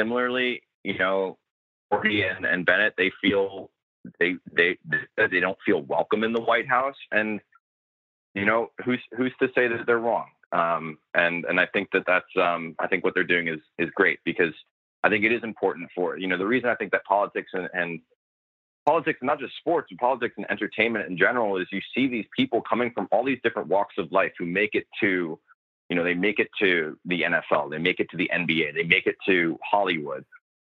[0.00, 1.38] similarly, you know,
[1.90, 3.70] Forty and, and Bennett, they feel
[4.18, 4.78] they they
[5.16, 7.40] they don't feel welcome in the White House, and
[8.34, 10.28] you know who's who's to say that they're wrong?
[10.52, 13.90] Um, and and I think that that's um, I think what they're doing is is
[13.94, 14.54] great because
[15.02, 17.68] I think it is important for you know the reason I think that politics and,
[17.72, 18.00] and
[18.86, 22.62] politics, not just sports, but politics and entertainment in general, is you see these people
[22.62, 25.38] coming from all these different walks of life who make it to,
[25.88, 28.82] you know, they make it to the NFL, they make it to the NBA, they
[28.82, 30.24] make it to Hollywood,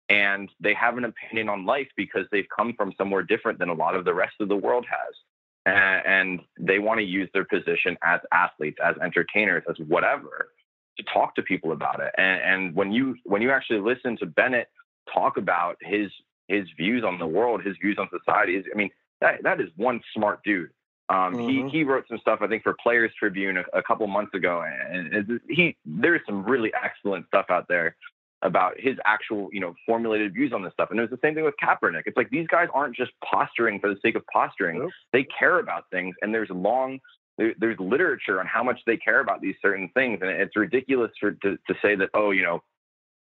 [0.09, 3.73] and they have an opinion on life because they've come from somewhere different than a
[3.73, 5.15] lot of the rest of the world has.
[5.65, 10.49] And they want to use their position as athletes as entertainers as whatever
[10.97, 14.25] to talk to people about it and, and when you when you actually listen to
[14.25, 14.69] bennett
[15.13, 16.11] talk about his
[16.47, 18.89] his views on the world his views on society i mean
[19.21, 20.69] that that is one smart dude
[21.09, 21.67] um, mm-hmm.
[21.67, 24.63] he he wrote some stuff I think for Players Tribune a, a couple months ago,
[24.63, 27.97] and he there's some really excellent stuff out there
[28.41, 30.89] about his actual, you know, formulated views on this stuff.
[30.91, 32.03] And it was the same thing with Kaepernick.
[32.05, 34.79] It's like these guys aren't just posturing for the sake of posturing.
[34.79, 34.91] Nope.
[35.11, 36.99] They care about things, and there's long
[37.37, 40.19] there, there's literature on how much they care about these certain things.
[40.21, 42.63] And it's ridiculous for to, to say that oh, you know,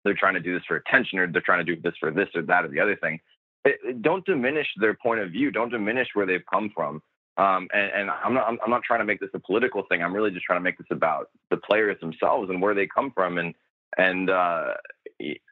[0.05, 2.29] they're trying to do this for attention or they're trying to do this for this
[2.35, 3.21] or that or the other thing.
[3.65, 5.51] It, it, don't diminish their point of view.
[5.51, 7.03] Don't diminish where they've come from.
[7.37, 10.03] Um, and, and, I'm not I'm not trying to make this a political thing.
[10.05, 13.11] I'm really just trying to make this about the players themselves and where they come
[13.11, 13.39] from.
[13.39, 13.55] And
[13.99, 14.75] and uh,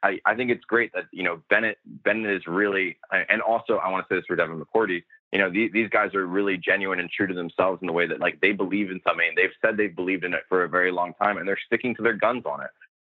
[0.03, 3.89] I, I think it's great that you know Bennett Bennett is really, and also I
[3.89, 5.03] want to say this for Devin McCourty.
[5.33, 8.07] You know these, these guys are really genuine and true to themselves in the way
[8.07, 9.33] that like they believe in something.
[9.35, 12.03] They've said they've believed in it for a very long time, and they're sticking to
[12.03, 12.69] their guns on it.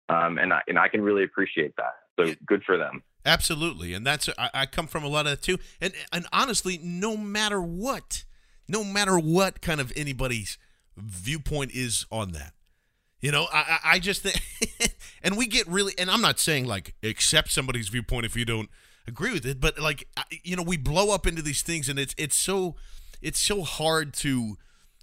[0.08, 1.94] Um, and I and I can really appreciate that.
[2.18, 3.02] So good for them.
[3.26, 5.58] Absolutely, and that's I, I come from a lot of that too.
[5.80, 8.24] And and honestly, no matter what
[8.68, 10.58] no matter what kind of anybody's
[10.96, 12.54] viewpoint is on that.
[13.20, 14.40] You know, I, I just think,
[15.22, 18.68] and we get really, and I'm not saying like accept somebody's viewpoint if you don't
[19.06, 20.08] agree with it, but like,
[20.42, 22.76] you know, we blow up into these things, and it's it's so
[23.20, 24.56] it's so hard to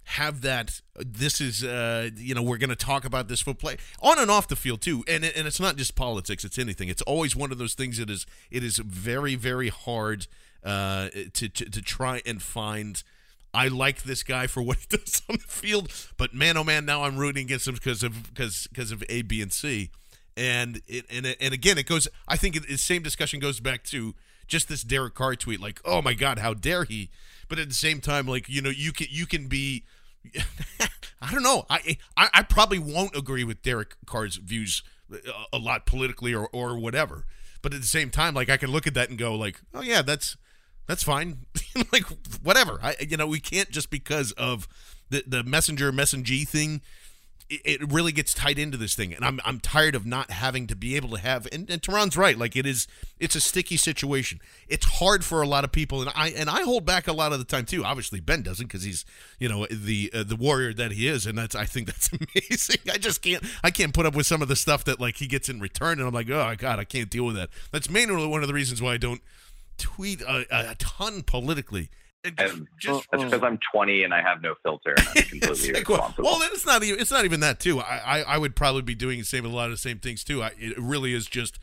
[0.09, 0.81] have that.
[0.95, 4.31] This is, uh, you know, we're going to talk about this for play on and
[4.31, 6.89] off the field too, and and it's not just politics; it's anything.
[6.89, 10.27] It's always one of those things that is it is very very hard
[10.63, 13.03] uh, to, to to try and find.
[13.51, 16.85] I like this guy for what he does on the field, but man, oh man,
[16.85, 19.89] now I'm rooting against him because of because because of A, B, and C,
[20.39, 22.07] and it and it- and again, it goes.
[22.27, 24.15] I think the same discussion goes back to
[24.47, 27.09] just this Derek Carr tweet, like, oh my God, how dare he?
[27.47, 29.83] But at the same time, like you know, you can you can be.
[31.21, 31.65] I don't know.
[31.69, 35.17] I, I I probably won't agree with Derek Carr's views a,
[35.53, 37.25] a lot politically or or whatever.
[37.61, 39.81] But at the same time, like I can look at that and go, like, oh
[39.81, 40.37] yeah, that's
[40.87, 41.45] that's fine.
[41.91, 42.05] like
[42.41, 42.79] whatever.
[42.81, 44.67] I you know we can't just because of
[45.09, 46.81] the the messenger messaging thing.
[47.49, 50.75] It, really gets tied into this thing, and I'm I'm tired of not having to
[50.75, 51.47] be able to have.
[51.51, 52.37] And, and Teron's right.
[52.37, 52.87] Like it is,
[53.19, 54.39] it's a sticky situation.
[54.67, 57.33] It's hard for a lot of people, and I and I hold back a lot
[57.33, 57.83] of the time too.
[57.83, 59.03] Obviously, Ben doesn't because he's
[59.39, 62.81] you know the uh, the warrior that he is, and that's I think that's amazing.
[62.91, 65.25] I just can't I can't put up with some of the stuff that like he
[65.25, 67.49] gets in return, and I'm like, oh god, I can't deal with that.
[67.71, 69.21] That's mainly one of the reasons why I don't
[69.79, 71.89] tweet a, a ton politically.
[72.23, 75.87] And just that's because I'm 20 and I have no filter and I'm completely like,
[75.87, 76.23] well, irresponsible.
[76.29, 77.79] well, then it's not even it's not even that too.
[77.79, 80.23] I, I I would probably be doing the same a lot of the same things
[80.23, 80.43] too.
[80.43, 81.59] I, it really is just.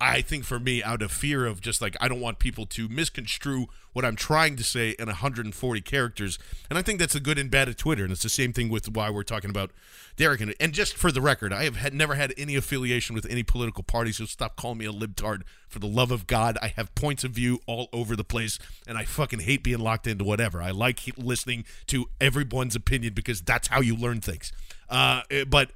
[0.00, 2.88] I think for me, out of fear of just like I don't want people to
[2.88, 6.38] misconstrue what I'm trying to say in 140 characters,
[6.68, 8.68] and I think that's a good and bad of Twitter, and it's the same thing
[8.68, 9.70] with why we're talking about
[10.16, 10.40] Derek.
[10.40, 13.44] And, and just for the record, I have had never had any affiliation with any
[13.44, 15.42] political party, so stop calling me a libtard.
[15.68, 18.98] For the love of God, I have points of view all over the place, and
[18.98, 20.60] I fucking hate being locked into whatever.
[20.60, 24.52] I like listening to everyone's opinion because that's how you learn things.
[24.88, 25.70] Uh, but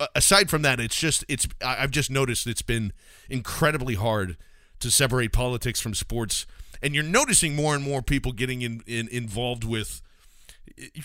[0.00, 2.92] uh, aside from that, it's just it's I've just noticed it's been
[3.28, 4.36] incredibly hard
[4.80, 6.46] to separate politics from sports,
[6.82, 10.02] and you're noticing more and more people getting in, in involved with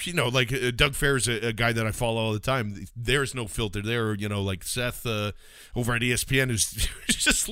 [0.03, 2.39] you know, like uh, Doug Fair is a, a guy that I follow all the
[2.39, 2.85] time.
[2.95, 4.13] There's no filter there.
[4.13, 5.31] You know, like Seth uh,
[5.75, 6.71] over at ESPN who's
[7.07, 7.49] just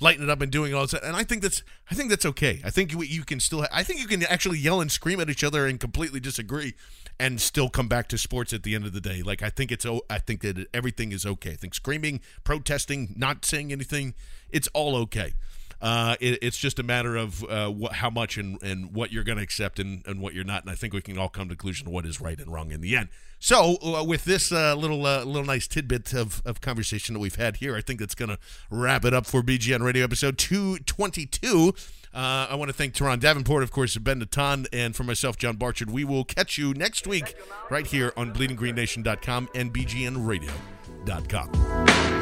[0.00, 0.94] lighting it up and doing all this.
[0.94, 2.60] And I think that's I think that's okay.
[2.64, 5.30] I think you, you can still I think you can actually yell and scream at
[5.30, 6.74] each other and completely disagree
[7.18, 9.22] and still come back to sports at the end of the day.
[9.22, 11.52] Like I think it's I think that everything is okay.
[11.52, 14.14] I think screaming, protesting, not saying anything,
[14.50, 15.34] it's all okay.
[15.82, 19.36] Uh, it, it's just a matter of uh, how much and, and what you're going
[19.36, 20.62] to accept and, and what you're not.
[20.62, 22.70] And I think we can all come to conclusion of what is right and wrong
[22.70, 23.08] in the end.
[23.40, 27.34] So, uh, with this uh, little uh, little nice tidbit of, of conversation that we've
[27.34, 28.38] had here, I think that's going to
[28.70, 31.74] wrap it up for BGN Radio episode 222.
[32.14, 35.56] Uh, I want to thank Teron Davenport, of course, Ben Natan, and for myself, John
[35.56, 35.90] Barchard.
[35.90, 37.34] We will catch you next week
[37.68, 42.21] right here on BleedingGreenNation.com and BGNRadio.com.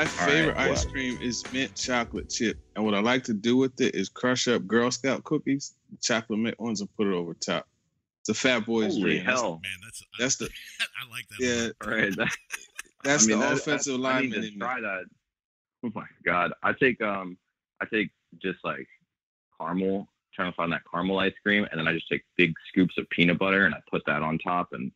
[0.00, 0.94] My favorite right, ice what?
[0.94, 4.48] cream is mint chocolate chip, and what I like to do with it is crush
[4.48, 7.68] up Girl Scout cookies, chocolate mint ones, and put it over top.
[8.20, 9.24] It's a Fat Boy's Holy dream.
[9.26, 9.60] That's- hell!
[9.62, 10.44] Man, that's That's the
[10.80, 11.74] I like that.
[11.84, 11.86] yeah.
[11.86, 12.16] Right.
[12.16, 12.28] That,
[13.04, 14.56] That's I mean, the that- offensive I, I lineman need in to me.
[14.58, 15.04] try that.
[15.84, 16.52] Oh my god!
[16.62, 17.36] I take um,
[17.82, 18.08] I take
[18.40, 18.88] just like
[19.60, 22.96] caramel, trying to find that caramel ice cream, and then I just take big scoops
[22.96, 24.92] of peanut butter and I put that on top, and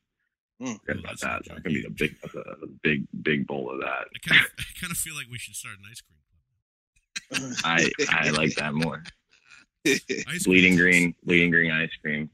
[0.63, 0.79] Mm.
[0.81, 1.43] forget about that.
[1.47, 4.07] That's gonna be a big, a, a big, big bowl of that.
[4.15, 7.55] I kind of, I kind of feel like we should start an ice cream.
[7.65, 9.03] I I like that more.
[9.87, 10.83] Ice Bleeding cream.
[10.83, 12.31] green, bleeding green ice cream.